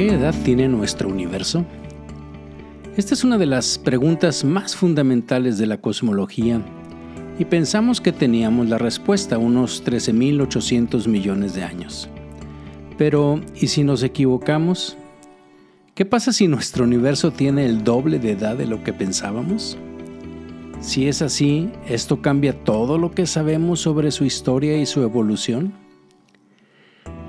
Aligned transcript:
¿Qué 0.00 0.14
edad 0.14 0.34
tiene 0.46 0.66
nuestro 0.66 1.10
universo? 1.10 1.62
Esta 2.96 3.12
es 3.12 3.22
una 3.22 3.36
de 3.36 3.44
las 3.44 3.76
preguntas 3.76 4.44
más 4.44 4.74
fundamentales 4.74 5.58
de 5.58 5.66
la 5.66 5.76
cosmología 5.76 6.62
y 7.38 7.44
pensamos 7.44 8.00
que 8.00 8.10
teníamos 8.10 8.70
la 8.70 8.78
respuesta 8.78 9.36
unos 9.36 9.84
13.800 9.84 11.06
millones 11.06 11.52
de 11.52 11.64
años. 11.64 12.08
Pero, 12.96 13.42
¿y 13.60 13.66
si 13.66 13.84
nos 13.84 14.02
equivocamos? 14.02 14.96
¿Qué 15.94 16.06
pasa 16.06 16.32
si 16.32 16.48
nuestro 16.48 16.84
universo 16.84 17.30
tiene 17.30 17.66
el 17.66 17.84
doble 17.84 18.18
de 18.18 18.30
edad 18.30 18.56
de 18.56 18.66
lo 18.66 18.82
que 18.82 18.94
pensábamos? 18.94 19.76
Si 20.80 21.08
es 21.08 21.20
así, 21.20 21.68
¿esto 21.86 22.22
cambia 22.22 22.54
todo 22.64 22.96
lo 22.96 23.10
que 23.10 23.26
sabemos 23.26 23.80
sobre 23.80 24.12
su 24.12 24.24
historia 24.24 24.78
y 24.78 24.86
su 24.86 25.02
evolución? 25.02 25.74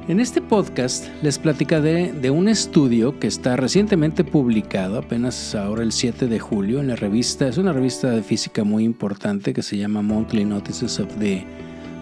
En 0.07 0.19
este 0.19 0.41
podcast 0.41 1.05
les 1.21 1.37
platicaré 1.37 2.11
de 2.11 2.31
un 2.31 2.47
estudio 2.47 3.19
que 3.19 3.27
está 3.27 3.55
recientemente 3.55 4.23
publicado, 4.23 4.97
apenas 4.97 5.53
ahora 5.53 5.83
el 5.83 5.91
7 5.91 6.27
de 6.27 6.39
julio, 6.39 6.79
en 6.79 6.87
la 6.87 6.95
revista, 6.95 7.47
es 7.47 7.59
una 7.59 7.71
revista 7.71 8.09
de 8.09 8.23
física 8.23 8.63
muy 8.63 8.83
importante 8.83 9.53
que 9.53 9.61
se 9.61 9.77
llama 9.77 10.01
Monthly 10.01 10.43
Notices 10.43 10.99
of 10.99 11.07
the 11.19 11.45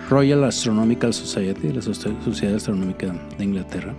Royal 0.10 0.46
Astronomical 0.46 1.14
Society, 1.14 1.74
la 1.74 1.82
Sociedad 1.82 2.56
Astronómica 2.56 3.14
de 3.38 3.44
Inglaterra. 3.44 3.94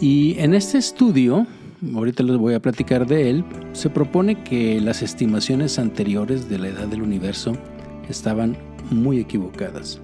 Y 0.00 0.38
en 0.38 0.54
este 0.54 0.78
estudio, 0.78 1.44
ahorita 1.92 2.22
les 2.22 2.36
voy 2.36 2.54
a 2.54 2.62
platicar 2.62 3.04
de 3.08 3.30
él, 3.30 3.44
se 3.72 3.90
propone 3.90 4.44
que 4.44 4.80
las 4.80 5.02
estimaciones 5.02 5.80
anteriores 5.80 6.48
de 6.48 6.58
la 6.60 6.68
edad 6.68 6.86
del 6.86 7.02
universo 7.02 7.54
estaban 8.08 8.56
muy 8.90 9.18
equivocadas. 9.18 10.00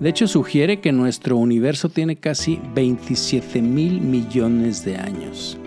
De 0.00 0.10
hecho, 0.10 0.28
sugiere 0.28 0.80
que 0.80 0.92
nuestro 0.92 1.36
universo 1.38 1.88
tiene 1.88 2.16
casi 2.16 2.60
27 2.74 3.62
mil 3.62 4.00
millones 4.00 4.84
de 4.84 4.96
años. 4.96 5.58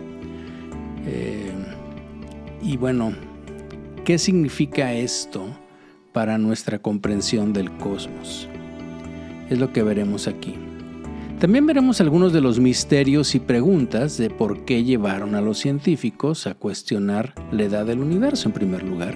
Eh, 1.07 1.51
y 2.61 2.77
bueno, 2.77 3.13
¿qué 4.05 4.19
significa 4.19 4.93
esto 4.93 5.47
para 6.13 6.37
nuestra 6.37 6.77
comprensión 6.79 7.53
del 7.53 7.71
cosmos? 7.77 8.47
Es 9.49 9.57
lo 9.57 9.73
que 9.73 9.81
veremos 9.81 10.27
aquí. 10.27 10.53
También 11.39 11.65
veremos 11.65 12.01
algunos 12.01 12.31
de 12.31 12.41
los 12.41 12.59
misterios 12.59 13.33
y 13.33 13.39
preguntas 13.39 14.17
de 14.17 14.29
por 14.29 14.65
qué 14.65 14.83
llevaron 14.83 15.33
a 15.35 15.41
los 15.41 15.57
científicos 15.57 16.45
a 16.45 16.53
cuestionar 16.53 17.33
la 17.51 17.63
edad 17.63 17.85
del 17.85 17.99
universo 17.99 18.49
en 18.49 18.53
primer 18.53 18.83
lugar 18.83 19.15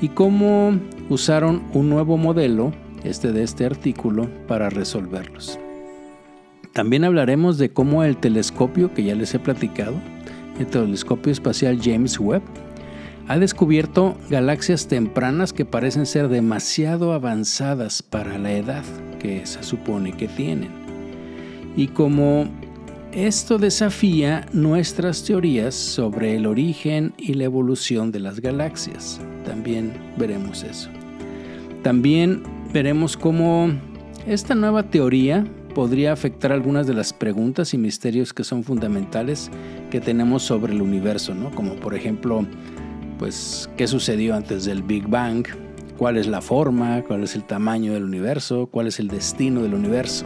y 0.00 0.08
cómo 0.08 0.78
usaron 1.08 1.64
un 1.74 1.90
nuevo 1.90 2.16
modelo 2.16 2.72
este 3.04 3.32
de 3.32 3.42
este 3.42 3.64
artículo 3.64 4.28
para 4.46 4.70
resolverlos. 4.70 5.58
También 6.72 7.04
hablaremos 7.04 7.58
de 7.58 7.70
cómo 7.70 8.04
el 8.04 8.16
telescopio 8.16 8.94
que 8.94 9.02
ya 9.02 9.14
les 9.14 9.34
he 9.34 9.38
platicado, 9.38 9.94
el 10.58 10.66
telescopio 10.66 11.32
espacial 11.32 11.80
James 11.82 12.18
Webb, 12.18 12.42
ha 13.26 13.38
descubierto 13.38 14.16
galaxias 14.28 14.88
tempranas 14.88 15.52
que 15.52 15.64
parecen 15.64 16.06
ser 16.06 16.28
demasiado 16.28 17.12
avanzadas 17.12 18.02
para 18.02 18.38
la 18.38 18.52
edad 18.52 18.84
que 19.20 19.46
se 19.46 19.62
supone 19.62 20.12
que 20.12 20.26
tienen. 20.28 20.70
Y 21.76 21.88
como 21.88 22.48
esto 23.12 23.58
desafía 23.58 24.46
nuestras 24.52 25.24
teorías 25.24 25.74
sobre 25.74 26.36
el 26.36 26.46
origen 26.46 27.12
y 27.18 27.34
la 27.34 27.44
evolución 27.44 28.12
de 28.12 28.20
las 28.20 28.40
galaxias. 28.40 29.20
También 29.44 29.92
veremos 30.16 30.62
eso. 30.62 30.90
También 31.82 32.42
veremos 32.72 33.16
cómo 33.16 33.70
esta 34.26 34.54
nueva 34.54 34.84
teoría 34.84 35.44
podría 35.74 36.12
afectar 36.12 36.52
algunas 36.52 36.86
de 36.86 36.94
las 36.94 37.12
preguntas 37.12 37.74
y 37.74 37.78
misterios 37.78 38.32
que 38.32 38.44
son 38.44 38.64
fundamentales 38.64 39.50
que 39.90 40.00
tenemos 40.00 40.42
sobre 40.42 40.72
el 40.72 40.82
universo, 40.82 41.34
¿no? 41.34 41.50
Como 41.50 41.74
por 41.74 41.94
ejemplo, 41.94 42.44
pues, 43.18 43.68
¿qué 43.76 43.86
sucedió 43.86 44.34
antes 44.34 44.64
del 44.64 44.82
Big 44.82 45.08
Bang? 45.08 45.46
¿Cuál 45.96 46.16
es 46.16 46.26
la 46.26 46.40
forma? 46.40 47.02
¿Cuál 47.02 47.24
es 47.24 47.34
el 47.34 47.44
tamaño 47.44 47.92
del 47.92 48.04
universo? 48.04 48.68
¿Cuál 48.70 48.86
es 48.86 48.98
el 49.00 49.08
destino 49.08 49.62
del 49.62 49.74
universo? 49.74 50.24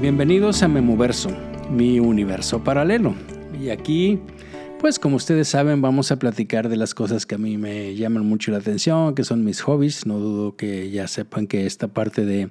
Bienvenidos 0.00 0.62
a 0.62 0.68
Memoverso, 0.68 1.30
mi 1.70 1.98
universo 1.98 2.62
paralelo. 2.62 3.14
Y 3.60 3.70
aquí 3.70 4.20
pues 4.84 4.98
como 4.98 5.16
ustedes 5.16 5.48
saben, 5.48 5.80
vamos 5.80 6.12
a 6.12 6.18
platicar 6.18 6.68
de 6.68 6.76
las 6.76 6.92
cosas 6.92 7.24
que 7.24 7.36
a 7.36 7.38
mí 7.38 7.56
me 7.56 7.94
llaman 7.94 8.26
mucho 8.26 8.50
la 8.50 8.58
atención, 8.58 9.14
que 9.14 9.24
son 9.24 9.42
mis 9.42 9.62
hobbies. 9.62 10.04
No 10.04 10.18
dudo 10.18 10.56
que 10.56 10.90
ya 10.90 11.08
sepan 11.08 11.46
que 11.46 11.64
esta 11.64 11.88
parte 11.88 12.26
de 12.26 12.50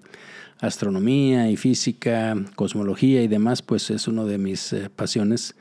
astronomía 0.59 1.51
y 1.51 1.57
física, 1.57 2.35
cosmología 2.55 3.21
y 3.21 3.27
demás, 3.27 3.61
pues 3.61 3.91
es 3.91 4.07
una 4.07 4.23
de 4.23 4.39
mis 4.39 4.73
eh, 4.73 4.89
pasiones 4.89 5.53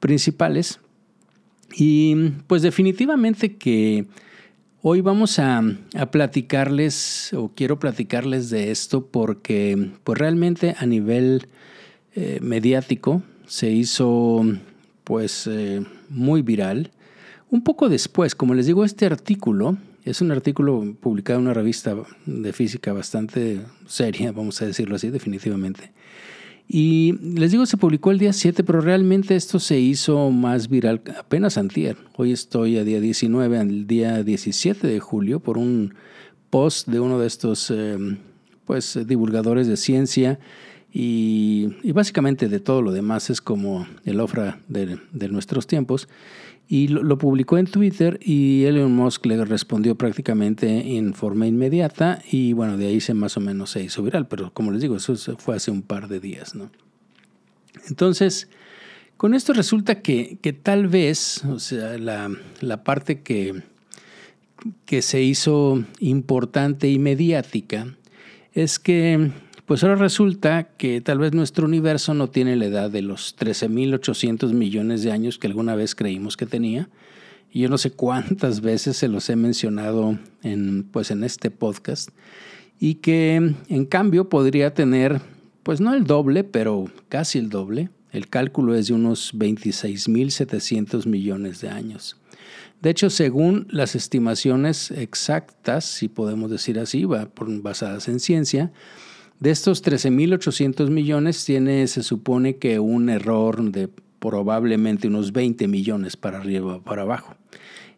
principales. 0.00 0.80
Y 1.74 2.14
pues 2.46 2.60
definitivamente 2.60 3.56
que 3.56 4.04
hoy 4.82 5.00
vamos 5.00 5.38
a, 5.38 5.62
platicarles, 6.12 7.32
o 7.32 7.52
quiero 7.54 7.78
platicarles 7.78 8.50
de 8.50 8.70
esto 8.70 9.06
porque 9.06 9.92
pues 10.04 10.18
realmente 10.18 10.74
a 10.78 10.84
nivel 10.84 11.46
eh, 12.14 12.38
mediático 12.42 13.22
se 13.46 13.70
hizo 13.70 14.44
pues 15.08 15.46
eh, 15.46 15.82
muy 16.10 16.42
viral. 16.42 16.90
Un 17.48 17.64
poco 17.64 17.88
después, 17.88 18.34
como 18.34 18.52
les 18.52 18.66
digo, 18.66 18.84
este 18.84 19.06
artículo 19.06 19.78
es 20.04 20.20
un 20.20 20.30
artículo 20.30 20.96
publicado 21.00 21.38
en 21.38 21.46
una 21.46 21.54
revista 21.54 21.96
de 22.26 22.52
física 22.52 22.92
bastante 22.92 23.62
seria, 23.86 24.32
vamos 24.36 24.60
a 24.60 24.66
decirlo 24.66 24.96
así, 24.96 25.08
definitivamente. 25.08 25.92
Y 26.68 27.14
les 27.22 27.52
digo, 27.52 27.64
se 27.64 27.78
publicó 27.78 28.10
el 28.10 28.18
día 28.18 28.34
7, 28.34 28.62
pero 28.64 28.82
realmente 28.82 29.34
esto 29.34 29.58
se 29.58 29.80
hizo 29.80 30.30
más 30.30 30.68
viral 30.68 31.00
apenas 31.18 31.56
antier. 31.56 31.96
Hoy 32.18 32.32
estoy 32.32 32.76
a 32.76 32.84
día 32.84 33.00
19, 33.00 33.58
al 33.58 33.86
día 33.86 34.22
17 34.22 34.86
de 34.86 35.00
julio, 35.00 35.40
por 35.40 35.56
un 35.56 35.94
post 36.50 36.86
de 36.86 37.00
uno 37.00 37.18
de 37.18 37.28
estos 37.28 37.70
eh, 37.70 37.96
pues, 38.66 38.98
divulgadores 39.06 39.68
de 39.68 39.78
ciencia 39.78 40.38
y, 41.00 41.92
básicamente 41.92 42.48
de 42.48 42.58
todo 42.58 42.82
lo 42.82 42.90
demás 42.90 43.30
es 43.30 43.40
como 43.40 43.86
el 44.04 44.18
ofra 44.18 44.58
de, 44.66 44.98
nuestros 45.28 45.68
tiempos. 45.68 46.08
Y 46.66 46.88
lo, 46.88 47.16
publicó 47.18 47.56
en 47.56 47.66
Twitter 47.66 48.18
y 48.20 48.64
Elon 48.64 48.90
Musk 48.90 49.24
le 49.26 49.44
respondió 49.44 49.94
prácticamente 49.94 50.96
en 50.96 51.14
forma 51.14 51.46
inmediata 51.46 52.20
y 52.28 52.52
bueno, 52.52 52.76
de 52.76 52.88
ahí 52.88 53.00
se 53.00 53.14
más 53.14 53.36
o 53.36 53.40
menos 53.40 53.70
se 53.70 53.84
hizo 53.84 54.02
viral, 54.02 54.26
pero 54.26 54.52
como 54.52 54.72
les 54.72 54.82
digo, 54.82 54.96
eso 54.96 55.14
fue 55.38 55.54
hace 55.54 55.70
un 55.70 55.82
par 55.82 56.08
de 56.08 56.18
días, 56.18 56.56
¿no? 56.56 56.68
Entonces, 57.88 58.48
con 59.16 59.34
esto 59.34 59.52
resulta 59.52 60.02
que, 60.02 60.38
que 60.42 60.52
tal 60.52 60.88
vez, 60.88 61.44
o 61.44 61.60
sea, 61.60 61.96
la, 61.96 62.28
la 62.60 62.82
parte 62.82 63.22
que, 63.22 63.62
que 64.84 65.00
se 65.02 65.22
hizo 65.22 65.84
importante 66.00 66.88
y 66.88 66.98
mediática 66.98 67.94
es 68.52 68.80
que 68.80 69.30
pues 69.68 69.84
ahora 69.84 69.96
resulta 69.96 70.64
que 70.64 71.02
tal 71.02 71.18
vez 71.18 71.34
nuestro 71.34 71.66
universo 71.66 72.14
no 72.14 72.30
tiene 72.30 72.56
la 72.56 72.64
edad 72.64 72.90
de 72.90 73.02
los 73.02 73.36
13.800 73.36 74.54
millones 74.54 75.02
de 75.02 75.12
años 75.12 75.38
que 75.38 75.46
alguna 75.46 75.74
vez 75.74 75.94
creímos 75.94 76.38
que 76.38 76.46
tenía. 76.46 76.88
Y 77.52 77.60
yo 77.60 77.68
no 77.68 77.76
sé 77.76 77.90
cuántas 77.90 78.60
veces 78.62 78.96
se 78.96 79.08
los 79.08 79.28
he 79.28 79.36
mencionado 79.36 80.18
en, 80.42 80.84
pues 80.84 81.10
en 81.10 81.22
este 81.22 81.50
podcast. 81.50 82.08
Y 82.80 82.94
que 82.94 83.34
en 83.68 83.84
cambio 83.84 84.30
podría 84.30 84.72
tener, 84.72 85.20
pues 85.64 85.82
no 85.82 85.92
el 85.92 86.04
doble, 86.04 86.44
pero 86.44 86.86
casi 87.10 87.38
el 87.38 87.50
doble. 87.50 87.90
El 88.10 88.28
cálculo 88.28 88.74
es 88.74 88.88
de 88.88 88.94
unos 88.94 89.34
26.700 89.34 91.04
millones 91.04 91.60
de 91.60 91.68
años. 91.68 92.16
De 92.80 92.88
hecho, 92.88 93.10
según 93.10 93.66
las 93.68 93.94
estimaciones 93.94 94.92
exactas, 94.92 95.84
si 95.84 96.08
podemos 96.08 96.50
decir 96.50 96.78
así, 96.78 97.04
basadas 97.04 98.08
en 98.08 98.18
ciencia, 98.18 98.72
de 99.40 99.50
estos 99.50 99.84
13.800 99.84 100.90
millones 100.90 101.44
tiene, 101.44 101.86
se 101.86 102.02
supone 102.02 102.56
que 102.56 102.78
un 102.80 103.08
error 103.08 103.62
de 103.70 103.88
probablemente 104.18 105.08
unos 105.08 105.32
20 105.32 105.68
millones 105.68 106.16
para 106.16 106.38
arriba 106.38 106.76
o 106.76 106.82
para 106.82 107.02
abajo. 107.02 107.36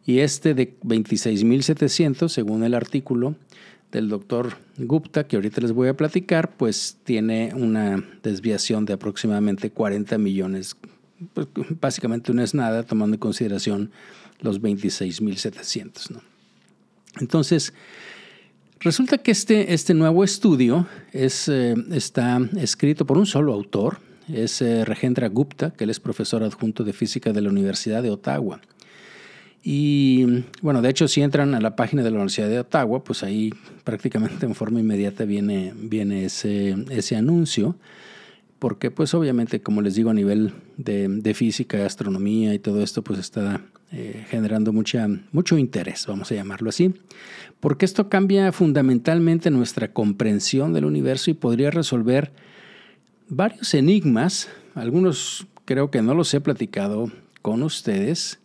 Y 0.04 0.18
este 0.18 0.54
de 0.54 0.78
26.700, 0.80 2.28
según 2.28 2.64
el 2.64 2.74
artículo 2.74 3.36
del 3.92 4.08
doctor 4.08 4.56
Gupta, 4.78 5.26
que 5.26 5.36
ahorita 5.36 5.60
les 5.60 5.72
voy 5.72 5.88
a 5.88 5.96
platicar, 5.96 6.56
pues 6.56 6.98
tiene 7.04 7.52
una 7.54 8.04
desviación 8.22 8.84
de 8.84 8.94
aproximadamente 8.94 9.70
40 9.70 10.18
millones. 10.18 10.76
Pues, 11.34 11.48
básicamente 11.80 12.32
no 12.32 12.42
es 12.42 12.54
nada 12.54 12.82
tomando 12.82 13.14
en 13.14 13.20
consideración 13.20 13.90
los 14.40 14.60
26.700. 14.60 16.10
¿no? 16.10 16.22
Entonces, 17.20 17.74
Resulta 18.82 19.18
que 19.18 19.30
este, 19.30 19.74
este 19.74 19.92
nuevo 19.92 20.24
estudio 20.24 20.86
es, 21.12 21.48
eh, 21.48 21.74
está 21.92 22.40
escrito 22.56 23.04
por 23.04 23.18
un 23.18 23.26
solo 23.26 23.52
autor, 23.52 23.98
es 24.26 24.62
eh, 24.62 24.86
Rajendra 24.86 25.28
Gupta, 25.28 25.70
que 25.70 25.84
él 25.84 25.90
es 25.90 26.00
profesor 26.00 26.42
adjunto 26.42 26.82
de 26.82 26.94
física 26.94 27.34
de 27.34 27.42
la 27.42 27.50
Universidad 27.50 28.02
de 28.02 28.08
Ottawa. 28.08 28.62
Y 29.62 30.44
bueno, 30.62 30.80
de 30.80 30.88
hecho, 30.88 31.08
si 31.08 31.20
entran 31.20 31.54
a 31.54 31.60
la 31.60 31.76
página 31.76 32.02
de 32.02 32.10
la 32.10 32.16
Universidad 32.16 32.48
de 32.48 32.60
Ottawa, 32.60 33.04
pues 33.04 33.22
ahí 33.22 33.52
prácticamente 33.84 34.46
en 34.46 34.54
forma 34.54 34.80
inmediata 34.80 35.26
viene, 35.26 35.74
viene 35.76 36.24
ese, 36.24 36.74
ese 36.88 37.16
anuncio. 37.16 37.76
porque 38.58 38.90
pues 38.90 39.12
obviamente, 39.12 39.60
como 39.60 39.82
les 39.82 39.94
digo, 39.94 40.08
a 40.08 40.14
nivel 40.14 40.54
de, 40.78 41.06
de 41.06 41.34
física, 41.34 41.84
astronomía 41.84 42.54
y 42.54 42.58
todo 42.58 42.82
esto, 42.82 43.02
pues 43.02 43.18
está 43.18 43.60
eh, 43.92 44.24
generando 44.28 44.72
mucha, 44.72 45.08
mucho 45.32 45.58
interés, 45.58 46.06
vamos 46.06 46.30
a 46.30 46.34
llamarlo 46.34 46.68
así, 46.68 46.94
porque 47.58 47.84
esto 47.84 48.08
cambia 48.08 48.52
fundamentalmente 48.52 49.50
nuestra 49.50 49.92
comprensión 49.92 50.72
del 50.72 50.84
universo 50.84 51.30
y 51.30 51.34
podría 51.34 51.70
resolver 51.70 52.32
varios 53.28 53.74
enigmas, 53.74 54.48
algunos 54.74 55.46
creo 55.64 55.90
que 55.90 56.02
no 56.02 56.14
los 56.14 56.32
he 56.34 56.40
platicado 56.40 57.10
con 57.42 57.62
ustedes. 57.62 58.40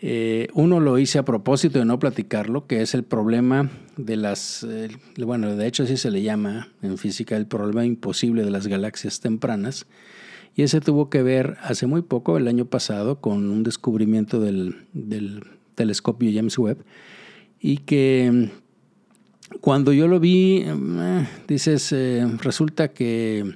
Eh, 0.00 0.48
uno 0.54 0.78
lo 0.78 0.98
hice 0.98 1.18
a 1.18 1.24
propósito 1.24 1.80
de 1.80 1.84
no 1.84 1.98
platicarlo, 1.98 2.66
que 2.66 2.82
es 2.82 2.94
el 2.94 3.02
problema 3.02 3.70
de 3.96 4.16
las, 4.16 4.64
eh, 4.68 4.90
bueno, 5.18 5.56
de 5.56 5.66
hecho 5.66 5.82
así 5.82 5.96
se 5.96 6.10
le 6.10 6.22
llama 6.22 6.68
en 6.82 6.98
física 6.98 7.36
el 7.36 7.46
problema 7.46 7.84
imposible 7.84 8.44
de 8.44 8.50
las 8.50 8.68
galaxias 8.68 9.20
tempranas. 9.20 9.86
Y 10.58 10.64
ese 10.64 10.80
tuvo 10.80 11.08
que 11.08 11.22
ver 11.22 11.56
hace 11.62 11.86
muy 11.86 12.02
poco, 12.02 12.36
el 12.36 12.48
año 12.48 12.64
pasado, 12.64 13.20
con 13.20 13.48
un 13.48 13.62
descubrimiento 13.62 14.40
del, 14.40 14.74
telescopio 15.76 16.32
James 16.34 16.58
Webb. 16.58 16.78
Y 17.60 17.76
que 17.76 18.50
cuando 19.60 19.92
yo 19.92 20.08
lo 20.08 20.18
vi, 20.18 20.64
eh, 20.66 21.28
dices, 21.46 21.92
eh, 21.92 22.26
resulta 22.42 22.88
que 22.88 23.54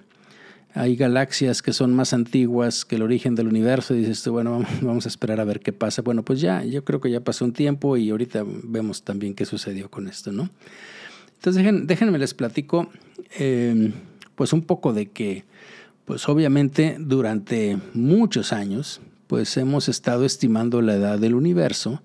hay 0.75 0.94
galaxias 0.94 1.60
que 1.60 1.72
son 1.72 1.93
más 1.93 2.12
antiguas 2.12 2.84
que 2.84 2.94
el 2.94 3.02
origen 3.02 3.34
del 3.34 3.49
universo. 3.49 3.94
Dices, 3.94 4.25
bueno, 4.28 4.64
vamos 4.81 5.04
a 5.04 5.08
esperar 5.08 5.40
a 5.40 5.44
ver 5.44 5.58
qué 5.58 5.72
pasa. 5.72 6.02
Bueno, 6.02 6.25
pues 6.25 6.40
ya, 6.40 6.62
yo 6.62 6.84
creo 6.84 7.00
que 7.00 7.10
ya 7.10 7.19
pasó 7.19 7.44
un 7.44 7.52
tiempo 7.52 7.96
y 7.96 8.10
ahorita 8.10 8.44
vemos 8.46 9.02
también 9.02 9.34
qué 9.34 9.44
sucedió 9.44 9.90
con 9.90 10.06
esto, 10.06 10.31
¿no? 10.31 10.50
Entonces, 11.34 11.64
déjenme 11.84 12.20
les 12.20 12.32
platico, 12.32 12.88
eh, 13.40 13.90
pues 14.37 14.52
un 14.52 14.62
poco 14.62 14.93
de 14.93 15.10
que 15.10 15.44
pues 16.04 16.28
obviamente 16.28 16.96
durante 16.99 17.78
muchos 17.94 18.52
años, 18.52 19.00
pues 19.26 19.56
hemos 19.56 19.88
estado 19.88 20.25
estimando 20.25 20.82
la 20.82 20.94
edad 20.94 21.19
del 21.19 21.34
universo, 21.34 22.02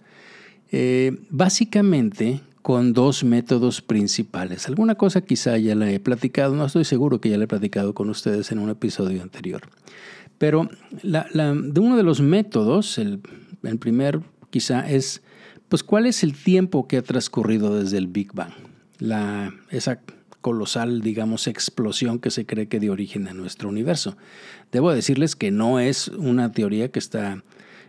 eh, 0.71 1.17
básicamente 1.29 2.41
con 2.61 2.91
dos 2.93 3.23
métodos 3.23 3.81
principales. 3.81 4.67
Alguna 4.67 4.95
cosa 4.95 5.21
quizá 5.21 5.57
ya 5.57 5.73
la 5.73 5.89
he 5.89 5.99
platicado, 5.99 6.53
no 6.55 6.65
estoy 6.65 6.83
seguro 6.83 7.21
que 7.21 7.29
ya 7.29 7.37
la 7.37 7.45
he 7.45 7.47
platicado 7.47 7.93
con 7.93 8.09
ustedes 8.09 8.51
en 8.51 8.59
un 8.59 8.69
episodio 8.69 9.23
anterior. 9.23 9.61
Pero 10.37 10.69
de 11.03 11.79
uno 11.79 11.97
de 11.97 12.03
los 12.03 12.21
métodos, 12.21 12.97
el, 12.97 13.19
primer 13.79 14.19
quizá 14.49 14.87
es, 14.89 15.21
pues, 15.69 15.83
¿cuál 15.83 16.05
es 16.05 16.23
el 16.23 16.33
tiempo 16.33 16.87
que 16.87 16.97
ha 16.97 17.01
transcurrido 17.01 17.79
desde 17.79 17.97
el 17.97 18.07
Big 18.07 18.33
Bang? 18.33 18.51
La, 18.99 19.53
esa 19.69 20.01
colosal, 20.41 21.01
digamos, 21.01 21.47
explosión 21.47 22.19
que 22.19 22.31
se 22.31 22.45
cree 22.45 22.67
que 22.67 22.79
dio 22.79 22.91
origen 22.91 23.27
a 23.27 23.33
nuestro 23.33 23.69
universo. 23.69 24.17
Debo 24.71 24.93
decirles 24.93 25.35
que 25.35 25.51
no 25.51 25.79
es 25.79 26.07
una 26.09 26.51
teoría 26.51 26.89
que 26.89 26.99
está, 26.99 27.43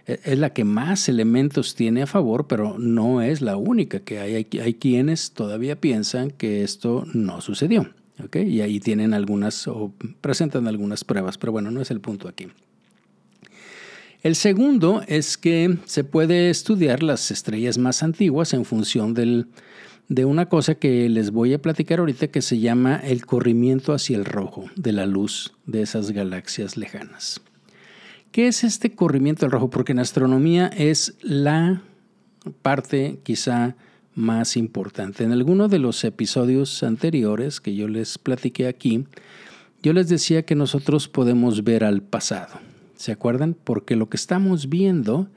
e, 0.06 0.21
es 0.25 0.39
la 0.39 0.50
que 0.50 0.65
más 0.65 1.09
elementos 1.09 1.75
tiene 1.75 2.03
a 2.03 2.06
favor, 2.06 2.47
pero 2.47 2.79
no 2.79 3.23
es 3.23 3.41
la 3.41 3.56
única 3.56 4.00
que 4.00 4.19
hay. 4.19 4.35
Hay, 4.61 4.75
quienes 4.75 5.33
todavía 5.33 5.81
piensan 5.81 6.31
que 6.31 6.62
esto 6.62 7.05
no 7.12 7.41
sucedió. 7.41 7.91
Y 8.35 8.62
ahí 8.62 8.81
tienen 8.81 9.15
algunas 9.15 9.69
o 9.69 9.93
presentan 10.21 10.67
algunas 10.67 11.05
pruebas, 11.05 11.39
pero 11.39 11.53
bueno, 11.53 11.71
no 11.71 11.81
es 11.81 11.93
el 11.93 12.01
punto 12.01 12.29
aquí. 12.29 12.49
El 14.25 14.35
segundo 14.35 15.03
es 15.06 15.39
que 15.39 15.79
se 15.85 16.03
puede 16.03 16.51
estudiar 16.51 17.05
las 17.05 17.31
estrellas 17.31 17.79
más 17.79 18.03
antiguas 18.03 18.53
en 18.53 18.65
función 18.65 19.15
del, 19.15 19.47
de 20.08 20.25
una 20.25 20.49
cosa 20.49 20.75
que 20.75 21.08
les 21.08 21.31
voy 21.31 21.52
a 21.52 21.60
platicar 21.60 21.99
ahorita 21.99 22.28
que 22.28 22.43
se 22.43 22.58
llama 22.58 22.96
el 22.96 23.26
corrimiento 23.26 23.93
hacia 23.93 24.16
el 24.16 24.25
rojo 24.25 24.64
de 24.75 24.93
la 24.93 25.06
luz 25.06 25.55
de 25.66 25.82
esas 25.82 26.12
galaxias 26.12 26.76
lejanas. 26.76 27.40
¿Qué 28.32 28.49
es 28.49 28.64
este 28.64 28.94
corrimiento 28.94 29.44
al 29.46 29.52
rojo? 29.52 29.70
Porque 29.70 29.93
en 29.93 29.99
astronomía 29.99 30.69
es 30.69 31.16
la 31.22 31.82
parte 32.62 33.20
quizá 33.22 33.76
más 34.14 34.56
importante. 34.56 35.25
En 35.25 35.32
alguno 35.32 35.69
de 35.69 35.78
los 35.78 36.02
episodios 36.05 36.82
anteriores 36.82 37.60
que 37.60 37.75
yo 37.75 37.87
les 37.87 38.19
platiqué 38.19 38.66
aquí, 38.66 39.06
yo 39.82 39.93
les 39.93 40.08
decía 40.08 40.44
que 40.44 40.55
nosotros 40.55 41.08
podemos 41.08 41.64
ver 41.64 41.84
al 41.84 42.02
pasado. 42.02 42.58
¿Se 42.96 43.12
acuerdan? 43.12 43.55
Porque 43.55 43.94
lo 43.94 44.08
que 44.08 44.16
estamos 44.16 44.69
viendo 44.69 45.28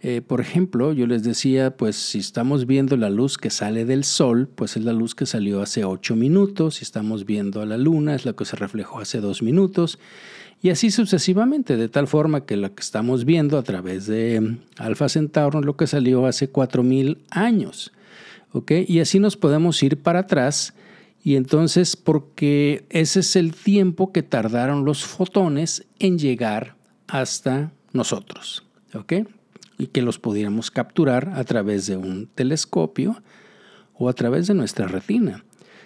eh, 0.00 0.20
por 0.20 0.40
ejemplo, 0.40 0.92
yo 0.92 1.06
les 1.06 1.24
decía, 1.24 1.76
pues 1.76 1.96
si 1.96 2.18
estamos 2.18 2.66
viendo 2.66 2.96
la 2.96 3.10
luz 3.10 3.36
que 3.36 3.50
sale 3.50 3.84
del 3.84 4.04
sol, 4.04 4.48
pues 4.54 4.76
es 4.76 4.84
la 4.84 4.92
luz 4.92 5.14
que 5.14 5.26
salió 5.26 5.60
hace 5.60 5.84
ocho 5.84 6.14
minutos, 6.14 6.76
si 6.76 6.84
estamos 6.84 7.24
viendo 7.24 7.60
a 7.60 7.66
la 7.66 7.76
luna, 7.76 8.14
es 8.14 8.24
la 8.24 8.32
que 8.32 8.44
se 8.44 8.56
reflejó 8.56 9.00
hace 9.00 9.20
dos 9.20 9.42
minutos, 9.42 9.98
y 10.60 10.70
así 10.70 10.90
sucesivamente, 10.90 11.76
de 11.76 11.88
tal 11.88 12.06
forma 12.06 12.44
que 12.44 12.56
lo 12.56 12.74
que 12.74 12.82
estamos 12.82 13.24
viendo 13.24 13.58
a 13.58 13.62
través 13.62 14.06
de 14.06 14.40
mm, 14.40 14.58
Alfa 14.76 15.08
Centauro 15.08 15.60
es 15.60 15.66
lo 15.66 15.76
que 15.76 15.86
salió 15.86 16.26
hace 16.26 16.48
cuatro 16.48 16.82
mil 16.82 17.18
años. 17.30 17.92
Y 18.68 19.00
así 19.00 19.20
nos 19.20 19.36
podemos 19.36 19.82
ir 19.82 19.98
para 19.98 20.20
atrás. 20.20 20.74
Y 21.22 21.36
entonces, 21.36 21.96
porque 21.96 22.86
ese 22.88 23.20
es 23.20 23.36
el 23.36 23.54
tiempo 23.54 24.10
que 24.10 24.22
tardaron 24.22 24.84
los 24.84 25.04
fotones 25.04 25.86
en 25.98 26.18
llegar 26.18 26.74
hasta 27.06 27.72
nosotros. 27.92 28.64
¿ok? 28.94 29.12
Y 29.78 29.86
que 29.86 30.02
los 30.02 30.18
pudiéramos 30.18 30.70
capturar 30.70 31.32
a 31.34 31.44
través 31.44 31.86
de 31.86 31.96
un 31.96 32.26
telescopio 32.26 33.22
o 33.94 34.08
a 34.08 34.12
través 34.12 34.48
de 34.48 34.54
nuestra 34.54 34.88
retina, 34.88 35.44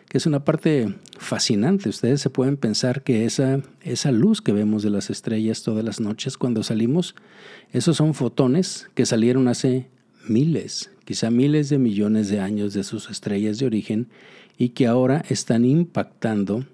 que 0.09 0.19
es 0.19 0.27
una 0.27 0.45
parte 0.45 0.95
fascinante. 1.19 1.91
Ustedes 1.91 2.21
se 2.21 2.31
pueden 2.31 2.57
pensar 2.57 3.03
que 3.03 3.25
esa, 3.27 3.61
esa 3.83 4.11
luz 4.11 4.41
que 4.41 4.53
vemos 4.53 4.83
de 4.83 4.91
las 4.91 5.11
estrellas 5.11 5.63
todas 5.63 5.85
las 5.85 6.01
noches 6.01 6.39
cuando 6.39 6.63
salimos, 6.63 7.15
esos 7.73 7.99
son 7.99 8.15
fotones 8.15 8.89
que 8.95 9.07
salieron 9.07 9.47
hace 9.47 9.89
miles, 10.27 10.91
quizá 11.05 11.31
miles 11.31 11.69
de 11.69 11.79
millones 11.79 12.29
de 12.29 12.41
años 12.41 12.73
de 12.75 12.85
sus 12.85 13.11
estrellas 13.11 13.59
de 13.59 13.67
origen 13.67 14.09
y 14.57 14.71
que 14.71 14.87
ahora 14.87 15.23
están 15.29 15.65
impactando 15.65 16.67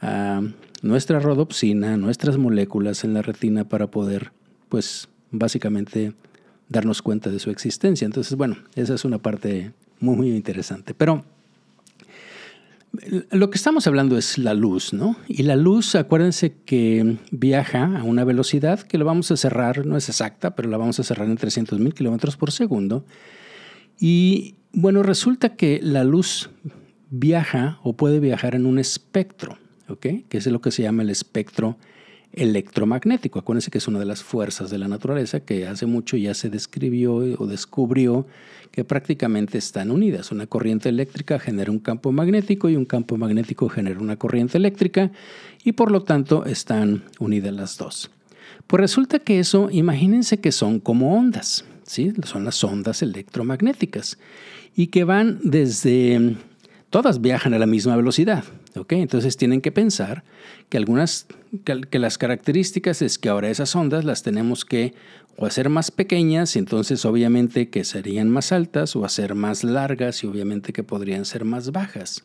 a 0.00 0.42
nuestra 0.82 1.20
rodopsina, 1.20 1.96
nuestras 1.96 2.38
moléculas 2.38 3.04
en 3.04 3.14
la 3.14 3.22
retina 3.22 3.68
para 3.68 3.90
poder, 3.90 4.32
pues, 4.68 5.08
básicamente 5.30 6.14
darnos 6.70 7.02
cuenta 7.02 7.28
de 7.28 7.38
su 7.38 7.50
existencia. 7.50 8.06
Entonces, 8.06 8.36
bueno, 8.36 8.56
esa 8.74 8.94
es 8.94 9.04
una 9.04 9.18
parte 9.18 9.72
muy, 9.98 10.16
muy 10.16 10.30
interesante. 10.30 10.94
Pero 10.94 11.24
lo 13.30 13.50
que 13.50 13.56
estamos 13.56 13.86
hablando 13.86 14.16
es 14.16 14.38
la 14.38 14.54
luz, 14.54 14.92
¿no? 14.92 15.16
Y 15.28 15.42
la 15.42 15.56
luz, 15.56 15.94
acuérdense 15.94 16.54
que 16.64 17.18
viaja 17.30 17.98
a 17.98 18.04
una 18.04 18.24
velocidad 18.24 18.80
que 18.80 18.98
la 18.98 19.04
vamos 19.04 19.30
a 19.30 19.36
cerrar, 19.36 19.84
no 19.84 19.96
es 19.96 20.08
exacta, 20.08 20.56
pero 20.56 20.68
la 20.68 20.76
vamos 20.76 20.98
a 20.98 21.04
cerrar 21.04 21.28
en 21.28 21.36
300 21.36 21.78
mil 21.78 21.92
kilómetros 21.92 22.36
por 22.36 22.50
segundo. 22.50 23.04
Y 23.98 24.54
bueno, 24.72 25.02
resulta 25.02 25.56
que 25.56 25.80
la 25.82 26.04
luz 26.04 26.50
viaja 27.10 27.78
o 27.82 27.92
puede 27.94 28.20
viajar 28.20 28.54
en 28.54 28.66
un 28.66 28.78
espectro, 28.78 29.58
¿ok? 29.88 30.06
Que 30.28 30.38
es 30.38 30.46
lo 30.46 30.60
que 30.60 30.70
se 30.70 30.82
llama 30.82 31.02
el 31.02 31.10
espectro 31.10 31.76
electromagnético. 32.32 33.38
Acuérdense 33.38 33.70
que 33.70 33.78
es 33.78 33.88
una 33.88 33.98
de 33.98 34.04
las 34.04 34.22
fuerzas 34.22 34.70
de 34.70 34.78
la 34.78 34.88
naturaleza 34.88 35.40
que 35.40 35.66
hace 35.66 35.86
mucho 35.86 36.16
ya 36.16 36.34
se 36.34 36.48
describió 36.48 37.14
o 37.14 37.46
descubrió 37.46 38.26
que 38.70 38.84
prácticamente 38.84 39.58
están 39.58 39.90
unidas. 39.90 40.30
Una 40.30 40.46
corriente 40.46 40.88
eléctrica 40.88 41.38
genera 41.38 41.70
un 41.70 41.80
campo 41.80 42.12
magnético 42.12 42.68
y 42.68 42.76
un 42.76 42.84
campo 42.84 43.16
magnético 43.16 43.68
genera 43.68 44.00
una 44.00 44.16
corriente 44.16 44.58
eléctrica 44.58 45.10
y 45.64 45.72
por 45.72 45.90
lo 45.90 46.02
tanto 46.02 46.44
están 46.44 47.04
unidas 47.18 47.52
las 47.52 47.76
dos. 47.76 48.10
Pues 48.66 48.80
resulta 48.80 49.18
que 49.18 49.40
eso, 49.40 49.68
imagínense 49.72 50.38
que 50.38 50.52
son 50.52 50.78
como 50.78 51.16
ondas, 51.18 51.64
¿sí? 51.82 52.12
son 52.24 52.44
las 52.44 52.62
ondas 52.62 53.02
electromagnéticas 53.02 54.18
y 54.76 54.88
que 54.88 55.02
van 55.02 55.40
desde, 55.42 56.36
todas 56.90 57.20
viajan 57.20 57.54
a 57.54 57.58
la 57.58 57.66
misma 57.66 57.96
velocidad, 57.96 58.44
entonces 58.74 59.36
tienen 59.36 59.60
que 59.60 59.72
pensar 59.72 60.24
que 60.68 60.78
algunas, 60.78 61.26
que, 61.64 61.98
las 61.98 62.18
características 62.18 63.02
es 63.02 63.18
que 63.18 63.28
ahora 63.28 63.50
esas 63.50 63.74
ondas 63.74 64.04
las 64.04 64.22
tenemos 64.22 64.64
que 64.64 64.94
o 65.36 65.46
hacer 65.46 65.70
más 65.70 65.90
pequeñas, 65.90 66.54
y 66.56 66.58
entonces 66.58 67.04
obviamente 67.04 67.70
que 67.70 67.84
serían 67.84 68.28
más 68.28 68.52
altas, 68.52 68.94
o 68.94 69.04
hacer 69.04 69.34
más 69.34 69.64
largas 69.64 70.22
y 70.22 70.26
obviamente 70.26 70.72
que 70.72 70.82
podrían 70.82 71.24
ser 71.24 71.44
más 71.44 71.72
bajas. 71.72 72.24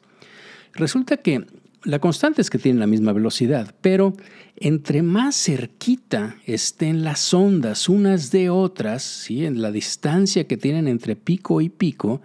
Resulta 0.73 1.17
que 1.17 1.45
la 1.83 1.99
constante 1.99 2.41
es 2.41 2.49
que 2.49 2.57
tienen 2.57 2.79
la 2.79 2.87
misma 2.87 3.13
velocidad, 3.13 3.73
pero 3.81 4.15
entre 4.57 5.01
más 5.01 5.35
cerquita 5.35 6.35
estén 6.45 7.03
las 7.03 7.33
ondas 7.33 7.87
unas 7.87 8.31
de 8.31 8.49
otras, 8.49 9.03
¿sí? 9.03 9.45
en 9.45 9.61
la 9.61 9.71
distancia 9.71 10.45
que 10.47 10.57
tienen 10.57 10.87
entre 10.87 11.15
pico 11.15 11.61
y 11.61 11.69
pico, 11.69 12.21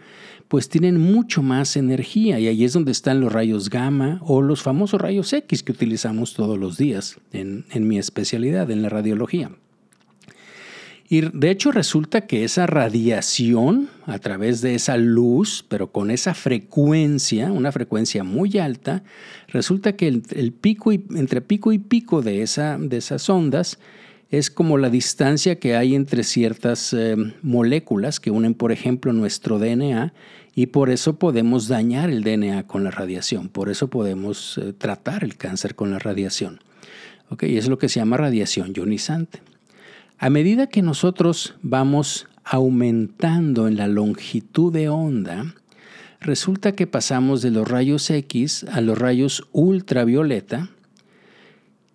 pues 0.51 0.69
tienen 0.69 0.99
mucho 0.99 1.45
más 1.45 1.77
energía 1.77 2.41
y 2.41 2.49
ahí 2.49 2.65
es 2.65 2.73
donde 2.73 2.91
están 2.91 3.21
los 3.21 3.33
rayos 3.33 3.71
gamma 3.71 4.19
o 4.23 4.43
los 4.43 4.65
famosos 4.65 5.01
rayos 5.01 5.33
X 5.33 5.63
que 5.63 5.71
utilizamos 5.71 6.35
todos 6.35 6.59
los 6.59 6.77
días 6.77 7.19
en, 7.33 7.65
mi 7.87 7.99
especialidad, 7.99 8.69
en 8.73 8.83
la 8.83 8.89
radiología. 8.89 9.53
Y 11.09 11.21
de 11.21 11.51
hecho 11.53 11.71
resulta 11.71 12.23
que 12.23 12.43
esa 12.43 12.67
radiación 12.67 13.91
a 14.07 14.19
través 14.19 14.61
de 14.61 14.75
esa 14.75 14.97
luz, 14.97 15.65
pero 15.69 15.93
con 15.93 16.11
esa 16.11 16.35
frecuencia, 16.35 17.53
una 17.53 17.71
frecuencia 17.71 18.25
muy 18.25 18.59
alta, 18.59 19.05
resulta 19.47 19.95
que 19.95 20.09
el, 20.09 20.53
pico 20.53 20.91
entre 20.91 21.43
pico 21.43 21.71
y 21.71 21.79
pico 21.79 22.23
de, 22.23 22.43
esa, 22.43 22.77
de 22.77 22.97
esas 22.97 23.31
ondas 23.31 23.79
es 24.31 24.51
como 24.51 24.79
la 24.79 24.91
distancia 24.91 25.59
que 25.59 25.75
hay 25.77 25.95
entre 25.95 26.23
ciertas 26.23 26.93
eh, 26.93 27.17
moléculas 27.43 28.21
que 28.21 28.31
unen, 28.31 28.55
por 28.55 28.71
ejemplo, 28.71 29.13
nuestro 29.13 29.59
DNA 29.59 30.13
y 30.55 30.67
por 30.67 30.91
eso 30.91 31.19
podemos 31.19 31.69
dañar 31.69 32.11
el 32.11 32.23
DNA 32.23 32.67
con 32.67 32.85
la 32.85 32.91
radiación, 32.91 33.49
por 33.49 33.71
eso 33.71 33.89
podemos 33.89 34.59
eh, 34.59 34.73
tratar 34.73 35.25
el 35.25 35.37
cáncer 35.37 35.75
con 35.75 35.91
la 35.91 35.99
radiación. 35.99 36.61
¿Okay? 37.31 37.57
Es 37.57 37.69
lo 37.69 37.79
que 37.79 37.89
se 37.89 38.01
llama 38.01 38.17
radiación 38.17 38.73
ionizante. 38.75 39.41
A 40.19 40.31
medida 40.31 40.67
que 40.67 40.83
nosotros 40.83 41.55
vamos 41.63 42.29
aumentando 42.45 43.69
en 43.69 43.77
la 43.77 43.87
longitud 43.87 44.73
de 44.73 44.89
onda, 44.89 45.55
resulta 46.21 46.73
que 46.73 46.87
pasamos 46.87 47.43
de 47.43 47.51
los 47.51 47.67
rayos 47.67 48.11
X 48.11 48.67
a 48.71 48.81
los 48.81 48.99
rayos 48.99 49.49
ultravioleta. 49.53 50.69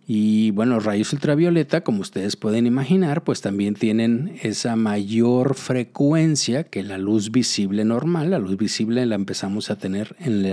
Y 0.08 0.52
bueno, 0.52 0.80
rayos 0.80 1.14
ultravioleta, 1.14 1.82
como 1.82 2.02
ustedes 2.02 2.36
pueden 2.36 2.68
imaginar, 2.68 3.24
pues 3.24 3.42
también 3.42 3.74
tienen 3.74 4.38
esa 4.44 4.76
mayor 4.76 5.56
frecuencia 5.56 6.64
que 6.64 6.84
la 6.84 7.00
luz 7.00 7.32
visible 7.32 7.86
normal. 7.86 8.30
La 8.30 8.38
luz 8.38 8.56
visible 8.56 9.04
la 9.08 9.16
empezamos 9.16 9.72
a 9.72 9.78
tener 9.78 10.16
en, 10.20 10.46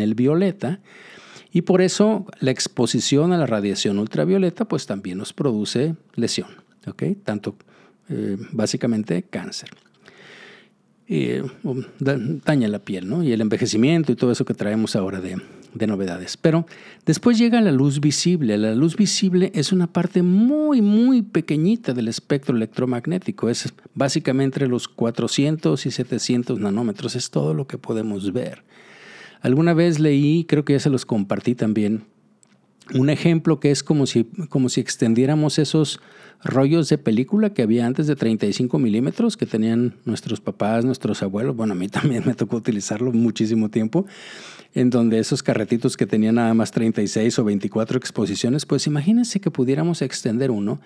el 0.00 0.14
violeta. 0.14 0.80
Y 1.52 1.62
por 1.62 1.82
eso 1.82 2.26
la 2.40 2.50
exposición 2.50 3.32
a 3.32 3.38
la 3.38 3.46
radiación 3.46 3.98
ultravioleta 3.98 4.64
pues 4.64 4.86
también 4.86 5.18
nos 5.18 5.34
produce 5.34 5.94
lesión, 6.14 6.48
¿ok? 6.86 7.02
Tanto 7.22 7.56
eh, 8.08 8.38
básicamente 8.52 9.24
cáncer. 9.24 9.70
Y, 11.06 11.38
um, 11.62 11.84
daña 12.00 12.68
la 12.68 12.80
piel, 12.80 13.08
¿no? 13.08 13.22
Y 13.22 13.32
el 13.32 13.40
envejecimiento 13.40 14.10
y 14.10 14.16
todo 14.16 14.32
eso 14.32 14.44
que 14.44 14.54
traemos 14.54 14.96
ahora 14.96 15.20
de, 15.20 15.36
de 15.76 15.86
novedades. 15.86 16.36
Pero 16.36 16.66
después 17.04 17.38
llega 17.38 17.60
la 17.60 17.72
luz 17.72 18.00
visible. 18.00 18.56
La 18.58 18.74
luz 18.74 18.96
visible 18.96 19.52
es 19.54 19.72
una 19.72 19.86
parte 19.86 20.22
muy, 20.22 20.82
muy 20.82 21.22
pequeñita 21.22 21.92
del 21.92 22.08
espectro 22.08 22.56
electromagnético. 22.56 23.48
Es 23.48 23.72
básicamente 23.94 24.46
entre 24.46 24.68
los 24.68 24.86
400 24.86 25.86
y 25.86 25.90
700 25.90 26.60
nanómetros. 26.60 27.16
Es 27.16 27.30
todo 27.30 27.52
lo 27.52 27.66
que 27.66 27.78
podemos 27.78 28.32
ver. 28.32 28.62
Alguna 29.40 29.74
vez 29.74 29.98
leí, 29.98 30.44
creo 30.44 30.64
que 30.64 30.72
ya 30.72 30.80
se 30.80 30.90
los 30.90 31.04
compartí 31.04 31.54
también, 31.54 32.04
un 32.94 33.10
ejemplo 33.10 33.60
que 33.60 33.70
es 33.70 33.82
como 33.82 34.06
si, 34.06 34.24
como 34.48 34.68
si 34.68 34.80
extendiéramos 34.80 35.58
esos 35.58 36.00
rollos 36.44 36.88
de 36.88 36.98
película 36.98 37.50
que 37.50 37.62
había 37.62 37.86
antes 37.86 38.06
de 38.06 38.14
35 38.14 38.78
milímetros 38.78 39.36
que 39.36 39.46
tenían 39.46 39.94
nuestros 40.04 40.40
papás, 40.40 40.84
nuestros 40.84 41.22
abuelos. 41.22 41.56
Bueno, 41.56 41.72
a 41.72 41.76
mí 41.76 41.88
también 41.88 42.22
me 42.26 42.34
tocó 42.34 42.56
utilizarlo 42.56 43.12
muchísimo 43.12 43.70
tiempo, 43.70 44.06
en 44.74 44.90
donde 44.90 45.18
esos 45.18 45.42
carretitos 45.42 45.96
que 45.96 46.06
tenían 46.06 46.36
nada 46.36 46.54
más 46.54 46.70
36 46.70 47.38
o 47.38 47.44
24 47.44 47.98
exposiciones, 47.98 48.66
pues 48.66 48.86
imagínense 48.86 49.40
que 49.40 49.50
pudiéramos 49.50 50.02
extender 50.02 50.50
uno 50.50 50.80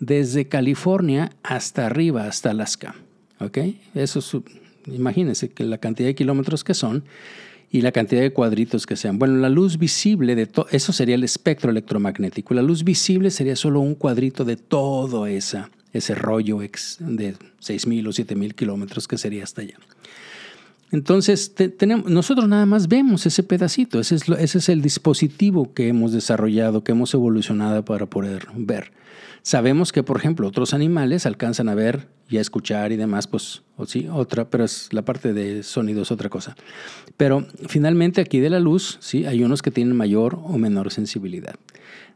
desde 0.00 0.48
California 0.48 1.30
hasta 1.42 1.86
arriba, 1.86 2.26
hasta 2.26 2.50
Alaska. 2.50 2.94
¿Ok? 3.38 3.58
Eso 3.94 4.18
es, 4.18 4.36
imagínense 4.86 5.50
que 5.50 5.64
la 5.64 5.78
cantidad 5.78 6.08
de 6.08 6.14
kilómetros 6.14 6.64
que 6.64 6.74
son 6.74 7.04
y 7.70 7.80
la 7.80 7.92
cantidad 7.92 8.22
de 8.22 8.32
cuadritos 8.32 8.86
que 8.86 8.96
sean. 8.96 9.18
Bueno, 9.18 9.36
la 9.36 9.48
luz 9.48 9.78
visible 9.78 10.34
de 10.34 10.46
todo, 10.46 10.66
eso 10.70 10.92
sería 10.92 11.14
el 11.14 11.24
espectro 11.24 11.70
electromagnético. 11.70 12.54
La 12.54 12.62
luz 12.62 12.84
visible 12.84 13.30
sería 13.30 13.56
solo 13.56 13.80
un 13.80 13.94
cuadrito 13.94 14.44
de 14.44 14.56
todo 14.56 15.26
esa, 15.26 15.70
ese 15.92 16.14
rollo 16.14 16.62
ex 16.62 16.98
de 17.00 17.34
6.000 17.34 18.06
o 18.06 18.10
7.000 18.10 18.54
kilómetros 18.54 19.08
que 19.08 19.18
sería 19.18 19.44
hasta 19.44 19.62
allá. 19.62 19.76
Entonces, 20.92 21.54
tenemos, 21.76 22.08
nosotros 22.08 22.48
nada 22.48 22.64
más 22.64 22.86
vemos 22.86 23.26
ese 23.26 23.42
pedacito, 23.42 23.98
ese 23.98 24.14
es, 24.14 24.28
ese 24.28 24.58
es 24.58 24.68
el 24.68 24.82
dispositivo 24.82 25.74
que 25.74 25.88
hemos 25.88 26.12
desarrollado, 26.12 26.84
que 26.84 26.92
hemos 26.92 27.12
evolucionado 27.12 27.84
para 27.84 28.06
poder 28.06 28.46
ver. 28.54 28.92
Sabemos 29.46 29.92
que, 29.92 30.02
por 30.02 30.16
ejemplo, 30.16 30.48
otros 30.48 30.74
animales 30.74 31.24
alcanzan 31.24 31.68
a 31.68 31.76
ver 31.76 32.08
y 32.28 32.38
a 32.38 32.40
escuchar 32.40 32.90
y 32.90 32.96
demás, 32.96 33.28
pues, 33.28 33.62
sí, 33.86 34.08
otra, 34.12 34.50
pero 34.50 34.64
es 34.64 34.92
la 34.92 35.04
parte 35.04 35.32
de 35.32 35.62
sonido 35.62 36.02
es 36.02 36.10
otra 36.10 36.28
cosa. 36.28 36.56
Pero 37.16 37.46
finalmente 37.68 38.20
aquí 38.20 38.40
de 38.40 38.50
la 38.50 38.58
luz, 38.58 38.98
sí, 39.00 39.24
hay 39.24 39.44
unos 39.44 39.62
que 39.62 39.70
tienen 39.70 39.94
mayor 39.94 40.40
o 40.42 40.58
menor 40.58 40.90
sensibilidad. 40.90 41.54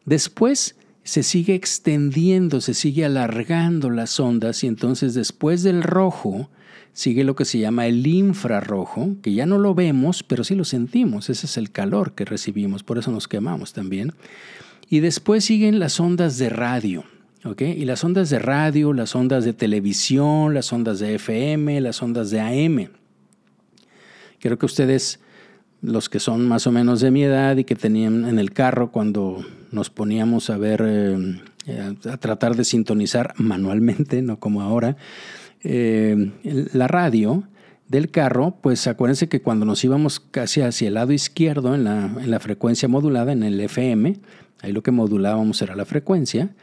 Después 0.04 0.74
se 1.04 1.22
sigue 1.22 1.54
extendiendo, 1.54 2.60
se 2.60 2.74
sigue 2.74 3.04
alargando 3.04 3.90
las 3.90 4.18
ondas 4.18 4.64
y 4.64 4.66
entonces 4.66 5.14
después 5.14 5.62
del 5.62 5.84
rojo 5.84 6.50
sigue 6.94 7.22
lo 7.22 7.36
que 7.36 7.44
se 7.44 7.60
llama 7.60 7.86
el 7.86 8.04
infrarrojo, 8.08 9.14
que 9.22 9.34
ya 9.34 9.46
no 9.46 9.58
lo 9.58 9.76
vemos, 9.76 10.24
pero 10.24 10.42
sí 10.42 10.56
lo 10.56 10.64
sentimos, 10.64 11.30
ese 11.30 11.46
es 11.46 11.56
el 11.58 11.70
calor 11.70 12.12
que 12.16 12.24
recibimos, 12.24 12.82
por 12.82 12.98
eso 12.98 13.12
nos 13.12 13.28
quemamos 13.28 13.72
también. 13.72 14.14
Y 14.88 14.98
después 14.98 15.44
siguen 15.44 15.78
las 15.78 16.00
ondas 16.00 16.36
de 16.36 16.48
radio. 16.48 17.04
Y 17.42 17.86
las 17.86 18.04
ondas 18.04 18.28
de 18.28 18.38
radio, 18.38 18.92
las 18.92 19.16
ondas 19.16 19.46
de 19.46 19.54
televisión, 19.54 20.52
las 20.52 20.72
ondas 20.74 20.98
de 20.98 21.14
FM, 21.14 21.80
las 21.80 22.02
ondas 22.02 22.30
de 22.30 22.40
AM. 22.40 22.90
Creo 24.40 24.58
que 24.58 24.66
ustedes, 24.66 25.20
los 25.80 26.10
que 26.10 26.20
son 26.20 26.46
más 26.46 26.66
o 26.66 26.72
menos 26.72 27.00
de 27.00 27.10
mi 27.10 27.22
edad 27.22 27.56
y 27.56 27.64
que 27.64 27.76
tenían 27.76 28.28
en 28.28 28.38
el 28.38 28.52
carro 28.52 28.92
cuando 28.92 29.42
nos 29.70 29.88
poníamos 29.88 30.50
a 30.50 30.58
ver, 30.58 30.82
eh, 30.84 31.42
a 32.10 32.16
tratar 32.18 32.56
de 32.56 32.64
sintonizar 32.64 33.32
manualmente, 33.36 34.20
no 34.20 34.38
como 34.38 34.60
ahora, 34.60 34.98
eh, 35.62 36.32
la 36.42 36.88
radio 36.88 37.44
del 37.88 38.10
carro, 38.10 38.58
pues 38.60 38.86
acuérdense 38.86 39.30
que 39.30 39.40
cuando 39.40 39.64
nos 39.64 39.82
íbamos 39.82 40.20
casi 40.20 40.60
hacia 40.60 40.88
el 40.88 40.94
lado 40.94 41.12
izquierdo 41.12 41.74
en 41.74 41.84
la, 41.84 42.04
en 42.04 42.30
la 42.30 42.38
frecuencia 42.38 42.86
modulada, 42.86 43.32
en 43.32 43.42
el 43.42 43.58
FM, 43.60 44.20
ahí 44.62 44.72
lo 44.72 44.82
que 44.82 44.90
modulábamos 44.90 45.60
era 45.62 45.76
la 45.76 45.84
frecuencia, 45.84 46.54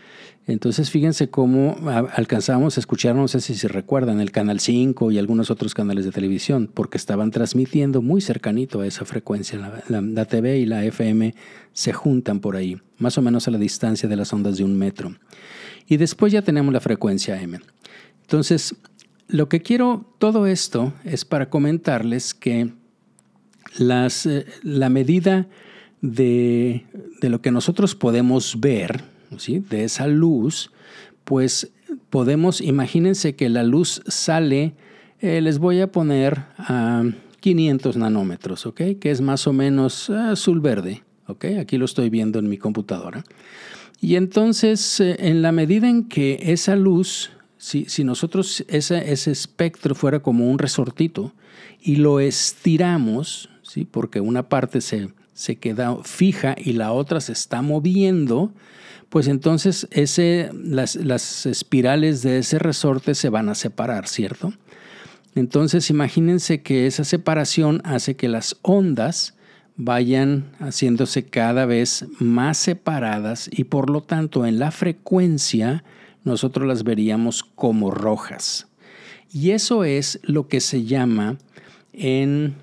entonces 0.48 0.90
fíjense 0.90 1.30
cómo 1.30 1.76
alcanzábamos 2.14 2.78
a 2.78 2.80
escuchar, 2.80 3.16
no 3.16 3.28
sé 3.28 3.42
si 3.42 3.54
se 3.54 3.68
recuerdan, 3.68 4.22
el 4.22 4.32
Canal 4.32 4.62
5 4.62 5.12
y 5.12 5.18
algunos 5.18 5.52
otros 5.52 5.74
canales 5.74 6.06
de 6.06 6.12
televisión, 6.12 6.72
porque 6.74 6.98
estaban 6.98 7.32
transmitiendo 7.32 8.02
muy 8.02 8.22
cercanito 8.22 8.80
a 8.80 8.88
esa 8.88 9.04
frecuencia. 9.04 9.84
La, 9.90 10.26
TV 10.26 10.60
y 10.60 10.66
la 10.66 10.86
FM 10.86 11.36
se 11.74 11.92
juntan 11.92 12.40
por 12.40 12.56
ahí, 12.56 12.80
más 12.98 13.18
o 13.18 13.22
menos 13.22 13.50
a 13.50 13.52
la 13.52 13.58
distancia 13.58 14.08
de 14.08 14.16
las 14.16 14.32
ondas 14.32 14.58
de 14.58 14.64
un 14.64 14.78
metro. 14.78 15.18
Y 15.86 15.98
después 15.98 16.32
ya 16.32 16.42
tenemos 16.42 16.74
la 16.74 16.80
frecuencia 16.80 17.42
M. 17.42 17.60
Entonces, 18.22 18.74
lo 19.28 19.50
que 19.50 19.62
quiero, 19.62 20.16
todo 20.18 20.48
esto 20.48 20.94
es 21.04 21.26
para 21.26 21.50
comentarles 21.50 22.34
que 22.34 22.72
las, 23.78 24.26
eh, 24.26 24.46
la 24.64 24.88
medida 24.90 25.50
de, 26.02 26.86
de 27.22 27.30
lo 27.30 27.42
que 27.42 27.52
nosotros 27.52 27.96
podemos 27.96 28.60
ver, 28.60 29.04
de 29.30 29.84
esa 29.84 30.08
luz, 30.08 30.72
pues 31.24 31.72
podemos, 32.10 32.62
imagínense 32.62 33.36
que 33.36 33.50
la 33.50 33.64
luz 33.64 34.02
sale, 34.08 34.74
eh, 35.20 35.42
les 35.42 35.60
voy 35.60 35.82
a 35.82 35.92
poner 35.92 36.44
a 36.58 37.04
500 37.40 37.98
nanómetros, 37.98 38.66
¿ok? 38.66 38.82
Que 39.00 39.12
es 39.12 39.22
más 39.22 39.48
o 39.48 39.54
menos 39.54 40.10
azul 40.10 40.60
verde, 40.60 41.04
¿ok? 41.28 41.46
Aquí 41.60 41.78
lo 41.78 41.86
estoy 41.86 42.10
viendo 42.10 42.40
en 42.40 42.50
mi 42.50 42.58
computadora. 42.58 43.24
Y 44.00 44.16
entonces, 44.16 45.00
eh, 45.00 45.18
en 45.20 45.42
la 45.42 45.52
medida 45.52 45.90
en 45.90 46.08
que 46.08 46.40
esa 46.42 46.76
luz, 46.76 47.32
si, 47.58 47.86
si 47.86 48.04
nosotros 48.04 48.64
ese, 48.68 49.12
ese 49.12 49.32
espectro 49.32 49.96
fuera 49.96 50.22
como 50.22 50.50
un 50.50 50.60
resortito 50.60 51.34
y 51.82 51.98
lo 51.98 52.20
estiramos, 52.20 53.50
¿sí? 53.64 53.86
Porque 53.86 54.22
una 54.22 54.48
parte 54.50 54.82
se, 54.82 55.10
se 55.38 55.58
queda 55.58 55.96
fija 56.04 56.56
y 56.58 56.74
la 56.74 56.92
otra 56.92 57.22
se 57.22 57.32
está 57.32 57.62
moviendo, 57.62 58.52
pues 59.10 59.28
entonces 59.28 59.88
ese, 59.92 60.50
las, 60.52 60.96
las 60.96 61.46
espirales 61.46 62.24
de 62.24 62.40
ese 62.40 62.58
resorte 62.58 63.14
se 63.14 63.30
van 63.30 63.48
a 63.48 63.54
separar, 63.54 64.08
¿cierto? 64.08 64.52
Entonces 65.36 65.92
imagínense 65.92 66.64
que 66.64 66.88
esa 66.88 67.04
separación 67.04 67.84
hace 67.84 68.16
que 68.16 68.28
las 68.28 68.58
ondas 68.64 69.36
vayan 69.76 70.54
haciéndose 70.58 71.26
cada 71.26 71.68
vez 71.68 72.08
más 72.18 72.58
separadas 72.58 73.48
y 73.52 73.66
por 73.66 73.92
lo 73.92 74.02
tanto 74.02 74.44
en 74.48 74.58
la 74.58 74.72
frecuencia 74.72 75.84
nosotros 76.24 76.68
las 76.68 76.84
veríamos 76.84 77.44
como 77.44 77.92
rojas. 77.92 78.66
Y 79.32 79.52
eso 79.52 79.84
es 79.84 80.20
lo 80.24 80.48
que 80.48 80.62
se 80.62 80.84
llama 80.84 81.38
en 81.94 82.56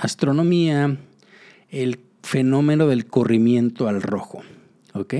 astronomía 0.00 0.98
el 1.70 2.07
fenómeno 2.28 2.86
del 2.86 3.06
corrimiento 3.06 3.88
al 3.88 4.02
rojo. 4.02 4.42
¿ok?, 4.92 5.14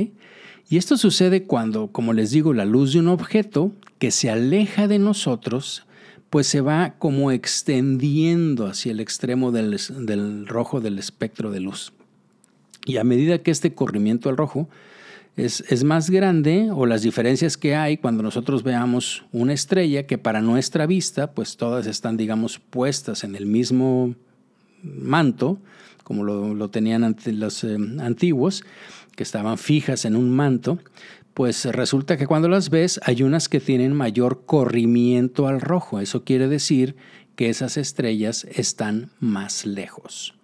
y 0.71 0.77
esto 0.77 0.99
sucede 0.99 1.45
cuando, 1.45 1.89
como 1.89 2.13
les 2.13 2.31
digo, 2.31 2.53
la 2.53 2.67
luz 2.67 2.93
de 2.93 3.01
un 3.01 3.09
objeto 3.09 3.73
que 3.99 4.11
se 4.11 4.29
aleja 4.29 4.87
de 4.87 4.99
nosotros, 4.99 5.87
pues 6.29 6.47
se 6.47 6.61
va 6.61 6.97
como 6.99 7.33
extendiendo 7.33 8.67
hacia 8.67 8.93
el 8.93 9.01
extremo 9.01 9.51
del, 9.51 10.47
rojo 10.47 10.83
del 10.83 10.99
espectro 10.99 11.51
de 11.51 11.61
luz. 11.61 11.95
Y 12.85 12.99
a 12.99 13.05
medida 13.05 13.39
que 13.39 13.51
este 13.51 13.73
corrimiento 13.73 14.29
al 14.29 14.37
rojo 14.37 14.69
es, 15.37 15.65
es, 15.71 15.85
más 15.85 16.11
grande 16.11 16.69
o 16.71 16.85
las 16.85 17.01
diferencias 17.01 17.57
que 17.57 17.75
hay 17.75 17.97
cuando 17.97 18.23
nosotros 18.23 18.63
veamos 18.63 19.25
una 19.33 19.55
estrella 19.55 20.07
que 20.07 20.19
para 20.19 20.43
nuestra 20.43 20.85
vista, 20.85 21.33
pues 21.33 21.57
todas 21.57 21.87
están, 21.87 22.19
digamos, 22.19 22.59
puestas 22.59 23.25
en 23.25 23.35
el 23.37 23.47
mismo 23.47 24.15
manto, 24.83 25.59
como 26.09 26.25
lo, 26.25 26.71
tenían 26.71 27.15
los 27.27 27.65
eh, 27.65 27.77
antiguos, 28.01 28.65
que 29.15 29.23
estaban 29.23 29.59
fijas 29.59 30.07
en 30.07 30.17
un 30.17 30.31
manto, 30.31 30.79
pues 31.35 31.67
resulta 31.67 32.17
que 32.17 32.27
cuando 32.27 32.49
las 32.49 32.71
ves 32.71 32.99
hay 33.05 33.23
unas 33.23 33.51
que 33.51 33.61
tienen 33.61 33.93
mayor 33.95 34.47
corrimiento 34.47 35.49
al 35.49 35.61
rojo. 35.61 36.01
Eso 36.01 36.25
quiere 36.25 36.49
decir 36.49 36.97
que 37.37 37.51
esas 37.51 37.77
estrellas 37.77 38.47
están 38.51 39.11
más 39.21 39.67
lejos. 39.67 40.35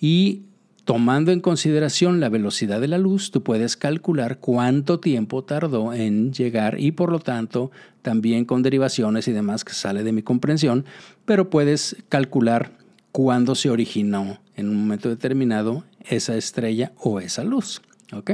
Y 0.00 0.44
tomando 0.86 1.32
en 1.32 1.40
consideración 1.40 2.18
la 2.18 2.30
velocidad 2.30 2.80
de 2.80 2.88
la 2.88 2.96
luz, 2.96 3.30
tú 3.30 3.42
puedes 3.42 3.76
calcular 3.76 4.38
cuánto 4.38 5.00
tiempo 5.00 5.44
tardó 5.44 5.92
en 5.92 6.32
llegar 6.32 6.80
y 6.80 6.92
por 6.92 7.12
lo 7.12 7.18
tanto 7.18 7.70
también 8.00 8.46
con 8.46 8.62
derivaciones 8.62 9.28
y 9.28 9.32
demás 9.32 9.66
que 9.66 9.74
sale 9.74 10.02
de 10.02 10.12
mi 10.12 10.22
comprensión, 10.22 10.86
pero 11.26 11.50
puedes 11.50 11.94
calcular 12.08 12.72
cuándo 13.12 13.54
se 13.54 13.68
originó 13.68 14.40
en 14.56 14.68
un 14.68 14.76
momento 14.76 15.08
determinado 15.08 15.84
esa 16.08 16.36
estrella 16.36 16.92
o 16.98 17.20
esa 17.20 17.44
luz. 17.44 17.82
¿Ok? 18.12 18.32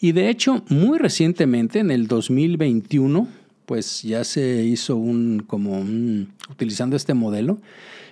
Y 0.00 0.12
de 0.12 0.28
hecho, 0.28 0.64
muy 0.68 0.98
recientemente, 0.98 1.78
en 1.78 1.90
el 1.90 2.06
2021, 2.06 3.26
pues 3.66 4.02
ya 4.02 4.24
se 4.24 4.64
hizo 4.64 4.96
un, 4.96 5.44
como 5.46 5.84
utilizando 6.50 6.96
este 6.96 7.14
modelo, 7.14 7.60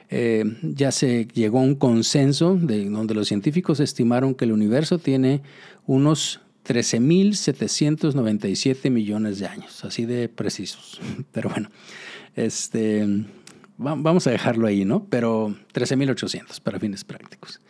eh, 0.09 0.45
ya 0.63 0.93
se 0.93 1.27
llegó 1.33 1.61
a 1.61 1.63
un 1.63 1.75
consenso 1.75 2.57
de 2.57 2.89
donde 2.89 3.15
los 3.15 3.29
científicos 3.29 3.81
estimaron 3.81 4.35
que 4.35 4.45
el 4.45 4.53
universo 4.53 4.99
tiene 4.99 5.43
unos 5.87 6.41
13.797 6.67 8.91
millones 8.91 9.39
de 9.39 9.47
años, 9.47 9.83
así 9.85 10.05
de 10.05 10.29
precisos. 10.29 11.01
Pero 11.33 11.49
bueno, 11.51 11.71
este, 12.37 13.25
vamos 13.79 14.27
a 14.27 14.31
dejarlo 14.31 14.67
ahí, 14.67 14.85
¿no? 14.85 15.05
Pero 15.05 15.55
13.800 15.75 16.61
para 16.61 16.79
fines 16.79 17.05
prácticos. 17.05 17.61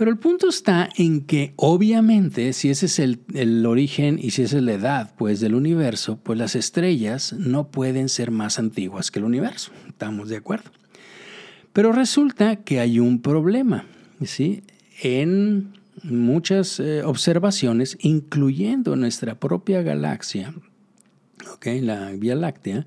Pero 0.00 0.10
el 0.10 0.16
punto 0.16 0.48
está 0.48 0.88
en 0.96 1.26
que 1.26 1.52
obviamente 1.56 2.54
si 2.54 2.70
ese 2.70 2.86
es 2.86 2.98
el, 2.98 3.66
origen 3.66 4.18
y 4.18 4.30
si 4.30 4.40
esa 4.40 4.56
es 4.56 4.62
la 4.62 4.72
edad 4.72 5.14
pues, 5.18 5.40
del 5.40 5.54
universo, 5.54 6.18
pues 6.22 6.38
las 6.38 6.56
estrellas 6.56 7.34
no 7.34 7.68
pueden 7.68 8.08
ser 8.08 8.30
más 8.30 8.58
antiguas 8.58 9.10
que 9.10 9.18
el 9.18 9.26
universo. 9.26 9.72
Estamos 9.88 10.30
de 10.30 10.38
acuerdo. 10.38 10.70
Pero 11.74 11.92
resulta 11.92 12.56
que 12.56 12.80
hay 12.80 12.98
un 12.98 13.20
problema. 13.20 13.84
¿sí? 14.24 14.62
En 15.02 15.74
muchas 16.02 16.80
eh, 16.80 17.02
observaciones, 17.04 17.98
incluyendo 18.00 18.96
nuestra 18.96 19.38
propia 19.38 19.82
galaxia, 19.82 20.54
¿okay? 21.52 21.82
la 21.82 22.10
Vía 22.12 22.36
Láctea, 22.36 22.86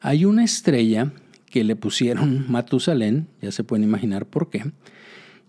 hay 0.00 0.24
una 0.24 0.44
estrella 0.44 1.12
que 1.50 1.64
le 1.64 1.76
pusieron 1.76 2.46
Matusalén, 2.50 3.28
ya 3.40 3.52
se 3.52 3.64
pueden 3.64 3.84
imaginar 3.84 4.26
por 4.26 4.50
qué, 4.50 4.64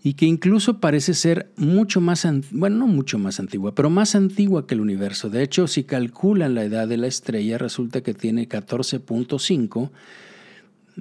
y 0.02 0.14
que 0.14 0.26
incluso 0.26 0.78
parece 0.78 1.12
ser 1.12 1.50
mucho 1.56 2.00
más, 2.00 2.26
bueno, 2.52 2.76
no 2.76 2.86
mucho 2.86 3.18
más 3.18 3.40
antigua, 3.40 3.74
pero 3.74 3.90
más 3.90 4.14
antigua 4.14 4.66
que 4.66 4.74
el 4.74 4.80
universo. 4.80 5.28
De 5.28 5.42
hecho, 5.42 5.66
si 5.66 5.84
calculan 5.84 6.54
la 6.54 6.64
edad 6.64 6.86
de 6.86 6.96
la 6.96 7.08
estrella, 7.08 7.58
resulta 7.58 8.02
que 8.02 8.14
tiene 8.14 8.48
14.5 8.48 9.90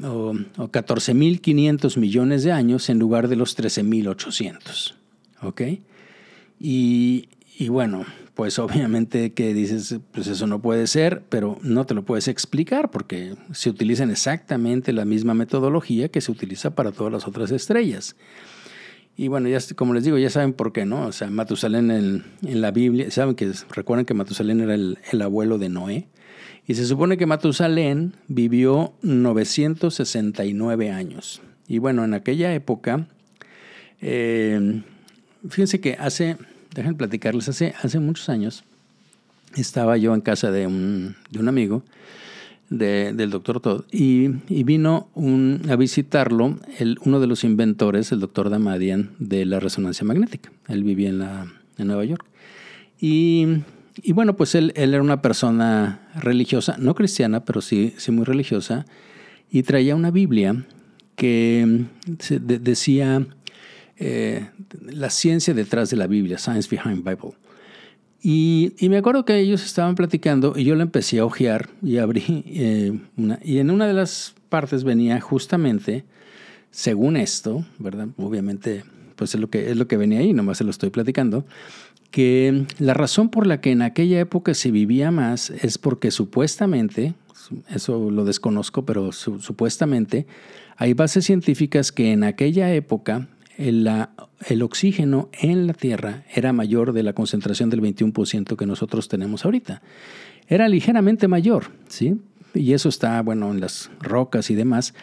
o, 0.04 0.34
14.500 0.34 1.98
millones 1.98 2.44
de 2.44 2.52
años 2.52 2.90
en 2.90 3.00
lugar 3.00 3.28
de 3.28 3.36
los 3.36 3.58
13.800. 3.58 4.96
¿Ok? 5.42 5.62
Y, 6.60 7.30
y 7.60 7.68
bueno, 7.70 8.06
pues 8.38 8.60
obviamente 8.60 9.34
que 9.34 9.54
dices, 9.54 10.00
pues 10.14 10.28
eso 10.28 10.48
no 10.48 10.62
puede 10.62 10.88
ser, 10.88 11.24
pero 11.28 11.58
no 11.64 11.86
te 11.86 11.94
lo 11.94 12.06
puedes 12.06 12.30
explicar 12.30 12.92
porque 12.92 13.36
se 13.52 13.70
utilizan 13.70 14.12
exactamente 14.12 14.94
la 14.94 15.04
misma 15.04 15.34
metodología 15.34 16.08
que 16.10 16.22
se 16.22 16.32
utiliza 16.32 16.76
para 16.76 16.94
todas 16.94 17.12
las 17.12 17.28
otras 17.28 17.52
estrellas. 17.52 18.16
Y 19.20 19.30
bueno, 19.30 19.50
ya 19.50 19.58
como 19.76 19.96
les 19.96 20.04
digo, 20.04 20.20
ya 20.20 20.30
saben 20.30 20.54
por 20.54 20.72
qué, 20.72 20.86
¿no? 20.86 21.08
O 21.08 21.12
sea, 21.12 21.32
Matusalén 21.32 21.90
en, 21.90 22.62
la 22.62 22.70
Biblia, 22.70 23.10
saben 23.10 23.34
que 23.34 23.52
recuerdan 23.72 24.06
que 24.06 24.14
Matusalén 24.14 24.62
era 24.62 24.76
el, 24.76 25.22
abuelo 25.24 25.58
de 25.58 25.70
Noé. 25.70 26.08
Y 26.68 26.76
se 26.76 26.86
supone 26.86 27.18
que 27.18 27.26
Matusalén 27.26 28.14
vivió 28.28 28.94
969 29.02 30.92
años. 30.92 31.42
Y 31.68 31.80
bueno, 31.80 32.06
en 32.06 32.14
aquella 32.14 32.54
época, 32.54 33.08
eh, 34.00 34.84
fíjense 35.50 35.82
que 35.82 35.94
hace, 35.94 36.38
déjenme 36.82 36.98
platicarles, 36.98 37.50
hace, 37.50 37.74
hace 37.82 38.00
muchos 38.00 38.30
años 38.30 38.64
estaba 39.56 39.98
yo 39.98 40.14
en 40.14 40.22
casa 40.22 40.52
de 40.52 40.68
un, 40.68 41.16
de 41.32 41.40
un 41.40 41.48
amigo 41.48 41.84
del 42.70 43.30
doctor 43.30 43.62
Todd 43.62 43.86
y, 43.92 44.28
vino 44.64 45.08
a 45.70 45.76
visitarlo 45.78 46.60
uno 47.06 47.20
de 47.20 47.28
los 47.28 47.44
inventores, 47.44 48.12
el 48.12 48.20
doctor 48.20 48.50
Damadian, 48.50 49.12
de 49.20 49.46
la 49.46 49.60
resonancia 49.60 50.06
magnética. 50.06 50.52
Él 50.68 50.84
vivía 50.84 51.10
en, 51.10 51.20
la, 51.20 51.48
en 51.78 51.88
Nueva 51.88 52.04
York. 52.04 52.26
Y, 53.00 53.64
bueno, 54.14 54.36
pues 54.36 54.54
él, 54.56 54.74
él, 54.76 54.94
era 54.94 55.02
una 55.02 55.22
persona 55.22 56.02
religiosa, 56.16 56.76
no 56.78 56.94
cristiana, 56.94 57.46
pero 57.46 57.62
sí, 57.62 57.94
sí 57.98 58.12
muy 58.12 58.26
religiosa, 58.26 58.86
y 59.50 59.64
traía 59.64 59.96
una 59.96 60.12
Biblia 60.12 60.66
que 61.16 61.86
decía 62.30 63.26
eh, 64.00 64.50
la 64.82 65.10
ciencia 65.10 65.54
detrás 65.54 65.90
de 65.90 65.98
la 65.98 66.08
Biblia, 66.08 66.38
Science 66.38 66.70
Behind 66.70 67.04
Bible. 67.04 67.36
Y, 68.22 68.74
me 68.82 68.98
acuerdo 68.98 69.26
que 69.26 69.38
ellos 69.38 69.64
estaban 69.64 69.96
platicando 69.96 70.54
y 70.58 70.64
yo 70.64 70.76
la 70.76 70.84
empecé 70.84 71.20
a 71.20 71.26
ojear 71.26 71.70
y 71.82 71.98
abrí 71.98 72.44
eh, 72.48 73.00
una, 73.16 73.40
y 73.44 73.60
en 73.60 73.70
una 73.70 73.88
de 73.88 73.94
las 73.94 74.36
partes 74.50 74.84
venía 74.84 75.22
justamente, 75.22 76.04
según 76.72 77.16
esto, 77.16 77.66
¿verdad? 77.80 78.08
Obviamente, 78.18 78.84
pues 79.16 79.34
es 79.36 79.42
lo 79.42 79.50
que, 79.50 79.72
es 79.72 79.78
lo 79.78 79.88
que 79.88 79.98
venía 79.98 80.20
ahí, 80.20 80.34
nomás 80.34 80.58
se 80.58 80.64
lo 80.64 80.72
estoy 80.72 80.90
platicando, 80.90 81.46
que 82.12 82.66
la 82.80 82.94
razón 82.94 83.30
por 83.30 83.46
la 83.46 83.62
que 83.62 83.72
en 83.72 83.82
aquella 83.82 84.20
época 84.20 84.54
se 84.54 84.72
vivía 84.72 85.12
más 85.12 85.50
es 85.50 85.78
porque 85.78 86.12
supuestamente, 86.12 87.14
eso 87.70 88.10
lo 88.12 88.26
desconozco, 88.26 88.86
pero 88.86 89.12
supuestamente 89.12 90.26
hay 90.76 90.94
bases 90.94 91.26
científicas 91.26 91.92
que 91.92 92.12
en 92.12 92.24
aquella 92.24 92.74
época 92.74 93.28
el, 93.58 94.62
oxígeno 94.62 95.30
en 95.34 95.68
la 95.68 95.74
Tierra 95.74 96.24
era 96.34 96.54
mayor 96.54 96.94
de 96.94 97.04
la 97.04 97.14
concentración 97.14 97.70
del 97.70 97.82
21% 97.82 98.56
que 98.56 98.66
nosotros 98.66 99.08
tenemos 99.08 99.46
ahorita. 99.46 99.82
Era 100.48 100.70
ligeramente 100.70 101.28
mayor, 101.28 101.72
¿sí? 101.88 102.18
Y 102.54 102.74
eso 102.74 102.90
está, 102.90 103.22
bueno, 103.22 103.52
en 103.52 103.60
las 103.60 103.90
rocas 104.00 104.50
y 104.50 104.56
demás. 104.56 104.94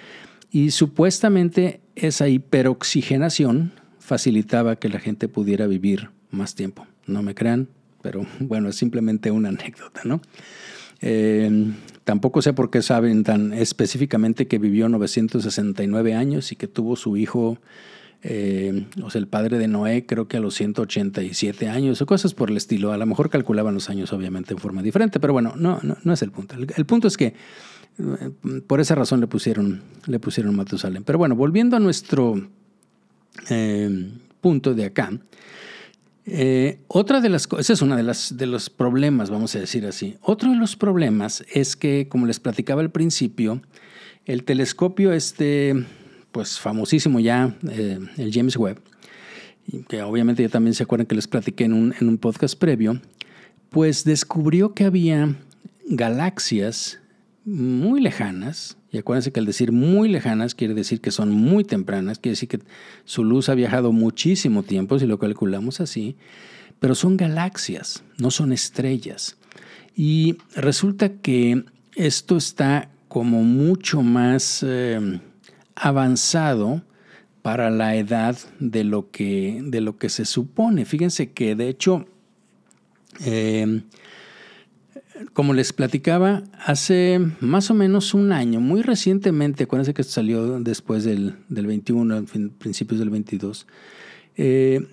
Y 0.50 0.70
supuestamente 0.70 1.80
esa 1.96 2.28
hiperoxigenación 2.28 3.72
facilitaba 3.98 4.76
que 4.76 4.88
la 4.88 5.00
gente 5.00 5.28
pudiera 5.28 5.66
vivir 5.66 6.10
más 6.30 6.54
tiempo. 6.54 6.86
No 7.06 7.22
me 7.22 7.34
crean, 7.34 7.68
pero 8.02 8.24
bueno, 8.38 8.68
es 8.68 8.76
simplemente 8.76 9.30
una 9.30 9.48
anécdota, 9.48 10.02
¿no? 10.04 10.20
Eh, 11.00 11.72
tampoco 12.04 12.40
sé 12.40 12.52
por 12.52 12.70
qué 12.70 12.80
saben 12.80 13.24
tan 13.24 13.52
específicamente 13.52 14.46
que 14.46 14.58
vivió 14.58 14.88
969 14.88 16.14
años 16.14 16.52
y 16.52 16.56
que 16.56 16.68
tuvo 16.68 16.96
su 16.96 17.16
hijo 17.16 17.58
eh, 18.26 18.86
o 19.02 19.10
sea, 19.10 19.18
el 19.18 19.28
padre 19.28 19.58
de 19.58 19.68
Noé 19.68 20.06
creo 20.06 20.28
que 20.28 20.38
a 20.38 20.40
los 20.40 20.54
187 20.54 21.68
años 21.68 22.00
o 22.00 22.06
cosas 22.06 22.32
por 22.32 22.50
el 22.50 22.56
estilo. 22.56 22.90
A 22.90 22.96
lo 22.96 23.04
mejor 23.04 23.28
calculaban 23.28 23.74
los 23.74 23.90
años 23.90 24.14
obviamente 24.14 24.54
en 24.54 24.58
forma 24.58 24.82
diferente, 24.82 25.20
pero 25.20 25.34
bueno, 25.34 25.52
no, 25.56 25.78
no, 25.82 26.12
es 26.12 26.22
el 26.22 26.30
punto. 26.30 26.54
El, 26.54 26.86
punto 26.86 27.06
es 27.06 27.18
que 27.18 27.34
eh, 27.98 28.30
por 28.66 28.80
esa 28.80 28.94
razón 28.94 29.20
le 29.20 29.26
pusieron, 29.26 29.82
le 30.06 30.18
pusieron 30.18 30.56
Matusalén. 30.56 31.04
Pero 31.04 31.18
bueno, 31.18 31.36
volviendo 31.36 31.76
a 31.76 31.80
nuestro 31.80 32.48
eh, 33.50 34.10
punto 34.40 34.72
de 34.72 34.86
acá, 34.86 35.12
otra 36.88 37.20
de 37.20 37.28
las 37.28 37.46
cosas, 37.46 37.68
es 37.68 37.82
una 37.82 37.94
de, 37.94 38.04
las, 38.04 38.38
de 38.38 38.46
los 38.46 38.70
problemas, 38.70 39.28
vamos 39.28 39.54
a 39.54 39.58
decir 39.58 39.84
así. 39.84 40.16
Otro 40.22 40.50
de 40.50 40.56
los 40.56 40.76
problemas 40.76 41.44
es 41.52 41.76
que, 41.76 42.08
como 42.08 42.24
les 42.24 42.40
platicaba 42.40 42.80
al 42.80 42.90
principio, 42.90 43.60
el 44.24 44.44
telescopio 44.44 45.12
este 45.12 45.84
pues 46.34 46.58
famosísimo 46.58 47.20
ya, 47.20 47.56
eh, 47.70 48.00
el 48.16 48.32
James 48.32 48.56
Webb, 48.56 48.80
que 49.86 50.02
obviamente 50.02 50.42
ya 50.42 50.48
también 50.48 50.74
se 50.74 50.82
acuerdan 50.82 51.06
que 51.06 51.14
les 51.14 51.28
platiqué 51.28 51.62
en 51.62 51.72
un, 51.72 51.94
en 52.00 52.08
un 52.08 52.18
podcast 52.18 52.58
previo, 52.58 53.00
pues 53.70 54.02
descubrió 54.02 54.74
que 54.74 54.82
había 54.82 55.36
galaxias 55.86 56.98
muy 57.44 58.00
lejanas, 58.00 58.76
y 58.90 58.98
acuérdense 58.98 59.30
que 59.30 59.38
al 59.38 59.46
decir 59.46 59.70
muy 59.70 60.08
lejanas 60.08 60.56
quiere 60.56 60.74
decir 60.74 61.00
que 61.00 61.12
son 61.12 61.30
muy 61.30 61.62
tempranas, 61.62 62.18
quiere 62.18 62.32
decir 62.32 62.48
que 62.48 62.58
su 63.04 63.22
luz 63.22 63.48
ha 63.48 63.54
viajado 63.54 63.92
muchísimo 63.92 64.64
tiempo, 64.64 64.98
si 64.98 65.06
lo 65.06 65.20
calculamos 65.20 65.80
así, 65.80 66.16
pero 66.80 66.96
son 66.96 67.16
galaxias, 67.16 68.02
no 68.18 68.32
son 68.32 68.52
estrellas. 68.52 69.36
Y 69.94 70.38
resulta 70.56 71.10
que 71.10 71.62
esto 71.94 72.36
está 72.36 72.90
como 73.06 73.44
mucho 73.44 74.02
más... 74.02 74.64
Eh, 74.66 75.20
avanzado 75.76 76.82
para 77.42 77.70
la 77.70 77.94
edad 77.96 78.38
de 78.58 78.84
lo 78.84 79.10
que, 79.10 79.60
de 79.62 79.80
lo 79.80 79.98
que 79.98 80.08
se 80.08 80.24
supone. 80.24 80.84
Fíjense 80.84 81.32
que 81.32 81.54
de 81.54 81.68
hecho, 81.68 82.06
eh, 83.24 83.82
como 85.32 85.52
les 85.52 85.72
platicaba, 85.72 86.42
hace 86.64 87.20
más 87.40 87.70
o 87.70 87.74
menos 87.74 88.14
un 88.14 88.32
año, 88.32 88.60
muy 88.60 88.82
recientemente, 88.82 89.64
acuérdense 89.64 89.94
que 89.94 90.02
salió 90.04 90.58
después 90.60 91.04
del, 91.04 91.36
del 91.48 91.66
21, 91.66 92.24
principios 92.58 92.98
del 92.98 93.10
22, 93.10 93.66
eh, 94.36 94.86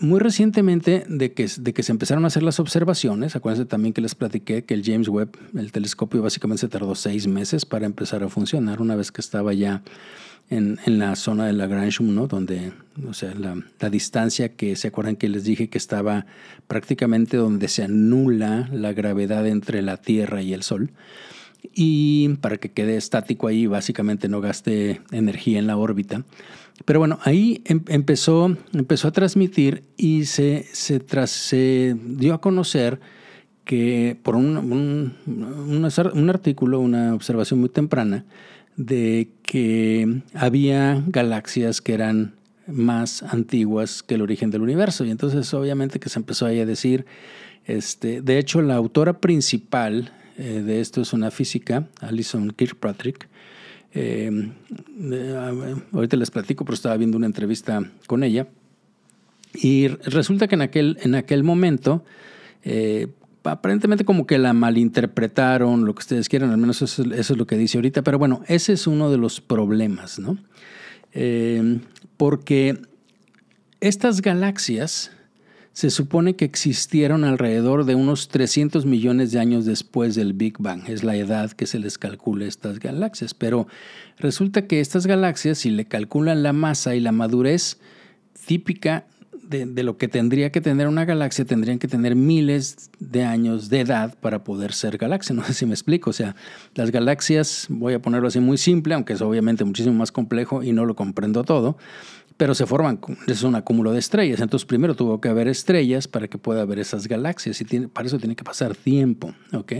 muy 0.00 0.20
recientemente 0.20 1.04
de 1.08 1.32
que, 1.32 1.48
de 1.58 1.72
que 1.72 1.82
se 1.82 1.92
empezaron 1.92 2.24
a 2.24 2.28
hacer 2.28 2.42
las 2.42 2.60
observaciones, 2.60 3.36
acuérdense 3.36 3.66
también 3.66 3.92
que 3.92 4.00
les 4.00 4.14
platiqué 4.14 4.64
que 4.64 4.74
el 4.74 4.84
James 4.84 5.08
Webb, 5.08 5.36
el 5.56 5.72
telescopio 5.72 6.22
básicamente 6.22 6.60
se 6.62 6.68
tardó 6.68 6.94
seis 6.94 7.26
meses 7.26 7.64
para 7.64 7.86
empezar 7.86 8.22
a 8.22 8.28
funcionar 8.28 8.80
una 8.80 8.96
vez 8.96 9.12
que 9.12 9.20
estaba 9.20 9.52
ya 9.54 9.82
en, 10.50 10.78
en 10.86 10.98
la 10.98 11.16
zona 11.16 11.46
de 11.46 11.52
Lagrange 11.52 12.02
1, 12.02 12.26
donde, 12.26 12.72
o 13.08 13.14
sea, 13.14 13.34
la, 13.34 13.60
la, 13.80 13.90
distancia 13.90 14.50
que 14.50 14.76
se 14.76 14.88
acuerdan 14.88 15.16
que 15.16 15.28
les 15.28 15.44
dije 15.44 15.68
que 15.68 15.78
estaba 15.78 16.26
prácticamente 16.68 17.36
donde 17.36 17.68
se 17.68 17.82
anula 17.82 18.68
la 18.72 18.92
gravedad 18.92 19.46
entre 19.46 19.82
la 19.82 19.96
Tierra 19.96 20.42
y 20.42 20.52
el 20.52 20.62
Sol. 20.62 20.90
Y 21.74 22.28
para 22.40 22.56
que 22.56 22.70
quede 22.70 22.96
estático 22.96 23.48
ahí, 23.48 23.66
básicamente 23.66 24.28
no 24.28 24.40
gaste 24.40 25.00
energía 25.10 25.58
en 25.58 25.66
la 25.66 25.76
órbita. 25.76 26.24
Pero 26.84 26.98
bueno, 26.98 27.18
ahí 27.24 27.62
em, 27.64 27.82
empezó, 27.88 28.56
empezó 28.72 29.08
a 29.08 29.12
transmitir 29.12 29.84
y 29.96 30.26
se, 30.26 30.66
se, 30.72 31.00
tras, 31.00 31.30
se 31.30 31.96
dio 32.02 32.34
a 32.34 32.40
conocer 32.40 33.00
que 33.64 34.16
por 34.22 34.36
un, 34.36 34.56
un, 34.56 35.14
un, 35.26 36.30
artículo, 36.30 36.78
una 36.78 37.14
observación 37.14 37.60
muy 37.60 37.68
temprana, 37.68 38.24
de 38.76 39.30
que 39.42 40.22
había 40.34 41.02
galaxias 41.08 41.80
que 41.80 41.94
eran 41.94 42.34
más 42.68 43.22
antiguas 43.22 44.02
que 44.02 44.14
el 44.14 44.22
origen 44.22 44.50
del 44.50 44.62
universo. 44.62 45.04
Y 45.04 45.10
entonces 45.10 45.52
obviamente 45.52 45.98
que 45.98 46.08
se 46.08 46.18
empezó 46.18 46.46
ahí 46.46 46.60
a 46.60 46.66
decir, 46.66 47.06
este, 47.64 48.22
de 48.22 48.38
hecho 48.38 48.62
la 48.62 48.76
autora 48.76 49.18
principal 49.18 50.12
eh, 50.38 50.62
de 50.64 50.80
esto 50.80 51.00
es 51.00 51.12
una 51.12 51.30
física, 51.30 51.88
Alison 52.00 52.50
Kirkpatrick. 52.50 53.28
Eh, 53.94 54.52
ahorita 55.92 56.16
les 56.16 56.30
platico, 56.30 56.64
pero 56.64 56.74
estaba 56.74 56.96
viendo 56.96 57.16
una 57.16 57.26
entrevista 57.26 57.82
con 58.06 58.22
ella. 58.22 58.46
Y 59.54 59.88
resulta 59.88 60.48
que 60.48 60.54
en 60.54 60.62
aquel, 60.62 60.98
en 61.00 61.14
aquel 61.14 61.42
momento, 61.42 62.04
eh, 62.62 63.08
aparentemente 63.44 64.04
como 64.04 64.26
que 64.26 64.38
la 64.38 64.52
malinterpretaron, 64.52 65.84
lo 65.84 65.94
que 65.94 66.00
ustedes 66.00 66.28
quieran, 66.28 66.50
al 66.50 66.58
menos 66.58 66.82
eso, 66.82 67.04
es 67.04 67.30
lo 67.30 67.46
que 67.46 67.56
dice 67.56 67.78
ahorita, 67.78 68.02
pero 68.02 68.18
bueno, 68.18 68.42
ese 68.48 68.72
es 68.74 68.86
uno 68.86 69.10
de 69.10 69.18
los 69.18 69.40
problemas, 69.40 70.18
¿no? 70.18 70.36
Eh, 71.12 71.80
porque 72.16 72.82
estas 73.80 74.20
galaxias 74.20 75.12
se 75.76 75.90
supone 75.90 76.36
que 76.36 76.46
existieron 76.46 77.22
alrededor 77.22 77.84
de 77.84 77.94
unos 77.94 78.28
300 78.28 78.86
millones 78.86 79.30
de 79.32 79.40
años 79.40 79.66
después 79.66 80.14
del 80.14 80.32
Big 80.32 80.54
Bang, 80.58 80.88
es 80.88 81.04
la 81.04 81.16
edad 81.16 81.52
que 81.52 81.66
se 81.66 81.78
les 81.78 81.98
calcula 81.98 82.46
a 82.46 82.48
estas 82.48 82.78
galaxias, 82.78 83.34
pero 83.34 83.66
resulta 84.16 84.66
que 84.66 84.80
estas 84.80 85.06
galaxias, 85.06 85.58
si 85.58 85.68
le 85.68 85.84
calculan 85.84 86.42
la 86.42 86.54
masa 86.54 86.94
y 86.94 87.00
la 87.00 87.12
madurez 87.12 87.76
típica 88.46 89.04
de, 89.48 89.82
lo 89.82 89.98
que 89.98 90.08
tendría 90.08 90.50
que 90.50 90.62
tener 90.62 90.88
una 90.88 91.04
galaxia, 91.04 91.44
tendrían 91.44 91.78
que 91.78 91.88
tener 91.88 92.16
miles 92.16 92.90
de 92.98 93.24
años 93.24 93.68
de 93.68 93.80
edad 93.80 94.16
para 94.18 94.44
poder 94.44 94.72
ser 94.72 94.96
galaxia. 94.96 95.36
No 95.36 95.44
sé 95.44 95.52
si 95.52 95.66
me 95.66 95.74
explico. 95.74 96.10
O 96.10 96.12
sea, 96.12 96.34
las 96.74 96.90
galaxias, 96.90 97.66
voy 97.68 97.94
a 97.94 98.00
ponerlo 98.00 98.28
así 98.28 98.40
muy 98.40 98.56
simple, 98.56 98.94
aunque 98.94 99.12
es 99.12 99.20
obviamente 99.20 99.64
muchísimo 99.64 99.94
más 99.94 100.10
complejo 100.10 100.62
y 100.62 100.72
no 100.72 100.84
lo 100.84 100.96
comprendo 100.96 101.44
todo, 101.44 101.76
pero 102.36 102.54
se 102.54 102.66
forman, 102.66 103.00
es 103.26 103.42
un 103.42 103.54
acúmulo 103.54 103.92
de 103.92 103.98
estrellas. 103.98 104.40
Entonces, 104.40 104.66
primero 104.66 104.94
tuvo 104.94 105.20
que 105.20 105.28
haber 105.28 105.48
estrellas 105.48 106.06
para 106.06 106.28
que 106.28 106.38
pueda 106.38 106.62
haber 106.62 106.78
esas 106.78 107.08
galaxias 107.08 107.60
y 107.60 107.64
para 107.86 108.06
eso 108.06 108.18
tiene 108.18 108.36
que 108.36 108.44
pasar 108.44 108.74
tiempo. 108.74 109.34
¿ok? 109.52 109.72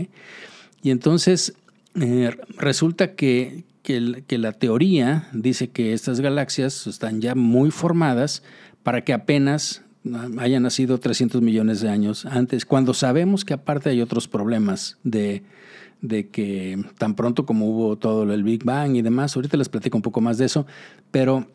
Y 0.81 0.89
entonces, 0.89 1.53
eh, 1.99 2.35
resulta 2.57 3.15
que, 3.15 3.63
que, 3.83 4.37
la 4.37 4.51
teoría 4.53 5.29
dice 5.33 5.69
que 5.69 5.93
estas 5.93 6.19
galaxias 6.19 6.87
están 6.87 7.21
ya 7.21 7.35
muy 7.35 7.71
formadas 7.71 8.43
para 8.83 9.03
que 9.03 9.13
apenas 9.13 9.83
hayan 10.39 10.63
nacido 10.63 10.99
300 10.99 11.41
millones 11.41 11.81
de 11.81 11.89
años 11.89 12.25
antes, 12.25 12.65
cuando 12.65 12.93
sabemos 12.93 13.43
que 13.43 13.53
aparte 13.53 13.89
hay 13.89 14.01
otros 14.01 14.27
problemas 14.27 14.97
de, 15.03 15.43
de 16.01 16.29
que 16.29 16.81
tan 16.97 17.15
pronto 17.15 17.45
como 17.45 17.69
hubo 17.69 17.97
todo 17.97 18.31
el 18.31 18.43
Big 18.43 18.63
Bang 18.63 18.95
y 18.95 19.01
demás, 19.01 19.35
ahorita 19.35 19.57
les 19.57 19.67
platico 19.67 19.97
un 19.97 20.01
poco 20.01 20.21
más 20.21 20.37
de 20.37 20.45
eso, 20.45 20.65
pero 21.11 21.47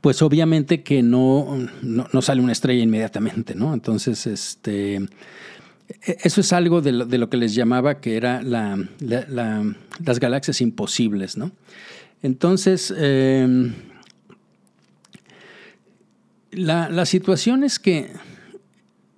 pues 0.00 0.22
obviamente 0.22 0.82
que 0.82 1.02
no, 1.02 1.58
no, 1.82 2.22
sale 2.22 2.40
una 2.40 2.52
estrella 2.52 2.82
inmediatamente, 2.82 3.54
¿no? 3.54 3.74
Entonces, 3.74 4.26
este, 4.26 4.96
e, 4.96 5.08
eso 6.22 6.40
es 6.40 6.52
algo 6.52 6.80
de 6.80 6.92
lo, 6.92 7.28
que 7.28 7.36
les 7.36 7.54
llamaba 7.54 8.00
que 8.00 8.16
era 8.16 8.42
la, 8.42 8.78
las 9.00 10.20
galaxias 10.20 10.60
imposibles, 10.60 11.36
¿no? 11.36 11.50
Entonces, 12.22 12.92
eh, 12.96 13.72
la, 16.52 17.06
situación 17.06 17.64
es 17.64 17.78
que, 17.78 18.12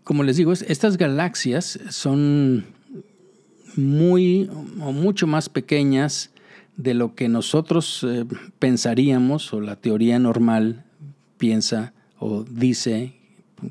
como 0.05 0.23
les 0.23 0.37
digo, 0.37 0.53
estas 0.53 0.97
galaxias 0.97 1.79
son 1.91 2.65
muy 3.77 4.51
o 4.81 4.93
mucho 4.93 5.27
más 5.27 5.49
pequeñas 5.49 6.32
de 6.77 6.95
lo 6.95 7.15
que 7.15 7.29
nosotros 7.29 8.05
eh, 8.09 8.25
pensaríamos 8.59 9.53
o 9.53 9.61
la 9.61 9.77
teoría 9.77 10.19
normal 10.19 10.85
piensa 11.39 11.93
o 12.19 12.45
dice 12.45 13.15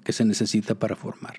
que 0.03 0.13
se 0.13 0.25
necesita 0.25 0.75
para 0.75 0.95
formar. 0.95 1.37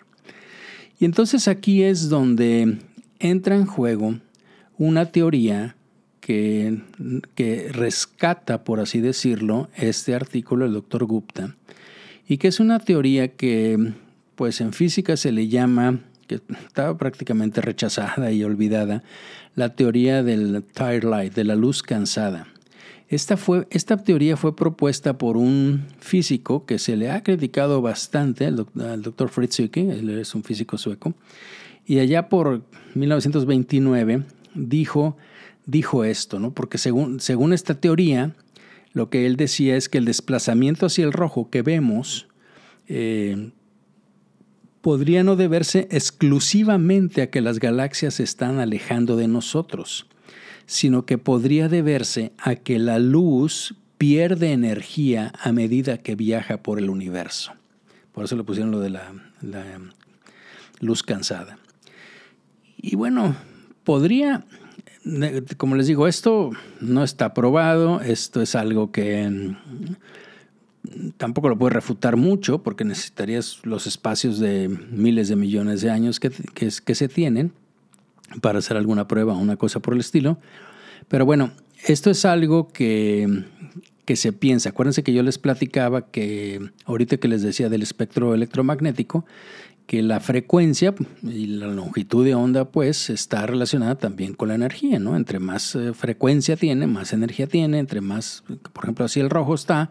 Y 0.98 1.04
entonces 1.04 1.48
aquí 1.48 1.82
es 1.82 2.08
donde 2.08 2.78
entra 3.18 3.56
en 3.56 3.66
juego 3.66 4.18
una 4.78 5.06
teoría 5.06 5.76
que, 6.20 6.80
que 7.34 7.70
rescata, 7.72 8.64
por 8.64 8.80
así 8.80 9.00
decirlo, 9.00 9.68
este 9.76 10.14
artículo 10.14 10.64
del 10.64 10.74
doctor 10.74 11.04
Gupta 11.04 11.56
y 12.28 12.38
que 12.38 12.48
es 12.48 12.60
una 12.60 12.78
teoría 12.78 13.28
que 13.28 13.92
pues 14.36 14.60
en 14.60 14.72
física 14.72 15.16
se 15.16 15.32
le 15.32 15.48
llama, 15.48 16.00
estaba 16.34 16.96
prácticamente 16.96 17.60
rechazada 17.60 18.32
y 18.32 18.44
olvidada, 18.44 19.02
la 19.54 19.74
teoría 19.74 20.22
del 20.22 20.64
tire 20.72 21.02
light, 21.02 21.34
de 21.34 21.44
la 21.44 21.56
luz 21.56 21.82
cansada. 21.82 22.46
Esta, 23.08 23.36
fue, 23.36 23.66
esta 23.70 23.98
teoría 23.98 24.38
fue 24.38 24.56
propuesta 24.56 25.18
por 25.18 25.36
un 25.36 25.84
físico 26.00 26.64
que 26.64 26.78
se 26.78 26.96
le 26.96 27.10
ha 27.10 27.22
criticado 27.22 27.82
bastante, 27.82 28.46
el, 28.46 28.56
doctor 28.56 29.28
Fritz 29.28 29.60
él 29.60 30.18
es 30.18 30.34
un 30.34 30.42
físico 30.42 30.78
sueco, 30.78 31.14
y 31.84 31.98
allá 31.98 32.30
por 32.30 32.62
1929 32.94 34.22
dijo, 34.54 35.18
dijo 35.66 36.04
esto, 36.04 36.38
¿no? 36.40 36.54
porque 36.54 36.78
según, 36.78 37.20
según 37.20 37.52
esta 37.52 37.74
teoría, 37.74 38.34
lo 38.94 39.10
que 39.10 39.26
él 39.26 39.36
decía 39.36 39.76
es 39.76 39.88
que 39.88 39.98
el 39.98 40.04
desplazamiento 40.04 40.86
hacia 40.86 41.04
el 41.04 41.12
rojo 41.12 41.50
que 41.50 41.62
vemos 41.62 42.28
eh, 42.88 43.50
podría 44.82 45.24
no 45.24 45.36
deberse 45.36 45.88
exclusivamente 45.90 47.22
a 47.22 47.30
que 47.30 47.40
las 47.40 47.58
galaxias 47.58 48.14
se 48.14 48.24
están 48.24 48.58
alejando 48.58 49.16
de 49.16 49.28
nosotros, 49.28 50.06
sino 50.66 51.06
que 51.06 51.16
podría 51.16 51.68
deberse 51.68 52.32
a 52.36 52.56
que 52.56 52.78
la 52.78 52.98
luz 52.98 53.76
pierde 53.96 54.52
energía 54.52 55.32
a 55.40 55.52
medida 55.52 55.98
que 55.98 56.16
viaja 56.16 56.62
por 56.62 56.78
el 56.78 56.90
universo. 56.90 57.52
Por 58.12 58.24
eso 58.24 58.36
le 58.36 58.44
pusieron 58.44 58.72
lo 58.72 58.80
de 58.80 58.90
la, 58.90 59.14
la 59.40 59.64
luz 60.80 61.02
cansada. 61.02 61.58
Y 62.76 62.96
bueno, 62.96 63.36
podría 63.84 64.44
como 65.56 65.74
les 65.74 65.86
digo, 65.88 66.06
esto 66.06 66.50
no 66.80 67.02
está 67.02 67.34
probado, 67.34 68.00
esto 68.00 68.40
es 68.40 68.54
algo 68.54 68.92
que 68.92 69.54
tampoco 71.16 71.48
lo 71.48 71.58
puede 71.58 71.74
refutar 71.74 72.16
mucho 72.16 72.62
porque 72.62 72.84
necesitarías 72.84 73.60
los 73.64 73.86
espacios 73.86 74.38
de 74.38 74.68
miles 74.68 75.28
de 75.28 75.36
millones 75.36 75.80
de 75.80 75.90
años 75.90 76.20
que, 76.20 76.30
que, 76.30 76.94
se 76.94 77.08
tienen 77.08 77.52
para 78.40 78.58
hacer 78.58 78.76
alguna 78.76 79.08
prueba 79.08 79.34
o 79.34 79.38
una 79.38 79.56
cosa 79.56 79.80
por 79.80 79.94
el 79.94 80.00
estilo. 80.00 80.38
Pero 81.08 81.26
bueno, 81.26 81.52
esto 81.86 82.10
es 82.10 82.24
algo 82.24 82.68
que, 82.68 83.44
que 84.04 84.16
se 84.16 84.32
piensa. 84.32 84.70
Acuérdense 84.70 85.02
que 85.02 85.12
yo 85.12 85.22
les 85.22 85.38
platicaba 85.38 86.10
que 86.10 86.70
ahorita 86.84 87.16
que 87.16 87.28
les 87.28 87.42
decía 87.42 87.68
del 87.68 87.82
espectro 87.82 88.34
electromagnético, 88.34 89.24
que 89.92 90.00
la 90.00 90.20
frecuencia 90.20 90.94
y 91.22 91.44
la 91.48 91.66
longitud 91.66 92.24
de 92.24 92.34
onda 92.34 92.70
pues 92.70 93.10
está 93.10 93.46
relacionada 93.46 93.96
también 93.96 94.32
con 94.32 94.48
la 94.48 94.54
energía, 94.54 94.98
¿no? 94.98 95.16
Entre 95.16 95.38
más 95.38 95.74
eh, 95.74 95.92
frecuencia 95.92 96.56
tiene, 96.56 96.86
más 96.86 97.12
energía 97.12 97.46
tiene, 97.46 97.78
entre 97.78 98.00
más, 98.00 98.42
por 98.72 98.84
ejemplo, 98.84 99.04
así 99.04 99.20
el 99.20 99.28
rojo 99.28 99.54
está, 99.54 99.90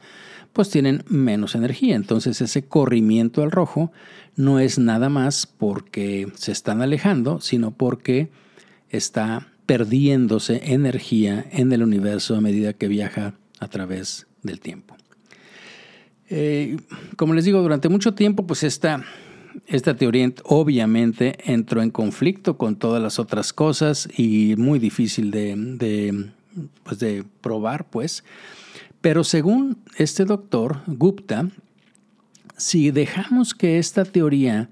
pues 0.54 0.72
tienen 0.72 1.04
menos 1.08 1.54
energía. 1.54 1.96
Entonces 1.96 2.42
ese 2.42 2.64
corrimiento 2.64 3.44
al 3.44 3.52
rojo 3.52 3.92
no 4.36 4.60
es 4.60 4.80
nada 4.80 5.10
más 5.10 5.46
porque 5.46 6.32
se 6.34 6.52
están 6.52 6.82
alejando, 6.82 7.40
sino 7.40 7.70
porque 7.70 8.32
está 8.90 9.50
perdiéndose 9.68 10.74
energía 10.74 11.46
en 11.52 11.72
el 11.74 11.84
universo 11.84 12.36
a 12.36 12.42
medida 12.42 12.74
que 12.74 12.88
viaja 12.88 13.36
a 13.60 13.68
través 13.68 14.26
del 14.42 14.62
tiempo. 14.62 14.96
Eh, 16.32 16.78
como 17.18 17.36
les 17.36 17.46
digo, 17.46 17.62
durante 17.62 17.88
mucho 17.88 18.16
tiempo, 18.16 18.48
pues 18.48 18.64
esta, 18.64 19.04
esta 19.68 19.96
teoría 19.96 20.32
obviamente 20.44 21.38
entró 21.46 21.82
en 21.82 21.92
conflicto 21.92 22.58
con 22.58 22.76
todas 22.76 23.02
las 23.02 23.20
otras 23.20 23.54
cosas 23.54 24.08
y 24.18 24.56
muy 24.58 24.80
difícil 24.80 25.32
de, 25.32 26.30
pues 26.84 27.00
de 27.00 27.24
probar, 27.42 27.90
pues. 27.90 28.24
Pero 29.02 29.24
según 29.24 29.78
este 29.98 30.26
doctor 30.26 30.82
Gupta, 30.88 31.50
si 32.58 32.92
dejamos 32.92 33.54
que 33.54 33.80
esta 33.80 34.06
teoría 34.06 34.70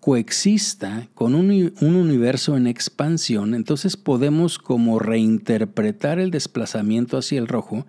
coexista 0.00 1.08
con 1.14 1.34
un, 1.34 1.72
un, 1.80 1.94
universo 1.94 2.56
en 2.56 2.66
expansión, 2.66 3.54
entonces 3.54 3.96
podemos 3.96 4.58
como 4.58 4.98
reinterpretar 4.98 6.18
el 6.18 6.30
desplazamiento 6.30 7.16
hacia 7.16 7.38
el 7.38 7.46
rojo 7.46 7.86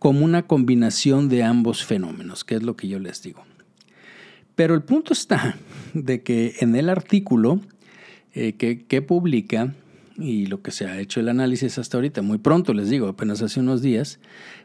como 0.00 0.24
una 0.24 0.46
combinación 0.46 1.28
de 1.28 1.44
ambos 1.44 1.84
fenómenos, 1.84 2.44
que 2.44 2.56
es 2.56 2.62
lo 2.62 2.76
que 2.76 2.88
yo 2.88 2.98
les 2.98 3.22
digo. 3.22 3.44
Pero 4.54 4.74
el 4.74 4.82
punto 4.82 5.12
está 5.12 5.56
de 5.94 6.22
que 6.22 6.56
en 6.60 6.76
el 6.76 6.88
artículo 6.88 7.60
eh, 8.34 8.54
que, 8.54 8.84
que 8.84 9.02
publica 9.02 9.74
y 10.16 10.46
lo 10.46 10.62
que 10.62 10.70
se 10.70 10.86
ha 10.86 11.00
hecho 11.00 11.20
el 11.20 11.28
análisis 11.28 11.78
hasta 11.78 11.96
ahorita, 11.96 12.22
muy 12.22 12.38
pronto 12.38 12.72
les 12.72 12.88
digo, 12.88 13.08
apenas 13.08 13.42
hace 13.42 13.60
unos 13.60 13.82
días, 13.82 14.20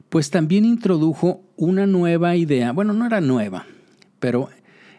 pues 0.10 0.30
también 0.30 0.66
introdujo 0.66 1.42
una 1.56 1.88
nueva 1.88 2.36
idea, 2.36 2.72
bueno, 2.72 2.94
no 2.94 3.06
era 3.06 3.22
nueva, 3.22 3.66
pero 4.20 4.50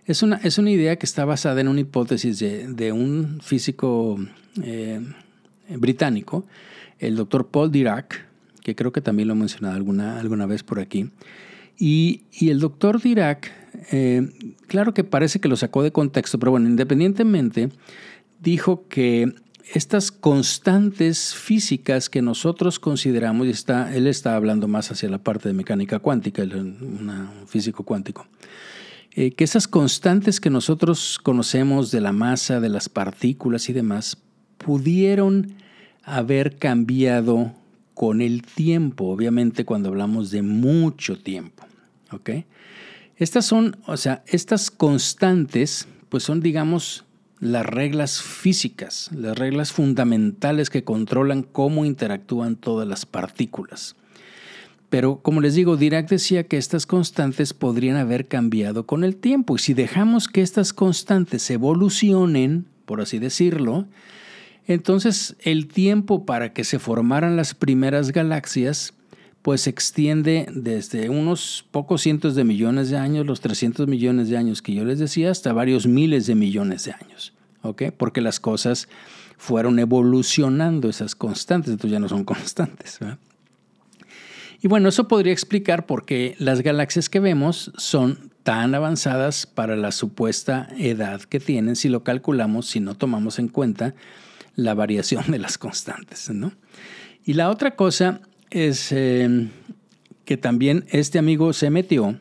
es 0.07 0.23
una, 0.23 0.37
es 0.37 0.59
una 0.59 0.71
idea 0.71 0.97
que 0.97 1.07
está 1.07 1.25
basada 1.25 1.61
en 1.61 1.69
una 1.69 1.81
hipótesis 1.81 2.39
de, 2.39 2.93
un 2.93 3.41
físico 3.43 4.19
eh, 4.63 5.01
británico, 5.69 6.45
el 6.99 7.17
doctor 7.17 7.49
Paul 7.49 7.71
Dirac, 7.71 8.27
que 8.63 8.75
creo 8.75 8.93
que 8.93 9.01
también 9.01 9.29
lo 9.29 9.35
he 9.35 9.37
mencionado 9.37 9.77
alguna, 9.77 10.19
alguna 10.19 10.47
vez 10.47 10.63
por 10.63 10.81
aquí. 10.81 11.11
Y, 11.83 12.25
el 12.43 12.61
doctor 12.61 13.01
Dirac, 13.01 13.51
eh, 13.91 14.29
claro 14.69 14.93
que 14.93 15.03
parece 15.03 15.41
que 15.41 15.49
lo 15.49 15.57
sacó 15.57 15.83
de 15.83 15.93
contexto, 15.93 16.39
pero 16.39 16.51
bueno, 16.51 16.69
independientemente, 16.69 17.71
dijo 18.39 18.87
que 18.89 19.33
estas 19.73 20.13
constantes 20.13 21.35
físicas 21.35 22.11
que 22.11 22.21
nosotros 22.21 22.79
consideramos, 22.79 23.47
y 23.47 23.51
está, 23.51 23.97
él 23.97 24.07
está 24.09 24.37
hablando 24.37 24.69
más 24.69 24.91
hacia 24.91 25.09
la 25.09 25.23
parte 25.23 25.49
de 25.49 25.55
mecánica 25.55 26.01
cuántica, 26.01 26.43
un 26.43 27.31
físico 27.47 27.83
cuántico, 27.83 28.27
eh, 29.13 29.31
que 29.31 29.45
esas 29.45 29.67
constantes 29.67 30.39
que 30.39 30.51
nosotros 30.51 31.19
conocemos 31.23 31.91
de 31.91 32.03
la 32.03 32.13
masa, 32.13 32.61
de 32.61 32.69
las 32.69 32.91
partículas 32.91 33.71
y 33.71 33.73
demás, 33.73 34.19
pudieron 34.59 35.55
haber 36.03 36.59
cambiado 36.59 37.55
con 37.95 38.21
el 38.21 38.43
tiempo, 38.43 39.07
obviamente 39.07 39.65
cuando 39.65 39.89
hablamos 39.89 40.31
de 40.31 40.43
mucho 40.43 41.19
tiempo. 41.19 41.70
¿Ok? 42.13 42.31
Estas 43.17 43.45
son, 43.45 43.77
o 43.87 43.97
sea, 43.97 44.23
estas 44.27 44.71
constantes, 44.71 45.87
pues 46.09 46.23
son, 46.23 46.41
digamos, 46.41 47.05
las 47.41 47.65
reglas 47.65 48.23
físicas, 48.23 49.11
las 49.15 49.39
reglas 49.39 49.73
fundamentales 49.73 50.71
que 50.71 50.85
controlan 50.85 51.43
cómo 51.43 51.85
interactúan 51.85 52.57
todas 52.57 52.87
las 52.87 53.07
partículas. 53.07 53.97
Pero 54.91 55.21
como 55.23 55.41
les 55.41 55.55
digo, 55.55 55.77
Dirac 55.77 56.09
decía 56.09 56.45
que 56.45 56.59
estas 56.59 56.85
constantes 56.85 57.55
podrían 57.55 57.97
haber 57.97 58.27
cambiado 58.27 58.87
con 58.87 59.05
el 59.05 59.17
tiempo 59.17 59.57
y 59.57 59.61
si 59.61 59.73
dejamos 59.73 60.27
que 60.29 60.43
estas 60.43 60.73
constantes 60.73 61.49
evolucionen, 61.51 62.67
por 62.87 63.01
así 63.01 63.19
decirlo, 63.19 63.87
entonces 64.67 65.37
el 65.41 65.69
tiempo 65.69 66.27
para 66.27 66.53
que 66.53 66.65
se 66.65 66.79
formaran 66.79 67.37
las 67.37 67.55
primeras 67.55 68.11
galaxias 68.11 68.93
pues 69.43 69.63
se 69.63 69.71
extiende 69.71 70.47
desde 70.53 71.09
unos 71.09 71.65
pocos 71.71 72.03
cientos 72.03 72.35
de 72.35 72.45
millones 72.45 72.91
de 72.91 72.99
años, 72.99 73.27
los 73.27 73.41
300 73.41 73.87
millones 73.89 74.29
de 74.29 74.37
años 74.37 74.61
que 74.61 74.75
yo 74.75 74.85
les 74.85 74.99
decía, 74.99 75.31
hasta 75.31 75.53
varios 75.53 75.87
miles 75.87 76.27
de 76.27 76.35
millones 76.35 76.85
de 76.85 76.93
años, 76.93 77.33
¿ok? 77.63 77.85
Porque 77.97 78.21
las 78.21 78.39
cosas 78.39 78.89
fueron 79.39 79.79
evolucionando 79.79 80.91
esas 80.91 81.15
constantes, 81.15 81.71
entonces 81.71 81.93
ya 81.93 82.01
no 82.01 82.09
son 82.09 82.25
constantes. 82.25 82.99
Y 84.61 84.69
bueno, 84.69 84.91
eso 84.91 85.09
podría 85.09 85.33
explicar 85.33 85.87
por 85.87 86.05
qué 86.05 86.37
las 86.39 86.61
galaxias 86.61 87.09
que 87.09 87.21
vemos 87.21 87.73
son 87.79 88.31
tan 88.43 88.75
avanzadas 88.75 89.47
para 89.47 89.77
la 89.77 89.93
supuesta 89.93 90.69
edad 90.77 91.23
que 91.23 91.41
tienen 91.41 91.77
si 91.77 91.89
lo 91.89 92.05
calculamos, 92.05 92.67
si 92.67 92.81
no 92.81 92.95
tomamos 92.95 93.39
en 93.39 93.49
cuenta 93.49 93.95
la 94.57 94.75
variación 94.75 95.31
de 95.31 95.39
las 95.39 95.57
constantes. 95.57 96.29
¿no? 96.29 96.53
Y 97.25 97.35
la 97.35 97.49
otra 97.49 97.77
cosa 97.77 98.21
es 98.51 98.93
eh, 98.93 99.49
que 100.25 100.37
también 100.37 100.85
este 100.91 101.19
amigo 101.19 101.53
se 101.53 101.71
metió 101.71 102.19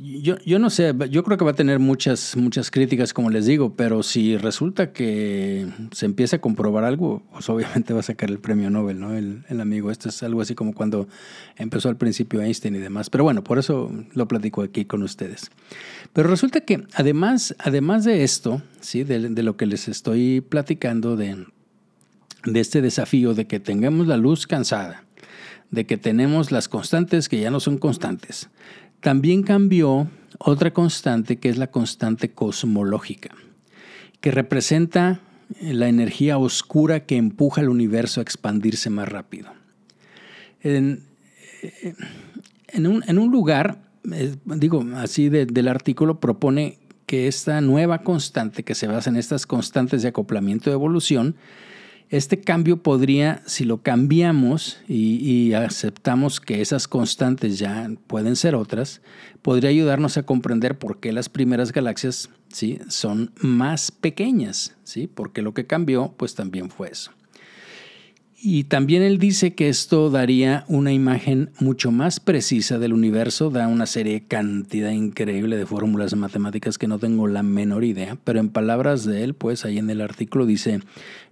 yo, 0.00 0.38
yo, 0.44 0.58
no 0.58 0.70
sé, 0.70 0.92
yo 1.10 1.22
creo 1.22 1.38
que 1.38 1.44
va 1.44 1.52
a 1.52 1.54
tener 1.54 1.78
muchas, 1.78 2.36
muchas 2.36 2.70
críticas, 2.70 3.12
como 3.12 3.30
les 3.30 3.46
digo, 3.46 3.74
pero 3.76 4.02
si 4.02 4.36
resulta 4.36 4.92
que 4.92 5.68
se 5.92 6.06
empieza 6.06 6.36
a 6.36 6.40
comprobar 6.40 6.84
algo, 6.84 7.22
pues 7.32 7.48
obviamente 7.48 7.94
va 7.94 8.00
a 8.00 8.02
sacar 8.02 8.30
el 8.30 8.38
premio 8.38 8.70
Nobel, 8.70 8.98
¿no? 8.98 9.14
El, 9.14 9.44
el 9.48 9.60
amigo. 9.60 9.90
Esto 9.90 10.08
es 10.08 10.22
algo 10.22 10.40
así 10.40 10.54
como 10.54 10.74
cuando 10.74 11.08
empezó 11.56 11.88
al 11.88 11.96
principio 11.96 12.40
Einstein 12.40 12.74
y 12.74 12.78
demás. 12.78 13.10
Pero 13.10 13.24
bueno, 13.24 13.44
por 13.44 13.58
eso 13.58 13.92
lo 14.14 14.26
platico 14.26 14.62
aquí 14.62 14.84
con 14.84 15.02
ustedes. 15.02 15.50
Pero 16.12 16.28
resulta 16.28 16.60
que 16.60 16.84
además, 16.94 17.54
además 17.58 18.04
de 18.04 18.24
esto, 18.24 18.62
¿sí? 18.80 19.04
de, 19.04 19.28
de 19.28 19.42
lo 19.42 19.56
que 19.56 19.66
les 19.66 19.88
estoy 19.88 20.40
platicando, 20.40 21.16
de, 21.16 21.46
de 22.44 22.60
este 22.60 22.82
desafío 22.82 23.34
de 23.34 23.46
que 23.46 23.60
tengamos 23.60 24.06
la 24.06 24.16
luz 24.16 24.46
cansada, 24.46 25.03
de 25.74 25.86
que 25.86 25.96
tenemos 25.96 26.50
las 26.50 26.68
constantes 26.68 27.28
que 27.28 27.40
ya 27.40 27.50
no 27.50 27.60
son 27.60 27.78
constantes, 27.78 28.48
también 29.00 29.42
cambió 29.42 30.08
otra 30.38 30.72
constante 30.72 31.38
que 31.38 31.48
es 31.48 31.58
la 31.58 31.70
constante 31.70 32.30
cosmológica, 32.30 33.34
que 34.20 34.30
representa 34.30 35.20
la 35.60 35.88
energía 35.88 36.38
oscura 36.38 37.04
que 37.04 37.16
empuja 37.16 37.60
al 37.60 37.68
universo 37.68 38.20
a 38.20 38.22
expandirse 38.22 38.90
más 38.90 39.08
rápido. 39.08 39.50
En, 40.62 41.02
un, 42.76 43.30
lugar, 43.30 43.82
eh, 44.10 44.36
digo 44.44 44.84
así 44.94 45.28
del 45.28 45.68
artículo, 45.68 46.20
propone 46.20 46.78
que 47.06 47.28
esta 47.28 47.60
nueva 47.60 48.02
constante 48.02 48.62
que 48.62 48.74
se 48.74 48.86
basa 48.86 49.10
en 49.10 49.16
estas 49.16 49.46
constantes 49.46 50.02
de 50.02 50.08
acoplamiento 50.08 50.70
de 50.70 50.74
evolución 50.74 51.36
este 52.16 52.40
cambio 52.40 52.76
podría, 52.76 53.42
si 53.44 53.64
lo 53.64 53.82
cambiamos 53.82 54.78
y, 54.86 55.52
aceptamos 55.54 56.40
que 56.40 56.60
esas 56.60 56.86
constantes 56.86 57.58
ya 57.58 57.90
pueden 58.06 58.36
ser 58.36 58.54
otras, 58.54 59.00
podría 59.42 59.70
ayudarnos 59.70 60.16
a 60.16 60.22
comprender 60.22 60.78
por 60.78 61.00
qué 61.00 61.12
las 61.12 61.28
primeras 61.28 61.72
galaxias 61.72 62.30
¿sí? 62.48 62.78
son 62.88 63.32
más 63.40 63.90
pequeñas, 63.90 64.76
¿sí? 64.84 65.08
porque 65.12 65.42
lo 65.42 65.54
que 65.54 65.66
cambió 65.66 66.14
pues 66.16 66.36
también 66.36 66.70
fue 66.70 66.90
eso. 66.90 67.10
Y 68.46 68.64
también 68.64 69.02
él 69.02 69.16
dice 69.16 69.54
que 69.54 69.70
esto 69.70 70.10
daría 70.10 70.66
una 70.68 70.92
imagen 70.92 71.48
mucho 71.60 71.90
más 71.90 72.20
precisa 72.20 72.78
del 72.78 72.92
universo, 72.92 73.48
da 73.48 73.68
una 73.68 73.86
serie 73.86 74.24
cantidad 74.28 74.90
increíble 74.90 75.56
de 75.56 75.64
fórmulas 75.64 76.14
matemáticas 76.14 76.76
que 76.76 76.86
no 76.86 76.98
tengo 76.98 77.26
la 77.26 77.42
menor 77.42 77.84
idea, 77.84 78.18
pero 78.22 78.40
en 78.40 78.50
palabras 78.50 79.06
de 79.06 79.24
él, 79.24 79.32
pues 79.32 79.64
ahí 79.64 79.78
en 79.78 79.88
el 79.88 80.02
artículo 80.02 80.44
dice, 80.44 80.80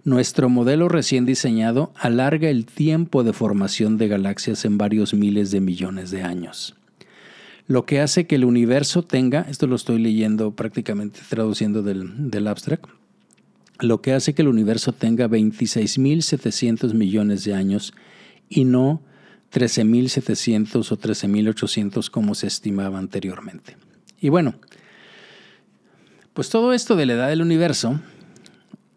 nuestro 0.03 0.49
modelo 0.49 0.89
recién 0.89 1.27
diseñado 1.27 1.93
alarga 1.99 2.49
el 2.49 2.65
tiempo 2.65 3.23
de 3.23 3.33
formación 3.33 3.99
de 3.99 4.07
galaxias 4.07 4.65
en 4.65 4.79
varios 4.79 5.13
miles 5.13 5.51
de 5.51 5.61
millones 5.61 6.09
de 6.09 6.23
años. 6.23 6.75
Lo 7.67 7.85
que 7.85 8.01
hace 8.01 8.25
que 8.25 8.37
el 8.37 8.43
universo 8.43 9.03
tenga, 9.03 9.45
esto 9.47 9.67
lo 9.67 9.75
estoy 9.75 9.99
leyendo 9.99 10.55
prácticamente 10.55 11.19
traduciendo 11.29 11.83
del, 11.83 12.31
del 12.31 12.47
abstract, 12.47 12.89
lo 13.79 14.01
que 14.01 14.13
hace 14.13 14.33
que 14.33 14.41
el 14.41 14.47
universo 14.47 14.93
tenga 14.93 15.27
26.700 15.27 16.93
millones 16.93 17.43
de 17.43 17.53
años 17.53 17.93
y 18.49 18.65
no 18.65 19.01
13.700 19.53 20.91
o 20.91 20.97
13.800 20.97 22.09
como 22.09 22.35
se 22.35 22.47
estimaba 22.47 22.97
anteriormente. 22.97 23.77
Y 24.19 24.29
bueno, 24.29 24.55
pues 26.33 26.49
todo 26.49 26.73
esto 26.73 26.95
de 26.95 27.05
la 27.05 27.13
edad 27.13 27.29
del 27.29 27.41
universo, 27.41 27.99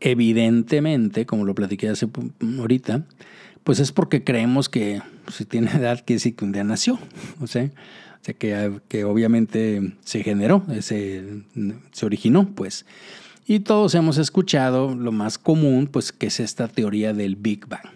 evidentemente, 0.01 1.27
como 1.27 1.45
lo 1.45 1.55
platiqué 1.55 1.89
hace 1.89 2.09
ahorita, 2.59 3.05
pues 3.65 3.81
es 3.81 3.93
porque 3.93 4.25
creemos 4.25 4.69
que 4.69 5.03
si 5.33 5.45
tiene 5.45 5.71
edad 5.73 6.01
que 6.01 6.19
sí 6.19 6.33
que 6.33 6.45
un 6.45 6.53
día 6.53 6.65
nació, 6.65 6.99
o 7.41 7.47
sea, 7.47 7.71
que, 8.23 8.81
que 8.89 9.05
obviamente 9.05 9.93
se 10.05 10.23
generó, 10.23 10.65
se, 10.81 11.43
se 11.93 12.07
originó, 12.07 12.49
pues. 12.55 12.87
Y 13.49 13.61
todos 13.61 13.95
hemos 13.95 14.19
escuchado 14.19 14.95
lo 14.97 15.13
más 15.13 15.39
común, 15.39 15.87
pues 15.87 16.11
que 16.11 16.27
es 16.27 16.41
esta 16.41 16.67
teoría 16.67 17.13
del 17.15 17.37
Big 17.37 17.67
Bang. 17.69 17.95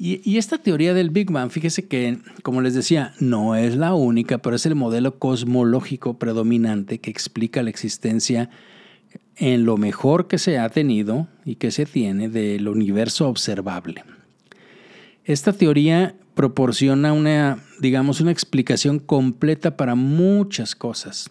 Y, 0.00 0.38
esta 0.38 0.58
teoría 0.58 0.94
del 0.94 1.10
Big 1.10 1.30
Bang, 1.30 1.50
fíjese 1.50 1.86
que, 1.86 2.18
como 2.42 2.62
les 2.62 2.72
decía, 2.72 3.14
no 3.18 3.56
es 3.56 3.76
la 3.76 3.94
única, 3.94 4.38
pero 4.38 4.56
es 4.56 4.64
el 4.64 4.76
modelo 4.76 5.18
cosmológico 5.18 6.18
predominante 6.18 6.98
que 6.98 7.10
explica 7.10 7.62
la 7.62 7.70
existencia 7.70 8.48
en 9.36 9.64
lo 9.64 9.76
mejor 9.76 10.28
que 10.28 10.38
se 10.38 10.56
ha 10.58 10.68
tenido 10.70 11.26
y 11.44 11.56
que 11.56 11.70
se 11.70 11.84
tiene 11.84 12.28
del 12.28 12.68
universo 12.68 13.28
observable. 13.28 14.04
Esta 15.24 15.52
teoría 15.52 16.14
proporciona 16.34 17.12
una, 17.12 17.64
digamos, 17.80 18.20
una 18.20 18.30
explicación 18.30 19.00
completa 19.00 19.76
para 19.76 19.94
muchas 19.96 20.74
cosas 20.74 21.30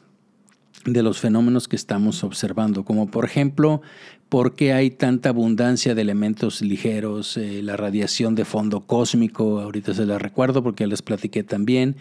de 0.93 1.04
los 1.04 1.19
fenómenos 1.19 1.67
que 1.67 1.76
estamos 1.76 2.23
observando, 2.23 2.86
como 2.86 3.12
por 3.12 3.26
ejemplo, 3.26 3.82
por 4.30 4.56
qué 4.56 4.73
hay 4.73 4.89
tanta 4.89 5.30
abundancia 5.30 5.93
de 5.93 6.02
elementos 6.02 6.62
ligeros, 6.62 7.38
eh, 7.38 7.62
la 7.62 7.76
radiación 7.76 8.36
de 8.36 8.45
fondo 8.45 8.82
cósmico, 8.82 9.60
ahorita 9.60 9.93
se 9.93 10.06
la 10.06 10.17
recuerdo 10.17 10.63
porque 10.63 10.88
les 10.88 11.02
platiqué 11.02 11.43
también, 11.43 11.97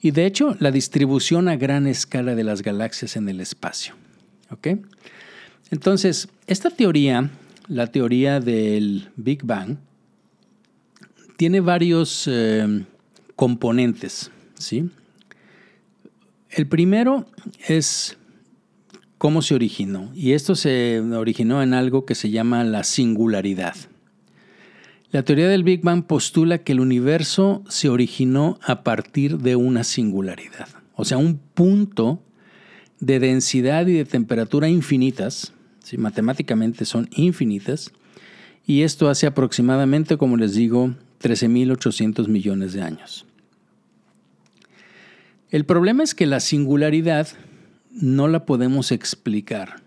y 0.00 0.12
de 0.12 0.26
hecho 0.26 0.56
la 0.60 0.70
distribución 0.70 1.48
a 1.48 1.56
gran 1.56 1.86
escala 1.86 2.34
de 2.34 2.44
las 2.44 2.62
galaxias 2.62 3.16
en 3.16 3.28
el 3.28 3.40
espacio. 3.40 3.94
Entonces, 5.70 6.28
esta 6.46 6.70
teoría, 6.70 7.30
la 7.66 7.86
teoría 7.86 8.38
del 8.38 9.08
Big 9.16 9.44
Bang, 9.44 9.78
tiene 11.36 11.60
varios 11.60 12.28
eh, 12.30 12.84
componentes, 13.34 14.30
¿sí? 14.54 14.90
El 16.52 16.66
primero 16.66 17.26
es 17.66 18.18
cómo 19.22 19.40
se 19.40 19.54
originó. 19.54 20.10
Y 20.14 20.32
esto 20.32 20.54
se 20.54 21.00
originó 21.00 21.62
en 21.62 21.74
algo 21.74 22.04
que 22.04 22.14
se 22.14 22.30
llama 22.30 22.64
la 22.64 22.84
singularidad. 22.84 23.76
La 25.12 25.22
teoría 25.22 25.48
del 25.48 25.62
Big 25.62 25.82
Bang 25.82 26.04
postula 26.04 26.58
que 26.58 26.72
el 26.72 26.80
universo 26.80 27.62
se 27.68 27.88
originó 27.88 28.58
a 28.62 28.82
partir 28.82 29.38
de 29.38 29.54
una 29.54 29.84
singularidad, 29.84 30.68
o 30.94 31.04
sea, 31.04 31.18
un 31.18 31.38
punto 31.38 32.22
de 32.98 33.20
densidad 33.20 33.86
y 33.86 33.92
de 33.92 34.06
temperatura 34.06 34.70
infinitas, 34.70 35.52
¿sí? 35.84 35.98
matemáticamente 35.98 36.86
son 36.86 37.10
infinitas, 37.14 37.92
y 38.66 38.82
esto 38.82 39.10
hace 39.10 39.26
aproximadamente, 39.26 40.16
como 40.16 40.38
les 40.38 40.54
digo, 40.54 40.94
13.800 41.22 42.26
millones 42.28 42.72
de 42.72 42.80
años. 42.80 43.26
El 45.52 45.66
problema 45.66 46.02
es 46.02 46.14
que 46.14 46.24
la 46.24 46.40
singularidad 46.40 47.28
no 47.90 48.26
la 48.26 48.46
podemos 48.46 48.90
explicar 48.90 49.82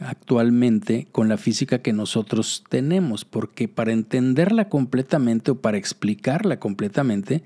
actualmente 0.00 1.08
con 1.12 1.30
la 1.30 1.38
física 1.38 1.78
que 1.78 1.94
nosotros 1.94 2.62
tenemos, 2.68 3.24
porque 3.24 3.68
para 3.68 3.92
entenderla 3.92 4.68
completamente 4.68 5.52
o 5.52 5.54
para 5.54 5.78
explicarla 5.78 6.60
completamente, 6.60 7.42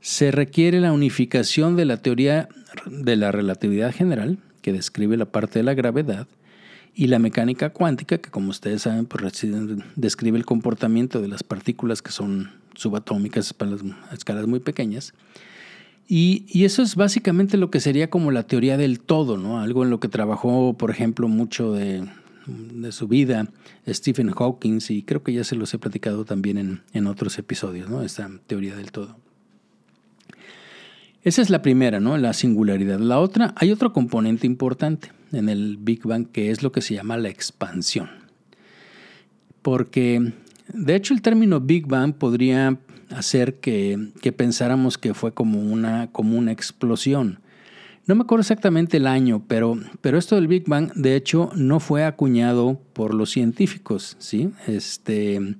se 0.00 0.30
requiere 0.30 0.78
la 0.78 0.92
unificación 0.92 1.74
de 1.74 1.84
la 1.84 1.96
teoría 1.96 2.48
de 2.86 3.16
la 3.16 3.32
relatividad 3.32 3.92
general, 3.92 4.38
que 4.62 4.72
describe 4.72 5.16
la 5.16 5.26
parte 5.26 5.58
de 5.58 5.64
la 5.64 5.74
gravedad, 5.74 6.28
y 6.94 7.08
la 7.08 7.18
mecánica 7.18 7.70
cuántica, 7.70 8.18
que 8.18 8.30
como 8.30 8.50
ustedes 8.50 8.82
saben, 8.82 9.06
pues, 9.06 9.44
describe 9.96 10.38
el 10.38 10.46
comportamiento 10.46 11.20
de 11.20 11.26
las 11.26 11.42
partículas 11.42 12.02
que 12.02 12.12
son 12.12 12.52
subatómicas 12.76 13.52
para 13.52 13.72
las 13.72 13.80
escalas 14.12 14.46
muy 14.46 14.60
pequeñas, 14.60 15.12
y, 16.10 16.64
eso 16.64 16.80
es 16.82 16.96
básicamente 16.96 17.58
lo 17.58 17.70
que 17.70 17.80
sería 17.80 18.08
como 18.08 18.30
la 18.30 18.44
teoría 18.44 18.78
del 18.78 18.98
todo, 18.98 19.36
¿no? 19.36 19.60
Algo 19.60 19.84
en 19.84 19.90
lo 19.90 20.00
que 20.00 20.08
trabajó, 20.08 20.74
por 20.78 20.90
ejemplo, 20.90 21.28
mucho 21.28 21.72
de, 21.72 22.08
su 22.92 23.08
vida 23.08 23.48
Stephen 23.86 24.30
Hawking, 24.30 24.78
y 24.88 25.02
creo 25.02 25.22
que 25.22 25.34
ya 25.34 25.44
se 25.44 25.54
los 25.54 25.74
he 25.74 25.78
platicado 25.78 26.24
también 26.24 26.80
en, 26.94 27.06
otros 27.06 27.38
episodios, 27.38 27.90
¿no? 27.90 28.02
Esta 28.02 28.30
teoría 28.46 28.74
del 28.74 28.90
todo. 28.90 29.18
Esa 31.24 31.42
es 31.42 31.50
la 31.50 31.60
primera, 31.60 32.00
¿no? 32.00 32.16
La 32.16 32.32
singularidad. 32.32 33.00
La 33.00 33.18
otra, 33.18 33.52
hay 33.56 33.70
otro 33.70 33.92
componente 33.92 34.46
importante 34.46 35.12
en 35.32 35.50
el 35.50 35.76
Big 35.76 36.04
Bang 36.04 36.26
que 36.26 36.50
es 36.50 36.62
lo 36.62 36.72
que 36.72 36.80
se 36.80 36.94
llama 36.94 37.18
la 37.18 37.28
expansión. 37.28 38.08
Porque, 39.60 40.32
de 40.72 40.96
hecho, 40.96 41.12
el 41.12 41.20
término 41.20 41.60
Big 41.60 41.86
Bang 41.86 42.14
podría 42.14 42.78
hacer 43.10 43.54
que, 43.56 44.10
pensáramos 44.36 44.98
que 44.98 45.14
fue 45.14 45.32
como 45.32 45.60
una, 45.60 46.08
como 46.12 46.36
una 46.36 46.52
explosión. 46.52 47.40
No 48.06 48.14
me 48.14 48.22
acuerdo 48.22 48.40
exactamente 48.40 48.96
el 48.96 49.06
año, 49.06 49.42
pero, 49.46 49.78
pero 50.00 50.18
esto 50.18 50.36
del 50.36 50.48
Big 50.48 50.64
Bang, 50.66 50.92
de 50.94 51.14
hecho, 51.14 51.50
no 51.54 51.78
fue 51.80 52.04
acuñado 52.04 52.80
por 52.94 53.14
los 53.14 53.30
científicos, 53.30 54.16
¿sí? 54.18 54.50
Este, 54.66 55.56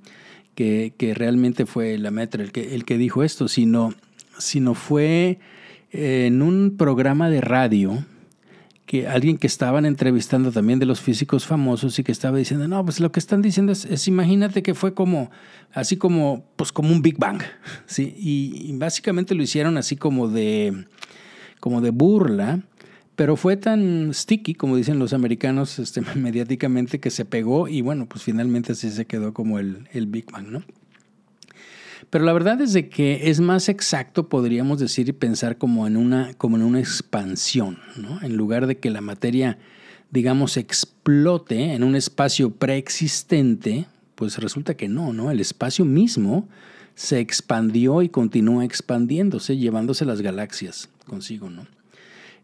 que, 0.55 1.13
realmente 1.15 1.65
fue 1.65 1.97
la 1.97 2.11
metra 2.11 2.43
el 2.43 2.51
que, 2.51 2.75
el 2.75 2.85
que 2.85 2.97
dijo 2.97 3.23
esto, 3.23 3.47
sino, 3.47 3.93
sino 4.37 4.73
fue 4.73 5.39
en 5.91 6.41
un 6.41 6.75
programa 6.77 7.29
de 7.29 7.41
radio 7.41 8.03
que 8.89 9.07
alguien 9.07 9.37
que 9.37 9.45
estaban 9.45 9.85
entrevistando 9.85 10.51
también 10.51 10.79
de 10.79 10.87
los 10.87 10.99
físicos 10.99 11.45
famosos 11.45 11.99
y 11.99 12.03
que 12.03 12.11
estaba 12.11 12.39
diciendo, 12.39 12.67
no, 12.67 12.83
pues 12.83 12.99
lo 12.99 13.11
que 13.11 13.19
están 13.19 13.43
diciendo 13.43 13.71
es, 13.71 14.07
imagínate 14.07 14.63
que 14.63 14.73
fue 14.73 14.95
como, 14.95 15.29
así 15.71 15.95
como, 15.95 16.43
pues 16.55 16.71
como 16.71 16.91
un 16.91 17.03
Big 17.03 17.19
Bang, 17.19 17.39
¿sí? 17.85 18.15
Y, 18.17 18.75
básicamente 18.79 19.35
lo 19.35 19.43
hicieron 19.43 19.77
así 19.77 19.95
como 19.95 20.27
de, 20.27 20.87
como 21.59 21.81
de 21.81 21.91
burla, 21.91 22.61
pero 23.15 23.35
fue 23.35 23.57
tan 23.57 24.11
sticky, 24.11 24.55
como 24.55 24.75
dicen 24.75 24.97
los 24.97 25.13
americanos, 25.13 25.77
este, 25.77 26.01
mediáticamente, 26.15 26.99
que 26.99 27.11
se 27.11 27.25
pegó 27.25 27.67
y 27.67 27.81
bueno, 27.81 28.07
pues 28.07 28.23
finalmente 28.23 28.71
así 28.71 28.89
se 28.89 29.05
quedó 29.05 29.35
como 29.35 29.59
el, 29.59 29.87
el 29.93 30.07
Big 30.07 30.31
Bang, 30.31 30.47
¿no? 30.47 30.63
Pero 32.09 32.25
la 32.25 32.33
verdad 32.33 32.59
es 32.61 32.73
de 32.73 32.89
que 32.89 33.29
es 33.29 33.39
más 33.39 33.69
exacto, 33.69 34.29
podríamos 34.29 34.79
decir 34.79 35.09
y 35.09 35.13
pensar 35.13 35.57
como 35.57 35.85
en 35.85 35.95
una, 35.95 36.33
como 36.35 36.57
en 36.57 36.63
una 36.63 36.79
expansión, 36.79 37.77
¿no? 37.97 38.19
En 38.21 38.35
lugar 38.35 38.65
de 38.65 38.77
que 38.77 38.89
la 38.89 39.01
materia, 39.01 39.59
digamos, 40.09 40.57
explote 40.57 41.73
en 41.73 41.83
un 41.83 41.95
espacio 41.95 42.49
preexistente, 42.51 43.85
pues 44.15 44.37
resulta 44.39 44.75
que 44.75 44.87
no, 44.87 45.13
¿no? 45.13 45.29
El 45.29 45.39
espacio 45.39 45.85
mismo 45.85 46.49
se 46.95 47.19
expandió 47.19 48.01
y 48.01 48.09
continúa 48.09 48.65
expandiéndose, 48.65 49.57
llevándose 49.57 50.03
las 50.03 50.21
galaxias 50.21 50.89
consigo, 51.05 51.49
¿no? 51.49 51.67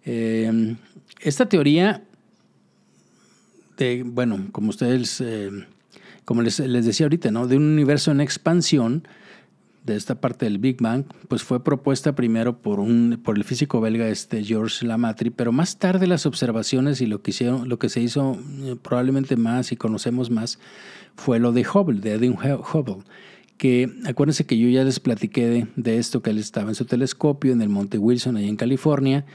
Em, 0.06 0.78
esta 1.20 1.50
teoría 1.50 2.04
de, 3.78 4.04
bueno, 4.06 4.48
como 4.52 4.70
ustedes, 4.70 5.20
eh, 5.22 5.50
como 6.24 6.44
les, 6.44 6.60
les, 6.60 6.86
decía 6.86 7.08
ahorita, 7.08 7.32
¿no? 7.32 7.48
De 7.48 7.58
un 7.58 7.64
universo 7.64 8.12
en 8.12 8.22
expansión, 8.22 9.08
de 9.86 9.96
esta 9.96 10.20
parte 10.20 10.46
del 10.46 10.58
Big 10.58 10.82
Bang, 10.82 11.06
pues 11.28 11.44
fue 11.44 11.64
propuesta 11.64 12.16
primero 12.16 12.62
por, 12.62 12.80
un, 12.80 13.22
por 13.24 13.38
el 13.38 13.44
físico 13.44 13.82
belga 13.82 14.08
este 14.08 14.44
Georges 14.44 14.84
Lamatri, 14.84 15.30
pero 15.30 15.52
más 15.52 15.78
tarde 15.78 16.08
las 16.08 16.26
observaciones 16.26 17.02
y 17.02 17.06
lo 17.06 17.22
que, 17.22 17.32
hicieron, 17.32 17.70
lo 17.70 17.78
que 17.78 17.90
se 17.90 18.02
hizo 18.02 18.38
eh, 18.64 18.76
probablemente 18.82 19.36
más 19.36 19.72
y 19.72 19.76
conocemos 19.76 20.32
más 20.32 20.60
fue 21.16 21.40
lo 21.40 21.52
de 21.52 21.66
Hubble, 21.68 22.02
de 22.02 22.14
Edwin 22.14 22.36
Hubble, 22.36 23.04
que 23.58 23.90
acuérdense 24.06 24.46
que 24.46 24.58
yo 24.58 24.68
ya 24.70 24.84
les 24.84 25.00
platiqué 25.00 25.48
de, 25.48 25.68
de 25.76 25.98
esto, 25.98 26.22
que 26.22 26.32
él 26.32 26.40
estaba 26.40 26.70
en 26.70 26.76
su 26.76 26.86
telescopio 26.86 27.54
en 27.54 27.62
el 27.62 27.70
Monte 27.70 27.98
Wilson, 27.98 28.38
ahí 28.38 28.50
en 28.50 28.58
California, 28.58 29.26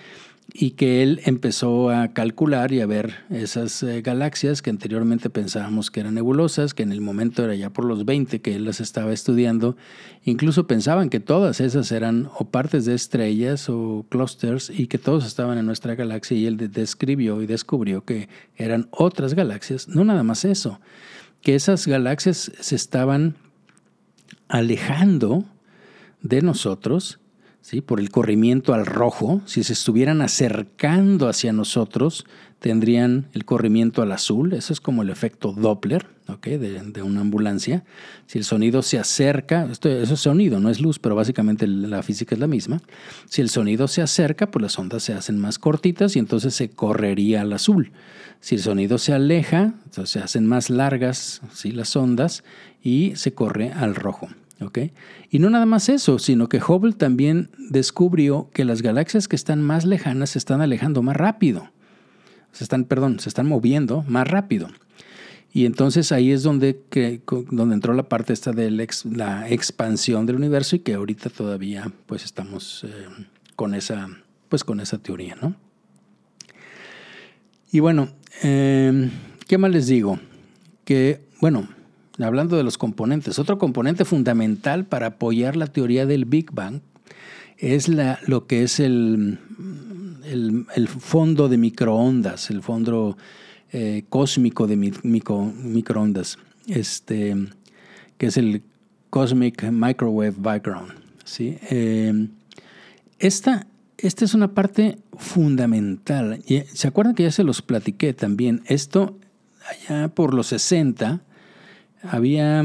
y 0.52 0.72
que 0.72 1.02
él 1.02 1.20
empezó 1.24 1.90
a 1.90 2.08
calcular 2.08 2.72
y 2.72 2.80
a 2.80 2.86
ver 2.86 3.14
esas 3.30 3.82
eh, 3.82 4.02
galaxias 4.02 4.62
que 4.62 4.70
anteriormente 4.70 5.30
pensábamos 5.30 5.90
que 5.90 6.00
eran 6.00 6.14
nebulosas, 6.14 6.74
que 6.74 6.82
en 6.82 6.92
el 6.92 7.00
momento 7.00 7.44
era 7.44 7.54
ya 7.54 7.70
por 7.70 7.84
los 7.84 8.04
20 8.04 8.40
que 8.40 8.56
él 8.56 8.64
las 8.64 8.80
estaba 8.80 9.12
estudiando, 9.12 9.76
incluso 10.24 10.66
pensaban 10.66 11.10
que 11.10 11.20
todas 11.20 11.60
esas 11.60 11.92
eran 11.92 12.28
o 12.38 12.46
partes 12.46 12.84
de 12.84 12.94
estrellas 12.94 13.68
o 13.68 14.04
clusters 14.08 14.70
y 14.70 14.86
que 14.86 14.98
todos 14.98 15.26
estaban 15.26 15.58
en 15.58 15.66
nuestra 15.66 15.94
galaxia 15.94 16.36
y 16.36 16.46
él 16.46 16.56
describió 16.56 17.42
y 17.42 17.46
descubrió 17.46 18.04
que 18.04 18.28
eran 18.56 18.88
otras 18.90 19.34
galaxias, 19.34 19.88
no 19.88 20.04
nada 20.04 20.22
más 20.22 20.44
eso, 20.44 20.80
que 21.42 21.54
esas 21.54 21.86
galaxias 21.86 22.50
se 22.60 22.74
estaban 22.74 23.36
alejando 24.48 25.44
de 26.22 26.42
nosotros 26.42 27.19
por 27.81 28.01
el 28.01 28.11
corrimiento 28.11 28.75
al 28.75 28.85
rojo, 28.85 29.40
si 29.46 29.62
se 29.62 29.75
estuvieran 29.75 30.23
acercando 30.23 31.29
hacia 31.29 31.53
nosotros, 31.53 32.27
tendrían 32.59 33.29
el 33.33 33.44
corrimiento 33.44 34.03
al 34.03 34.12
azul. 34.12 34.53
Eso 34.53 34.73
es 34.73 34.81
como 34.81 35.03
el 35.03 35.11
efecto 35.11 35.53
Doppler 35.53 36.07
de, 36.42 37.03
una 37.03 37.20
ambulancia. 37.20 37.85
Si 38.27 38.38
el 38.38 38.44
sonido 38.44 38.83
se 38.83 38.99
acerca, 38.99 39.68
esto, 39.70 39.88
eso 39.88 40.14
es 40.14 40.20
sonido, 40.20 40.61
no 40.61 40.70
es 40.70 40.81
luz, 40.81 40.99
pero 40.99 41.14
básicamente 41.14 41.66
la 41.66 42.03
física 42.03 42.35
es 42.35 42.40
la 42.40 42.46
misma. 42.46 42.81
Si 43.27 43.40
el 43.40 43.51
sonido 43.51 43.88
se 43.88 44.03
acerca, 44.03 44.51
pues 44.51 44.62
las 44.62 44.79
ondas 44.79 45.03
se 45.03 45.12
hacen 45.12 45.38
más 45.38 45.59
cortitas 45.59 46.16
y 46.16 46.18
entonces 46.18 46.55
se 46.55 46.70
correría 46.70 47.42
al 47.42 47.53
azul. 47.53 47.92
Si 48.40 48.55
el 48.55 48.62
sonido 48.62 48.99
se 48.99 49.12
aleja, 49.12 49.75
entonces 49.85 50.11
se 50.11 50.18
hacen 50.20 50.46
más 50.46 50.70
largas 50.70 51.40
las 51.64 51.94
ondas 51.94 52.42
y 52.83 53.12
se 53.16 53.33
corre 53.33 53.73
al 53.73 53.94
rojo. 53.94 54.29
Y 55.30 55.39
no 55.39 55.51
nada 55.51 55.66
más 55.66 55.89
eso, 55.89 56.18
sino 56.18 56.49
que 56.49 56.59
Hubble 56.59 56.93
también 56.93 57.51
descubrió 57.59 58.51
que 58.53 58.64
las 58.64 58.82
galaxias 58.82 59.26
que 59.26 59.37
están 59.37 59.62
más 59.62 59.84
lejanas 59.84 60.30
se 60.30 60.39
están 60.39 60.61
alejando 60.61 61.03
más 61.03 61.16
rápido. 61.16 61.70
Se 62.53 62.64
están, 62.64 62.84
perdón, 62.84 63.20
se 63.20 63.28
están 63.28 63.47
moviendo 63.47 64.05
más 64.07 64.28
rápido. 64.28 64.68
Y 65.53 65.66
entonces 65.66 66.12
ahí 66.12 66.30
es 66.30 66.43
donde, 66.43 66.82
que, 66.91 67.22
donde 67.51 67.74
entró 67.74 67.95
la 67.95 68.09
parte 68.09 68.32
esta 68.32 68.53
de 68.53 68.70
la 68.70 69.49
expansión 69.49 70.26
del 70.26 70.37
universo 70.37 70.76
y 70.76 70.80
que 70.80 70.95
ahorita 70.95 71.30
todavía 71.30 71.91
pues 72.07 72.24
estamos 72.24 72.84
eh, 72.84 73.26
con, 73.57 73.74
esa, 73.74 74.09
pues, 74.49 74.62
con 74.62 74.80
esa 74.80 74.99
teoría, 74.99 75.37
¿no? 75.41 75.57
Y 77.72 77.80
bueno, 77.80 78.11
eh, 78.43 79.11
¿qué 79.47 79.59
más 79.59 79.70
les 79.70 79.87
digo? 79.87 80.18
Que, 80.84 81.20
bueno, 81.41 81.68
hablando 82.23 82.57
de 82.57 82.62
los 82.62 82.79
componentes, 82.79 83.39
otro 83.39 83.59
componente 83.59 84.05
fundamental 84.05 84.85
para 84.85 85.07
apoyar 85.07 85.57
la 85.57 85.66
teoría 85.66 86.07
del 86.07 86.25
Big 86.25 86.51
Bang 86.53 86.81
es 87.59 87.89
lo 87.89 88.47
que 88.47 88.62
es 88.62 88.81
el, 88.81 89.39
el, 90.25 90.89
fondo 90.89 91.49
de 91.49 91.59
microondas, 91.59 92.51
el 92.51 92.62
fondo 92.62 93.18
eh, 93.73 94.05
cósmico 94.09 94.66
de 94.66 94.77
microondas, 94.77 96.39
este, 96.66 97.37
que 98.16 98.27
es 98.27 98.37
el 98.37 98.62
Cosmic 99.11 99.71
Microwave 99.71 100.35
Background. 100.39 100.93
¿sí? 101.25 101.59
Eh, 101.71 102.29
esta, 103.18 103.66
esta 103.99 104.25
es 104.25 104.35
una 104.35 104.55
parte 104.55 104.99
fundamental. 105.18 106.43
¿Se 106.73 106.89
acuerdan 106.89 107.14
que 107.14 107.25
ya 107.25 107.31
se 107.31 107.45
los 107.45 107.61
platiqué 107.61 108.14
también? 108.14 108.62
Esto, 108.66 109.18
allá 109.68 110.09
por 110.09 110.33
los 110.33 110.47
60, 110.49 111.21
había 112.03 112.64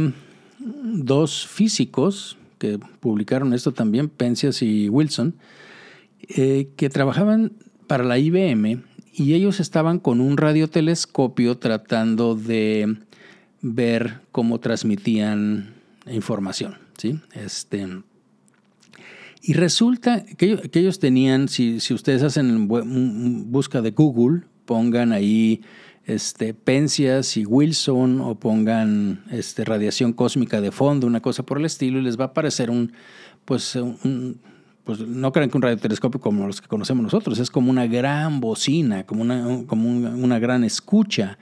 dos 0.60 1.48
físicos 1.48 2.38
que 2.58 2.80
publicaron 3.00 3.54
esto 3.54 3.74
también, 3.74 4.10
Penzias 4.10 4.62
y 4.62 4.90
Wilson, 4.90 5.36
eh, 6.28 6.70
que 6.76 6.90
trabajaban 6.90 7.54
para 7.88 8.04
la 8.04 8.18
IBM 8.18 8.84
y 9.14 9.34
ellos 9.34 9.60
estaban 9.60 10.00
con 10.00 10.22
un 10.22 10.38
radiotelescopio 10.38 11.58
tratando 11.58 12.36
de 12.36 12.98
ver 13.62 14.22
cómo 14.32 14.60
transmitían 14.60 15.74
información. 16.08 16.78
¿sí? 16.98 17.20
Este, 17.34 17.88
y 19.42 19.54
resulta 19.54 20.26
que, 20.26 20.70
ellos 20.74 21.00
tenían, 21.00 21.48
si, 21.48 21.80
si 21.80 21.94
ustedes 21.94 22.24
hacen 22.24 22.68
busca 22.68 23.82
de 23.82 23.92
Google, 23.92 24.42
pongan 24.66 25.12
ahí 25.12 25.62
este, 26.06 26.54
Penzias 26.54 27.38
y 27.38 27.46
Wilson 27.46 28.22
o 28.22 28.36
pongan 28.36 29.24
este, 29.32 29.66
radiación 29.66 30.14
cósmica 30.14 30.62
de 30.62 30.72
fondo, 30.72 31.08
una 31.08 31.22
cosa 31.22 31.44
por 31.44 31.58
el 31.58 31.66
estilo, 31.66 32.00
y 32.00 32.04
les 32.04 32.20
va 32.20 32.26
a 32.26 32.28
aparecer 32.28 32.70
un, 32.70 32.94
pues, 33.46 33.76
un, 33.76 34.40
pues 34.84 35.00
no 35.00 35.32
crean 35.32 35.50
que 35.50 35.58
un 35.58 35.64
radiotelescopio 35.64 36.22
como 36.22 36.46
los 36.46 36.62
que 36.62 36.68
conocemos 36.68 37.04
nosotros, 37.04 37.40
es 37.40 37.50
como 37.50 37.72
una 37.72 37.88
gran 37.88 38.40
bocina, 38.40 39.06
como 39.06 39.24
una, 39.24 39.66
como 39.66 39.90
gran 40.40 40.64
escucha 40.64 41.38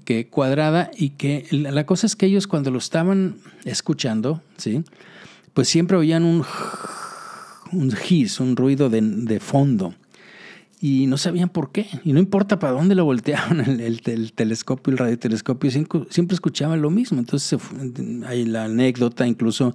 que 0.00 0.26
cuadrada 0.28 0.90
y 0.96 1.10
que 1.10 1.46
la 1.50 1.84
cosa 1.84 2.06
es 2.06 2.16
que 2.16 2.24
ellos 2.24 2.46
cuando 2.46 2.70
lo 2.70 2.78
estaban 2.78 3.36
escuchando, 3.66 4.40
¿sí? 4.56 4.84
pues 5.52 5.68
siempre 5.68 5.98
oían 5.98 6.24
un, 6.24 6.44
un 7.72 7.92
un 8.40 8.56
ruido 8.56 8.88
de, 8.88 9.02
de 9.02 9.38
fondo 9.38 9.94
y 10.82 11.06
no 11.06 11.16
sabían 11.16 11.48
por 11.48 11.70
qué. 11.70 11.86
Y 12.04 12.12
no 12.12 12.18
importa 12.18 12.58
para 12.58 12.72
dónde 12.72 12.96
lo 12.96 13.04
volteaban 13.04 13.60
el, 13.80 13.80
el, 13.80 14.32
telescopio, 14.32 14.90
el 14.90 14.98
radiotelescopio, 14.98 15.70
siempre, 15.70 16.34
escuchaban 16.34 16.82
lo 16.82 16.90
mismo. 16.90 17.20
Entonces 17.20 17.58
hay 18.26 18.44
la 18.44 18.64
anécdota 18.64 19.26
incluso 19.26 19.74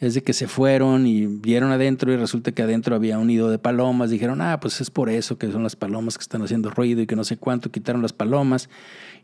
es 0.00 0.14
de 0.14 0.22
que 0.22 0.32
se 0.32 0.48
fueron 0.48 1.06
y 1.06 1.26
vieron 1.26 1.70
adentro 1.70 2.12
y 2.12 2.16
resulta 2.16 2.52
que 2.52 2.62
adentro 2.62 2.96
había 2.96 3.18
un 3.18 3.26
nido 3.26 3.50
de 3.50 3.58
palomas. 3.58 4.08
Dijeron, 4.08 4.40
ah, 4.40 4.58
pues 4.58 4.80
es 4.80 4.90
por 4.90 5.10
eso 5.10 5.36
que 5.36 5.52
son 5.52 5.64
las 5.64 5.76
palomas 5.76 6.16
que 6.16 6.22
están 6.22 6.40
haciendo 6.40 6.70
ruido 6.70 7.02
y 7.02 7.06
que 7.06 7.16
no 7.16 7.24
sé 7.24 7.36
cuánto, 7.36 7.70
quitaron 7.70 8.00
las 8.00 8.14
palomas. 8.14 8.70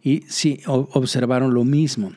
Y 0.02 0.24
sí, 0.28 0.60
observaron 0.66 1.54
lo 1.54 1.64
mismo. 1.64 2.12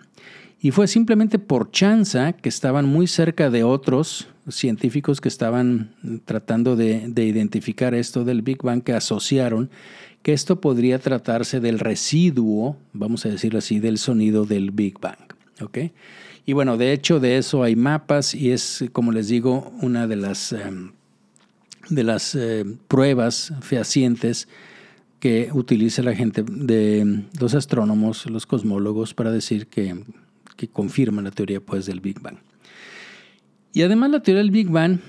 Y 0.60 0.72
fue 0.72 0.88
simplemente 0.88 1.38
por 1.38 1.72
chanza 1.72 2.34
que 2.34 2.50
estaban 2.50 2.86
muy 2.86 3.08
cerca 3.08 3.50
de 3.50 3.64
otros 3.64 4.28
científicos 4.50 5.22
que 5.22 5.30
estaban 5.30 5.94
tratando 6.26 6.76
de, 6.76 7.12
identificar 7.16 7.94
esto 7.94 8.24
del 8.24 8.42
Big 8.42 8.64
Bang, 8.64 8.82
que 8.82 8.94
asociaron 8.94 9.70
que 10.24 10.34
esto 10.34 10.60
podría 10.60 11.00
tratarse 11.00 11.60
del 11.60 11.80
residuo, 11.80 12.78
vamos 12.94 13.26
a 13.26 13.30
decirlo 13.30 13.60
así, 13.60 13.80
del 13.80 13.98
sonido 13.98 14.46
del 14.46 14.72
Big 14.72 15.00
Bang. 15.00 15.18
Y 16.46 16.54
bueno, 16.54 16.78
de 16.78 16.94
hecho 16.94 17.20
de 17.20 17.38
eso 17.38 17.64
hay 17.64 17.76
mapas 17.76 18.34
y 18.34 18.52
es, 18.52 18.86
como 18.94 19.12
les 19.12 19.28
digo, 19.28 19.72
una 19.82 20.08
de 20.08 20.16
las, 20.16 20.54
em, 20.54 20.92
de 21.90 22.04
las 22.04 22.36
eh, 22.36 22.66
pruebas 22.88 23.54
fehacientes 23.62 24.48
que 25.20 25.50
utiliza 25.52 26.04
la 26.04 26.16
gente 26.16 26.44
de 26.44 27.26
los 27.40 27.54
astrónomos, 27.54 28.26
los 28.28 28.46
cosmólogos, 28.46 29.14
para 29.14 29.32
decir 29.32 29.68
que 29.68 29.96
que 30.58 30.68
confirma 30.68 31.22
la 31.22 31.32
teoría 31.32 31.62
pues, 31.62 31.86
del 31.86 32.02
Big 32.02 32.20
Bang. 32.20 32.40
Y 33.74 33.84
además 33.84 34.10
la 34.10 34.22
teoría 34.22 34.42
del 34.42 34.52
Big 34.52 34.70
Bang 34.70 35.00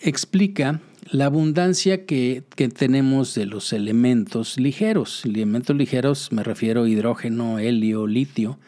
explica 0.00 0.80
la 1.10 1.26
abundancia 1.26 2.06
que, 2.06 2.42
tenemos 2.74 3.34
de 3.34 3.46
los 3.46 3.72
elementos 3.72 4.58
ligeros. 4.58 5.24
Elementos 5.24 5.76
ligeros 5.76 6.32
me 6.32 6.42
refiero 6.42 6.84
a 6.84 6.88
hidrógeno, 6.88 7.58
helio, 7.58 8.06
litio, 8.06 8.58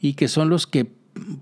y 0.00 0.14
que 0.14 0.28
son 0.28 0.50
los 0.50 0.66
que 0.66 0.90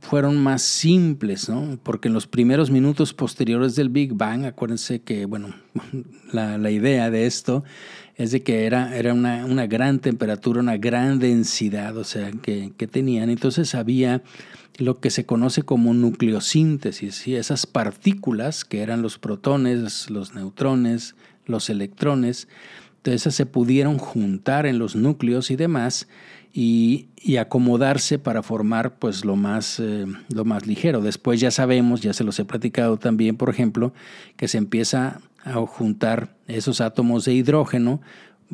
fueron 0.01 0.43
más 0.43 0.63
simples, 0.63 1.49
¿no? 1.49 1.79
Porque 1.83 2.09
en 2.09 2.15
los 2.15 2.27
primeros 2.27 2.71
minutos 2.71 3.15
posteriores 3.15 3.77
del 3.77 3.89
Big 3.89 4.15
Bang, 4.15 4.45
acuérdense 4.45 5.01
que, 5.01 5.27
bueno, 5.27 5.55
la, 6.33 6.71
idea 6.71 7.11
de 7.11 7.27
esto 7.27 7.65
es 8.17 8.33
de 8.33 8.43
que 8.43 8.67
era, 8.67 8.97
era 8.97 9.15
una, 9.15 9.45
una, 9.47 9.67
gran 9.67 10.01
temperatura, 10.01 10.61
una 10.61 10.77
gran 10.77 11.19
densidad, 11.19 11.97
o 11.97 12.05
sea, 12.05 12.31
que, 12.33 12.73
que, 12.77 12.87
tenían. 12.87 13.31
Entonces 13.31 13.75
había 13.75 14.23
lo 14.79 15.01
que 15.01 15.11
se 15.11 15.27
conoce 15.27 15.63
como 15.63 15.95
nucleosíntesis, 15.95 17.27
y 17.29 17.37
esas 17.37 17.67
partículas 17.67 18.65
que 18.65 18.83
eran 18.83 19.03
los 19.03 19.19
protones, 19.19 20.11
los 20.11 20.35
neutrones, 20.35 21.15
los 21.47 21.71
electrones, 21.71 22.49
entonces 23.03 23.35
se 23.35 23.47
pudieron 23.47 23.99
juntar 23.99 24.67
en 24.67 24.79
los 24.79 24.95
núcleos 24.95 25.51
y 25.51 25.57
demás 25.57 26.07
y, 26.53 27.07
acomodarse 27.39 28.19
para 28.19 28.43
formar 28.43 28.99
pues 28.99 29.25
lo 29.25 29.37
más, 29.37 29.79
eh, 29.79 30.05
lo 30.35 30.45
más 30.45 30.67
ligero. 30.67 31.01
Después 31.01 31.41
ya 31.41 31.51
sabemos, 31.51 32.01
ya 32.01 32.13
se 32.13 32.25
los 32.25 32.39
he 32.39 32.45
platicado 32.45 32.97
también, 32.97 33.37
por 33.37 33.51
ejemplo, 33.51 33.93
que 34.37 34.49
se 34.49 34.59
empieza 34.59 35.21
a 35.45 35.55
juntar 35.67 36.35
esos 36.49 36.81
átomos 36.81 37.25
de 37.25 37.35
hidrógeno 37.35 38.01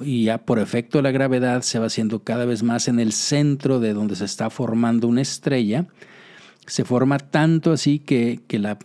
y 0.03 0.25
ya 0.25 0.39
por 0.39 0.59
efecto 0.59 0.99
de 0.99 1.03
la 1.03 1.11
gravedad 1.11 1.63
se 1.63 1.79
va 1.79 1.87
haciendo 1.87 2.23
cada 2.23 2.45
vez 2.45 2.63
más 2.63 2.89
en 2.89 3.01
el 3.01 3.13
centro 3.13 3.81
de 3.81 3.95
donde 3.95 4.17
se 4.17 4.25
está 4.25 4.51
formando 4.51 5.09
una 5.09 5.23
estrella. 5.23 5.87
Se 6.67 6.85
forma 6.85 7.19
tanto 7.19 7.73
así 7.73 7.99
que, 7.99 8.41
la, 8.51 8.79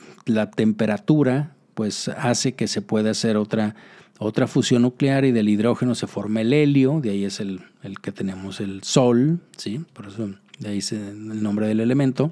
temperatura 0.51 1.55
pues 1.74 2.07
hace 2.09 2.53
que 2.53 2.68
se 2.68 2.82
pueda 2.82 3.12
hacer 3.12 3.38
otra, 3.38 3.76
otra 4.24 4.45
fusión 4.45 4.84
nuclear 4.84 5.26
y 5.26 5.32
del 5.32 5.49
hidrógeno 5.49 5.95
se 5.95 6.05
forma 6.05 6.41
el 6.41 6.53
helio, 6.53 6.99
de 7.01 7.09
ahí 7.09 7.26
es 7.26 7.39
el, 7.39 7.61
que 8.03 8.11
tenemos 8.11 8.59
el 8.59 8.84
Sol, 8.84 9.39
¿sí? 9.57 9.84
por 9.93 10.05
eso 10.05 10.30
de 10.59 10.69
ahí 10.69 10.78
es 10.78 10.91
el 10.91 11.41
nombre 11.41 11.67
del 11.67 11.80
elemento. 11.80 12.32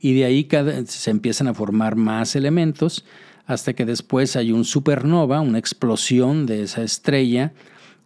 Y 0.00 0.14
de 0.14 0.26
ahí 0.26 0.46
se 0.86 1.10
empiezan 1.10 1.48
a 1.48 1.54
formar 1.54 1.96
más 1.96 2.36
elementos 2.36 3.04
hasta 3.46 3.72
que 3.72 3.84
después 3.84 4.36
hay 4.36 4.52
un 4.52 4.64
supernova, 4.64 5.40
una 5.40 5.58
explosión 5.58 6.46
de 6.46 6.62
esa 6.62 6.82
estrella, 6.82 7.52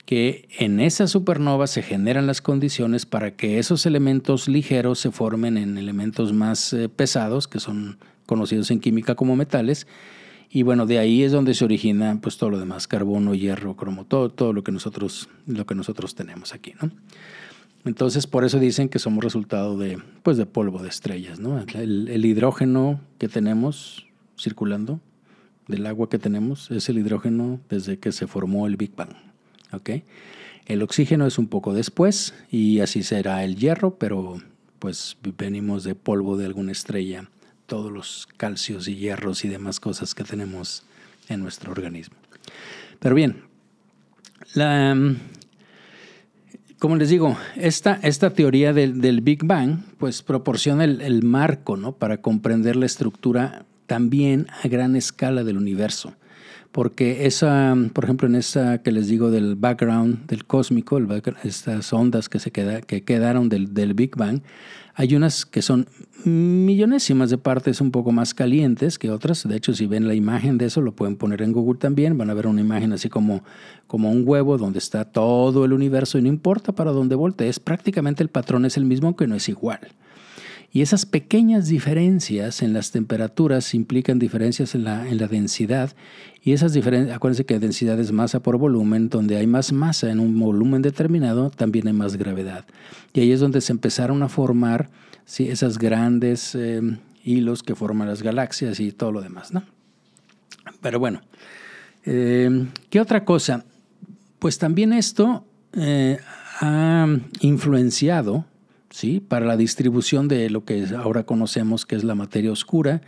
que 0.07 0.49
en 0.59 0.81
esa 0.81 1.07
supernova 1.07 1.67
se 1.67 1.83
generan 1.83 2.27
las 2.27 2.41
condiciones 2.41 3.05
para 3.05 3.37
que 3.37 3.59
esos 3.59 3.85
elementos 3.85 4.49
ligeros 4.49 5.01
se 5.01 5.11
formen 5.11 5.59
en 5.59 5.77
elementos 5.77 6.33
más 6.33 6.73
eh, 6.73 6.89
pesados, 6.89 7.47
que 7.47 7.61
son 7.61 7.99
conocidos 8.25 8.71
en 8.71 8.81
química 8.81 9.17
como 9.17 9.37
metales, 9.37 9.87
y 10.51 10.63
bueno, 10.63 10.87
de 10.87 10.99
ahí 10.99 11.23
es 11.23 11.33
donde 11.33 11.55
se 11.55 11.65
origina 11.65 12.19
pues 12.21 12.39
todo 12.39 12.51
lo 12.51 12.59
demás, 12.59 12.87
carbono, 12.87 13.35
hierro, 13.35 13.77
cromo, 13.77 14.05
todo, 14.05 14.31
todo 14.31 14.53
lo, 14.53 14.65
que 14.65 14.73
nosotros, 14.73 15.29
lo 15.47 15.67
que 15.67 15.75
nosotros 15.75 16.15
tenemos 16.15 16.55
aquí, 16.55 16.75
¿no? 16.81 16.91
Entonces, 17.85 18.27
por 18.27 18.45
eso 18.45 18.59
dicen 18.59 18.89
que 18.89 18.99
somos 18.99 19.23
resultado 19.23 19.79
de, 19.79 19.99
pues, 20.23 20.37
de 20.37 20.47
polvo 20.47 20.83
de 20.83 20.89
estrellas, 20.89 21.39
¿no? 21.39 21.59
el 21.75 22.27
hidrógeno 22.27 23.01
que 23.19 23.29
tenemos 23.29 24.07
circulando 24.37 25.01
del 25.69 25.87
agua 25.87 26.09
que 26.09 26.19
tenemos 26.19 26.71
es 26.71 26.89
el 26.89 26.99
hidrógeno 26.99 27.61
desde 27.69 27.99
que 27.99 28.11
se 28.11 28.27
formó 28.27 28.67
el 28.67 28.77
Big 28.77 28.97
Bang. 28.97 29.11
¿okay? 29.73 30.03
El 30.67 30.83
oxígeno 30.83 31.27
es 31.27 31.39
un 31.39 31.47
poco 31.47 31.75
después 31.75 32.35
y 32.51 32.81
así 32.81 33.03
será 33.03 33.45
el 33.45 33.57
hierro, 33.57 33.95
pero 33.95 34.39
pues 34.79 35.17
venimos 35.37 35.85
de 35.85 35.95
polvo 35.95 36.37
de 36.37 36.47
alguna 36.47 36.73
estrella, 36.73 37.29
todos 37.69 37.93
los 37.93 38.27
calcios 38.37 38.89
y 38.89 38.97
hierros 38.97 39.45
y 39.45 39.49
demás 39.49 39.79
cosas 39.79 40.15
que 40.15 40.25
tenemos 40.25 40.83
en 41.29 41.41
nuestro 41.41 41.71
organismo. 41.71 42.17
Pero 42.99 43.15
bien, 43.15 43.45
la, 44.55 44.97
como 46.79 46.97
les 46.97 47.11
digo, 47.11 47.37
esta, 47.57 48.01
esta 48.03 48.31
teoría 48.31 48.73
del, 48.73 49.01
del, 49.01 49.21
Big 49.21 49.45
Bang 49.45 49.81
pues 49.99 50.23
proporciona 50.23 50.85
el, 50.85 51.03
el 51.03 51.23
marco 51.23 51.77
¿no? 51.77 51.93
para 51.93 52.23
comprender 52.23 52.75
la 52.75 52.87
estructura 52.87 53.67
también 53.87 54.47
a 54.63 54.69
gran 54.69 54.97
escala 54.97 55.45
del 55.45 55.59
universo. 55.59 56.15
Porque 56.73 57.27
esa, 57.27 57.75
por 57.93 58.05
ejemplo, 58.05 58.29
en 58.29 58.35
esa 58.35 58.83
que 58.83 58.93
les 58.93 59.09
digo 59.09 59.31
del 59.31 59.57
background 59.57 60.27
del 60.27 60.45
cósmico, 60.45 61.01
estas 61.43 61.93
ondas 61.93 62.29
que, 62.29 62.39
se 62.39 62.51
queda, 62.51 62.83
que 62.83 63.05
quedaron 63.05 63.49
del, 63.49 63.73
del 63.73 63.95
Big 63.95 64.17
Bang, 64.17 64.43
hay 64.95 65.15
unas 65.15 65.47
que 65.47 65.63
son 65.63 65.87
millonésimas 66.25 67.31
de 67.31 67.39
partes 67.39 67.81
un 67.81 67.93
poco 67.93 68.11
más 68.11 68.35
calientes 68.35 68.99
que 68.99 69.11
otras. 69.11 69.47
De 69.47 69.57
hecho, 69.57 69.73
si 69.73 69.87
ven 69.87 70.09
la 70.09 70.15
imagen 70.15 70.59
de 70.59 70.67
eso, 70.67 70.81
lo 70.81 70.93
pueden 70.93 71.17
poner 71.17 71.41
en 71.43 71.53
Google 71.53 71.79
también. 71.79 72.19
Van 72.19 72.31
a 72.31 72.35
ver 72.35 72.49
una 72.49 72.61
imagen 72.61 72.93
así 72.93 73.09
como, 73.09 73.45
como 73.87 74.11
un 74.11 74.25
huevo 74.27 74.59
donde 74.59 74.81
está 74.81 75.05
todo 75.05 75.65
el 75.65 75.73
universo 75.73 76.19
y 76.19 76.23
no 76.23 76.29
importa 76.29 76.73
para 76.73 76.91
dónde 76.91 77.15
voltees, 77.15 77.61
prácticamente 77.61 78.23
el 78.23 78.29
patrón 78.29 78.65
es 78.65 78.77
el 78.77 78.85
mismo, 78.85 79.07
aunque 79.07 79.27
no 79.27 79.37
es 79.37 79.49
igual. 79.49 79.81
Y 80.71 80.83
esas 80.83 81.07
pequeñas 81.07 81.67
diferencias 81.69 82.63
en 82.63 82.75
las 82.75 82.91
temperaturas 82.91 83.73
implican 83.75 84.19
diferencias 84.19 84.75
en 84.75 84.85
la, 84.85 85.09
en 85.09 85.17
la 85.19 85.27
densidad. 85.27 85.95
Y 86.43 86.53
esas 86.53 86.75
diferencias, 86.75 87.17
acuérdense 87.17 87.47
que 87.47 87.59
densidad 87.59 87.99
es 87.99 88.13
masa 88.13 88.41
por 88.41 88.59
volumen, 88.59 89.09
donde 89.09 89.37
hay 89.37 89.47
más 89.47 89.73
masa 89.73 90.11
en 90.11 90.21
un 90.21 90.39
volumen 90.39 90.83
determinado, 90.83 91.51
también 91.51 91.87
hay 91.87 91.95
más 91.95 92.17
gravedad. 92.17 92.67
Y 93.15 93.21
ahí 93.21 93.33
es 93.33 93.41
donde 93.41 93.63
se 93.63 93.73
empezaron 93.73 94.23
a 94.23 94.29
formar 94.29 94.91
¿sí? 95.25 95.49
esas 95.49 95.79
grandes 95.79 96.55
eh, 96.55 96.81
hilos 97.25 97.63
que 97.63 97.75
forman 97.75 98.09
las 98.09 98.23
galaxias 98.23 98.79
y 98.79 98.93
todo 98.93 99.13
lo 99.13 99.23
demás. 99.23 99.53
¿no? 99.55 99.63
Pero 100.83 100.99
bueno, 100.99 101.23
eh, 102.05 102.67
¿qué 102.91 103.01
otra 103.01 103.25
cosa? 103.25 103.65
Pues 104.39 104.59
también 104.59 104.93
esto 104.93 105.45
eh, 105.73 106.19
ha 106.61 107.07
influenciado 107.41 108.45
¿sí? 108.91 109.21
para 109.21 109.47
la 109.47 109.57
distribución 109.57 110.29
de 110.29 110.51
lo 110.51 110.65
que 110.65 110.87
ahora 110.97 111.25
conocemos 111.25 111.87
que 111.87 111.97
es 111.97 112.05
la 112.05 112.15
materia 112.15 112.53
oscura, 112.53 113.03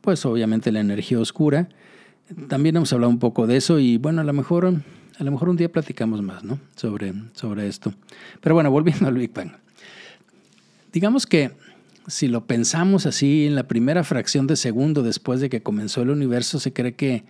pues 0.00 0.24
obviamente 0.26 0.72
la 0.72 0.80
energía 0.80 1.18
oscura. 1.18 1.68
También 2.48 2.76
hemos 2.76 2.92
hablado 2.92 3.10
un 3.10 3.18
poco 3.18 3.46
de 3.46 3.56
eso 3.56 3.78
y 3.78 3.98
bueno, 3.98 4.20
a 4.20 4.24
lo 4.24 4.32
mejor, 4.32 4.66
a 4.66 5.24
lo 5.24 5.30
mejor 5.30 5.48
un 5.48 5.56
día 5.56 5.70
platicamos 5.70 6.22
más 6.22 6.44
¿no? 6.44 6.58
sobre, 6.76 7.12
sobre 7.34 7.68
esto. 7.68 7.94
Pero 8.40 8.54
bueno, 8.54 8.70
volviendo 8.70 9.06
al 9.08 9.14
Big 9.14 9.32
Bang. 9.32 9.52
Digamos 10.92 11.26
que 11.26 11.52
si 12.06 12.28
lo 12.28 12.46
pensamos 12.46 13.06
así, 13.06 13.46
en 13.46 13.54
la 13.54 13.66
primera 13.66 14.04
fracción 14.04 14.46
de 14.46 14.56
segundo 14.56 15.02
después 15.02 15.40
de 15.40 15.48
que 15.48 15.62
comenzó 15.62 16.02
el 16.02 16.10
universo, 16.10 16.60
se 16.60 16.72
cree 16.72 16.94
que 16.94 17.24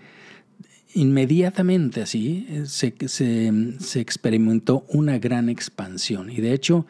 inmediatamente 0.94 2.02
así 2.02 2.46
se, 2.66 2.94
se, 3.06 3.52
se 3.78 4.00
experimentó 4.00 4.84
una 4.88 5.18
gran 5.18 5.48
expansión. 5.48 6.30
Y 6.30 6.36
de 6.36 6.52
hecho, 6.52 6.86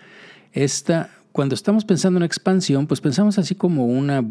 esta, 0.54 1.10
cuando 1.32 1.54
estamos 1.54 1.84
pensando 1.84 2.18
en 2.18 2.24
expansión, 2.24 2.86
pues 2.86 3.00
pensamos 3.00 3.38
así 3.38 3.54
como 3.54 3.86
una, 3.86 4.24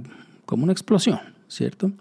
como 0.46 0.64
una 0.64 0.72
explosión, 0.72 1.20
¿cierto? 1.50 1.92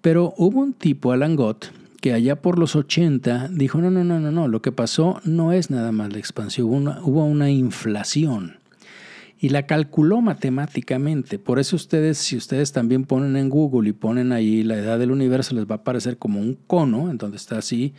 Pero 0.00 0.34
hubo 0.38 0.60
un 0.60 0.72
tipo, 0.72 1.12
Alan 1.12 1.36
Gott, 1.36 1.66
que 2.00 2.14
allá 2.14 2.40
por 2.40 2.58
los 2.58 2.74
80 2.74 3.48
dijo, 3.52 3.78
no, 3.78 3.90
no, 3.90 4.02
no, 4.02 4.18
no, 4.18 4.32
no, 4.32 4.48
lo 4.48 4.62
que 4.62 4.72
pasó 4.72 5.20
no 5.24 5.52
es 5.52 5.70
nada 5.70 5.92
más 5.92 6.10
la 6.10 6.18
expansión, 6.18 6.66
hubo 6.66 6.76
una, 6.76 7.00
hubo 7.02 7.24
una 7.24 7.50
inflación. 7.50 8.56
Y 9.42 9.48
la 9.48 9.64
calculó 9.64 10.20
matemáticamente. 10.20 11.38
Por 11.38 11.58
eso 11.58 11.74
ustedes, 11.74 12.18
si 12.18 12.36
ustedes 12.36 12.72
también 12.72 13.04
ponen 13.04 13.36
en 13.36 13.48
Google 13.48 13.88
y 13.88 13.92
ponen 13.92 14.32
ahí 14.32 14.62
la 14.62 14.76
edad 14.76 14.98
del 14.98 15.10
universo, 15.10 15.54
les 15.54 15.64
va 15.64 15.76
a 15.76 15.78
aparecer 15.78 16.18
como 16.18 16.40
un 16.40 16.58
cono, 16.66 17.10
en 17.10 17.16
donde 17.16 17.38
está 17.38 17.56
así. 17.56 17.94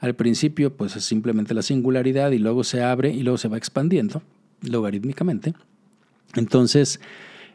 Al 0.00 0.14
principio, 0.14 0.74
pues 0.74 0.96
es 0.96 1.04
simplemente 1.04 1.52
la 1.52 1.60
singularidad 1.60 2.30
y 2.30 2.38
luego 2.38 2.64
se 2.64 2.82
abre 2.82 3.12
y 3.12 3.22
luego 3.22 3.36
se 3.36 3.48
va 3.48 3.58
expandiendo 3.58 4.22
logarítmicamente. 4.62 5.54
Entonces, 6.34 7.00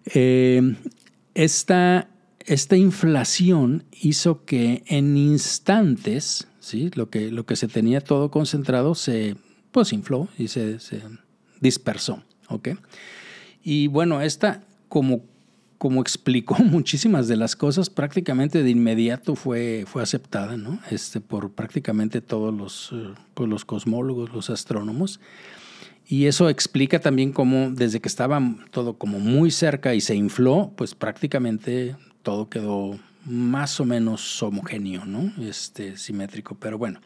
eh, 0.05 0.75
esta, 1.35 2.07
esta, 2.45 2.75
inflación 2.77 3.83
hizo 4.01 4.43
que 4.45 4.83
en 4.87 5.17
instantes, 5.17 6.47
¿sí? 6.59 6.89
lo, 6.95 7.09
que, 7.09 7.31
lo 7.31 7.45
que 7.45 7.55
se 7.55 7.67
tenía 7.67 8.01
todo 8.01 8.31
concentrado 8.31 8.95
se 8.95 9.35
pues, 9.71 9.93
infló 9.93 10.27
y 10.37 10.47
se, 10.47 10.77
dispersó. 11.59 12.23
Y 13.63 13.87
bueno, 13.87 14.21
esta, 14.21 14.63
como, 14.89 15.21
como 15.77 16.01
explicó 16.01 16.55
muchísimas 16.59 17.27
de 17.27 17.37
las 17.37 17.55
cosas, 17.55 17.89
prácticamente 17.89 18.63
de 18.63 18.69
inmediato 18.69 19.35
fue, 19.35 19.85
fue 19.87 20.03
aceptada 20.03 20.57
¿no? 20.57 20.79
este, 20.89 21.21
por 21.21 21.51
prácticamente 21.51 22.19
todos 22.19 22.53
los, 22.53 22.89
eh, 22.93 23.13
pues, 23.33 23.49
los 23.49 23.63
cosmólogos, 23.63 24.33
los 24.33 24.49
astrónomos. 24.49 25.19
Y 26.11 26.25
eso 26.25 26.49
explica 26.49 26.99
también 26.99 27.31
cómo 27.31 27.71
desde 27.71 28.01
que 28.01 28.09
estaba 28.09 28.41
todo 28.71 28.95
como 28.95 29.17
muy 29.17 29.49
cerca 29.49 29.95
y 29.95 30.01
se 30.01 30.13
infló, 30.13 30.73
pues 30.75 30.93
prácticamente 30.93 31.95
todo 32.21 32.49
quedó 32.49 32.99
más 33.23 33.79
o 33.79 33.85
menos 33.85 34.43
homogéneo, 34.43 35.05
¿no? 35.05 35.31
Este, 35.41 35.95
simétrico. 35.95 36.55
Pero 36.55 36.77
bueno, 36.77 36.99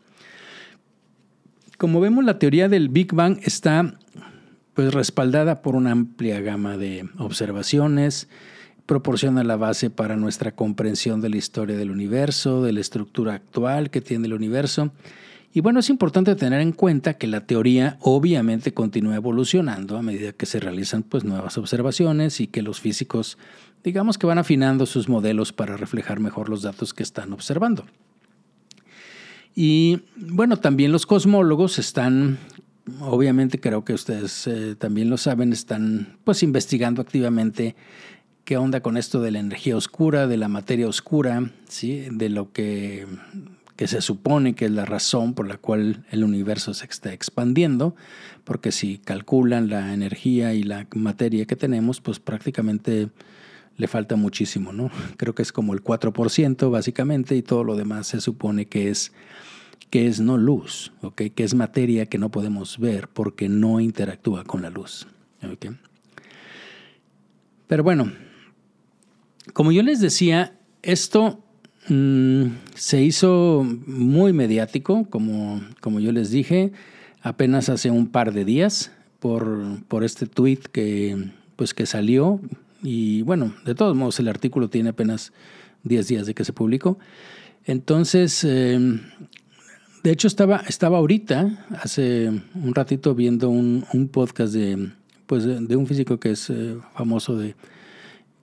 como 1.77 1.99
vemos, 2.01 2.25
la 2.25 2.39
teoría 2.39 2.67
del 2.67 2.89
Big 2.89 3.13
Bang 3.13 3.37
está 3.43 3.93
pues 4.73 4.91
respaldada 4.91 5.61
por 5.61 5.75
una 5.75 5.91
amplia 5.91 6.41
gama 6.41 6.75
de 6.75 7.07
observaciones, 7.19 8.27
proporciona 8.87 9.43
la 9.43 9.55
base 9.55 9.91
para 9.91 10.15
nuestra 10.15 10.55
comprensión 10.55 11.21
de 11.21 11.29
la 11.29 11.37
historia 11.37 11.77
del 11.77 11.91
universo, 11.91 12.63
de 12.63 12.73
la 12.73 12.79
estructura 12.79 13.35
actual 13.35 13.91
que 13.91 14.01
tiene 14.01 14.25
el 14.25 14.33
universo 14.33 14.91
y 15.55 15.61
bueno, 15.61 15.79
es 15.79 15.89
importante 15.89 16.35
tener 16.35 16.59
en 16.59 16.73
cuenta 16.73 17.13
que 17.13 17.27
la 17.27 17.47
teoría 17.47 17.97
obviamente 18.01 18.73
continúa 18.73 19.15
evolucionando 19.15 19.97
a 19.97 20.01
medida 20.01 20.33
que 20.33 20.45
se 20.45 20.59
realizan 20.59 21.01
pues, 21.01 21.23
nuevas 21.23 21.57
observaciones 21.57 22.41
y 22.41 22.47
que 22.47 22.61
los 22.61 22.81
físicos, 22.81 23.37
digamos 23.81 24.17
que 24.17 24.27
van 24.27 24.37
afinando 24.37 24.85
sus 24.85 25.07
modelos 25.07 25.53
para 25.53 25.77
reflejar 25.77 26.19
mejor 26.19 26.49
los 26.49 26.61
datos 26.61 26.93
que 26.93 27.03
están 27.03 27.31
observando. 27.31 27.85
Y 29.55 30.01
bueno, 30.17 30.57
también 30.57 30.91
los 30.91 31.05
cosmólogos 31.05 31.79
están, 31.79 32.37
obviamente 32.99 33.57
creo 33.57 33.85
que 33.85 33.93
ustedes 33.93 34.47
eh, 34.47 34.75
también 34.75 35.09
lo 35.09 35.15
saben, 35.15 35.53
están 35.53 36.17
pues 36.25 36.43
investigando 36.43 37.01
activamente 37.01 37.77
qué 38.43 38.57
onda 38.57 38.81
con 38.81 38.97
esto 38.97 39.21
de 39.21 39.31
la 39.31 39.39
energía 39.39 39.77
oscura, 39.77 40.27
de 40.27 40.35
la 40.35 40.49
materia 40.49 40.89
oscura, 40.89 41.49
¿sí? 41.69 42.07
de 42.11 42.27
lo 42.27 42.51
que 42.51 43.07
que 43.75 43.87
se 43.87 44.01
supone 44.01 44.55
que 44.55 44.65
es 44.65 44.71
la 44.71 44.85
razón 44.85 45.33
por 45.33 45.47
la 45.47 45.57
cual 45.57 46.05
el 46.11 46.23
universo 46.23 46.73
se 46.73 46.85
está 46.85 47.11
expandiendo, 47.13 47.95
porque 48.43 48.71
si 48.71 48.97
calculan 48.97 49.69
la 49.69 49.93
energía 49.93 50.53
y 50.53 50.63
la 50.63 50.87
materia 50.95 51.45
que 51.45 51.55
tenemos, 51.55 51.99
pues 51.99 52.19
prácticamente 52.19 53.09
le 53.77 53.87
falta 53.87 54.15
muchísimo, 54.15 54.71
¿no? 54.71 54.89
Creo 55.17 55.35
que 55.35 55.41
es 55.41 55.51
como 55.51 55.73
el 55.73 55.83
4% 55.83 56.71
básicamente 56.71 57.35
y 57.35 57.41
todo 57.41 57.63
lo 57.63 57.75
demás 57.75 58.07
se 58.07 58.21
supone 58.21 58.65
que 58.67 58.89
es 58.89 59.11
que 59.89 60.07
es 60.07 60.19
no 60.19 60.37
luz, 60.37 60.91
¿ok? 61.01 61.21
Que 61.33 61.43
es 61.43 61.53
materia 61.53 62.07
que 62.07 62.17
no 62.17 62.29
podemos 62.29 62.79
ver 62.79 63.07
porque 63.07 63.49
no 63.49 63.79
interactúa 63.79 64.43
con 64.43 64.61
la 64.61 64.69
luz. 64.69 65.07
Pero 67.67 67.83
bueno, 67.83 68.11
como 69.53 69.71
yo 69.71 69.83
les 69.83 69.99
decía, 69.99 70.57
esto 70.81 71.44
Mm, 71.87 72.47
se 72.73 73.03
hizo 73.03 73.65
muy 73.85 74.33
mediático, 74.33 75.05
como, 75.09 75.61
como 75.81 75.99
yo 75.99 76.11
les 76.11 76.31
dije, 76.31 76.71
apenas 77.21 77.69
hace 77.69 77.91
un 77.91 78.07
par 78.07 78.33
de 78.33 78.43
días 78.43 78.91
por, 79.19 79.83
por 79.87 80.03
este 80.03 80.25
tweet 80.25 80.59
que, 80.71 81.31
pues, 81.55 81.73
que 81.73 81.85
salió. 81.85 82.39
Y 82.81 83.21
bueno, 83.21 83.53
de 83.65 83.75
todos 83.75 83.95
modos, 83.95 84.19
el 84.19 84.27
artículo 84.27 84.69
tiene 84.69 84.89
apenas 84.89 85.31
10 85.83 86.07
días 86.07 86.25
de 86.25 86.33
que 86.33 86.43
se 86.43 86.53
publicó. 86.53 86.97
Entonces, 87.65 88.43
em, 88.43 89.01
de 90.03 90.11
hecho, 90.11 90.27
estaba, 90.27 90.57
estaba 90.67 90.97
ahorita, 90.97 91.65
hace 91.81 92.29
un 92.55 92.75
ratito, 92.75 93.15
viendo 93.15 93.49
un, 93.49 93.85
un 93.93 94.07
podcast 94.07 94.53
de, 94.53 94.91
pues, 95.27 95.45
de 95.45 95.75
un 95.75 95.87
físico 95.87 96.19
que 96.19 96.31
es 96.31 96.49
eh, 96.49 96.77
famoso 96.95 97.37
de, 97.37 97.55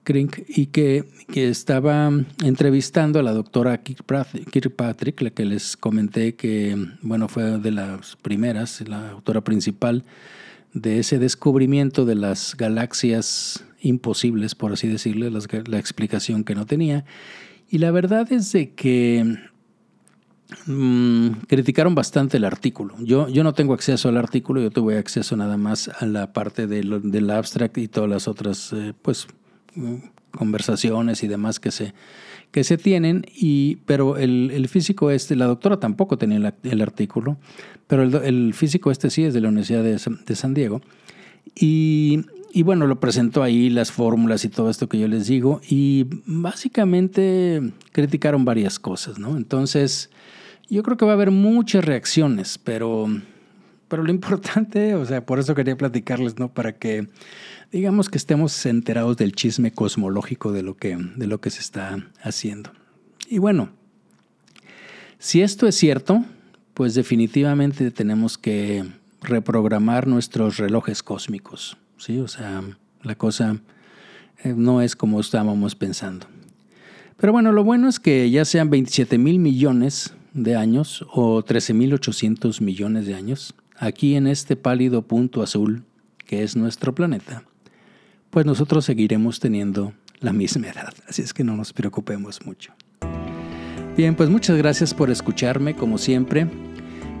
y 0.05 0.67
que, 0.67 1.05
que, 1.31 1.49
estaba 1.49 2.11
entrevistando 2.43 3.19
a 3.19 3.23
la 3.23 3.31
doctora 3.31 3.81
Kirkpatrick, 3.81 5.21
la 5.21 5.29
que 5.29 5.45
les 5.45 5.77
comenté 5.77 6.35
que 6.35 6.75
bueno, 7.01 7.27
fue 7.27 7.59
de 7.59 7.71
las 7.71 8.17
primeras, 8.17 8.81
la 8.87 9.11
autora 9.11 9.41
principal 9.41 10.03
de 10.73 10.99
ese 10.99 11.19
descubrimiento 11.19 12.05
de 12.05 12.15
las 12.15 12.55
galaxias 12.57 13.63
imposibles, 13.81 14.55
por 14.55 14.73
así 14.73 14.87
decirle, 14.87 15.31
la 15.31 15.79
explicación 15.79 16.43
que 16.43 16.55
no 16.55 16.65
tenía. 16.65 17.05
Y 17.69 17.77
la 17.77 17.91
verdad 17.91 18.31
es 18.31 18.51
de 18.51 18.73
que 18.73 19.37
mm, 20.65 21.29
criticaron 21.47 21.95
bastante 21.95 22.37
el 22.37 22.45
artículo. 22.45 22.95
Yo, 22.99 23.29
yo 23.29 23.43
no 23.43 23.53
tengo 23.53 23.73
acceso 23.73 24.09
al 24.09 24.17
artículo, 24.17 24.61
yo 24.61 24.71
tuve 24.71 24.97
acceso 24.97 25.37
nada 25.37 25.57
más 25.57 25.89
a 25.89 26.05
la 26.05 26.33
parte 26.33 26.67
del, 26.67 27.11
del 27.11 27.29
abstract 27.29 27.77
y 27.77 27.87
todas 27.87 28.09
las 28.09 28.27
otras, 28.27 28.73
eh, 28.73 28.93
pues 29.01 29.27
conversaciones 30.31 31.23
y 31.23 31.27
demás 31.27 31.59
que 31.59 31.71
se, 31.71 31.93
que 32.51 32.63
se 32.63 32.77
tienen, 32.77 33.25
y, 33.33 33.77
pero 33.85 34.17
el, 34.17 34.67
físico 34.67 35.11
este, 35.11 35.35
la 35.35 35.45
doctora 35.45 35.79
tampoco 35.79 36.17
tenía 36.17 36.53
el, 36.63 36.81
artículo, 36.81 37.37
pero 37.87 38.03
el, 38.03 38.53
físico 38.53 38.91
este 38.91 39.09
sí 39.09 39.23
es 39.23 39.33
de 39.33 39.41
la 39.41 39.49
Universidad 39.49 39.83
de, 39.83 40.35
San 40.35 40.53
Diego, 40.53 40.81
y, 41.55 42.25
y, 42.51 42.63
bueno, 42.63 42.87
lo 42.87 42.99
presentó 42.99 43.43
ahí, 43.43 43.69
las 43.69 43.91
fórmulas 43.91 44.45
y 44.45 44.49
todo 44.49 44.69
esto 44.69 44.87
que 44.87 44.99
yo 44.99 45.07
les 45.07 45.27
digo, 45.27 45.61
y 45.67 46.05
básicamente 46.25 47.61
criticaron 47.91 48.45
varias 48.45 48.79
cosas, 48.79 49.19
¿no? 49.19 49.37
Entonces, 49.37 50.09
yo 50.69 50.83
creo 50.83 50.97
que 50.97 51.05
va 51.05 51.11
a 51.11 51.15
haber 51.15 51.31
muchas 51.31 51.85
reacciones, 51.85 52.57
pero, 52.57 53.07
pero 53.93 54.01
lo 54.01 54.09
importante, 54.09 54.95
o 54.95 55.05
sea, 55.05 55.23
por 55.23 55.37
eso 55.37 55.53
quería 55.53 55.77
platicarles, 55.77 56.39
¿no? 56.39 56.51
Para 56.51 56.73
que 56.73 57.09
digamos 57.71 58.09
que 58.09 58.17
estemos 58.17 58.65
enterados 58.65 59.17
del 59.17 59.33
chisme 59.33 59.71
cosmológico 59.71 60.51
de 60.51 60.63
lo 60.63 60.75
que, 60.75 60.97
de 60.97 61.27
lo 61.27 61.39
que 61.39 61.51
se 61.51 61.59
está 61.59 62.03
haciendo. 62.19 62.71
Y 63.29 63.37
bueno, 63.37 63.69
si 65.19 65.43
esto 65.43 65.67
es 65.67 65.75
cierto, 65.75 66.25
pues 66.73 66.95
definitivamente 66.95 67.91
tenemos 67.91 68.39
que 68.39 68.83
reprogramar 69.21 70.07
nuestros 70.07 70.57
relojes 70.57 71.03
cósmicos, 71.03 71.77
¿sí? 71.97 72.17
O 72.17 72.27
sea, 72.27 72.63
la 73.03 73.13
cosa 73.13 73.59
eh, 74.43 74.55
no 74.57 74.81
es 74.81 74.95
como 74.95 75.19
estábamos 75.19 75.75
pensando. 75.75 76.25
Pero 77.17 77.31
bueno, 77.31 77.51
lo 77.51 77.63
bueno 77.63 77.89
es 77.89 77.99
que 77.99 78.31
ya 78.31 78.43
sean 78.43 78.71
27 78.71 79.19
mil 79.19 79.37
millones 79.37 80.15
de 80.33 80.55
años 80.55 81.05
o 81.11 81.43
13 81.43 81.75
mil 81.75 81.93
800 81.93 82.59
millones 82.59 83.05
de 83.05 83.13
años, 83.13 83.53
aquí 83.83 84.15
en 84.15 84.27
este 84.27 84.55
pálido 84.55 85.01
punto 85.01 85.41
azul 85.41 85.83
que 86.25 86.43
es 86.43 86.55
nuestro 86.55 86.95
planeta, 86.95 87.43
pues 88.29 88.45
nosotros 88.45 88.85
seguiremos 88.85 89.39
teniendo 89.39 89.93
la 90.19 90.33
misma 90.33 90.69
edad. 90.69 90.93
Así 91.07 91.21
es 91.21 91.33
que 91.33 91.43
no 91.43 91.55
nos 91.55 91.73
preocupemos 91.73 92.45
mucho. 92.45 92.73
Bien, 93.97 94.15
pues 94.15 94.29
muchas 94.29 94.57
gracias 94.57 94.93
por 94.93 95.11
escucharme 95.11 95.75
como 95.75 95.97
siempre 95.97 96.47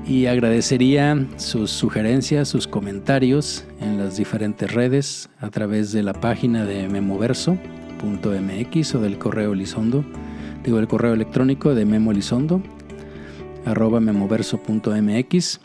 y 0.07 0.25
agradecería 0.25 1.27
sus 1.37 1.69
sugerencias, 1.69 2.47
sus 2.47 2.67
comentarios 2.67 3.65
en 3.79 3.97
las 3.97 4.17
diferentes 4.17 4.73
redes 4.73 5.29
a 5.39 5.49
través 5.49 5.91
de 5.91 6.01
la 6.01 6.13
página 6.13 6.65
de 6.65 6.89
memoverso.mx 6.89 8.95
o 8.95 9.01
del 9.01 9.17
correo 9.17 9.53
Elizondo, 9.53 10.03
digo 10.63 10.79
el 10.79 10.87
correo 10.87 11.13
electrónico 11.13 11.75
de 11.75 11.85
Memo 11.85 12.11
Elizondo, 12.11 12.61
arroba 13.65 13.99
memoverso.mx 13.99 15.59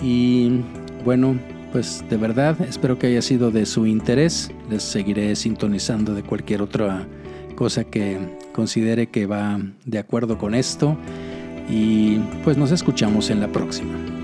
y 0.00 0.60
bueno, 1.04 1.38
pues 1.72 2.04
de 2.08 2.16
verdad 2.16 2.60
espero 2.62 2.98
que 2.98 3.08
haya 3.08 3.22
sido 3.22 3.50
de 3.50 3.66
su 3.66 3.86
interés, 3.86 4.50
les 4.70 4.82
seguiré 4.82 5.34
sintonizando 5.36 6.14
de 6.14 6.22
cualquier 6.22 6.62
otra 6.62 7.06
cosa 7.54 7.84
que 7.84 8.18
considere 8.52 9.08
que 9.08 9.26
va 9.26 9.60
de 9.84 9.98
acuerdo 9.98 10.38
con 10.38 10.54
esto 10.54 10.96
y 11.68 12.18
pues 12.44 12.56
nos 12.56 12.70
escuchamos 12.70 13.30
en 13.30 13.40
la 13.40 13.48
próxima. 13.48 14.15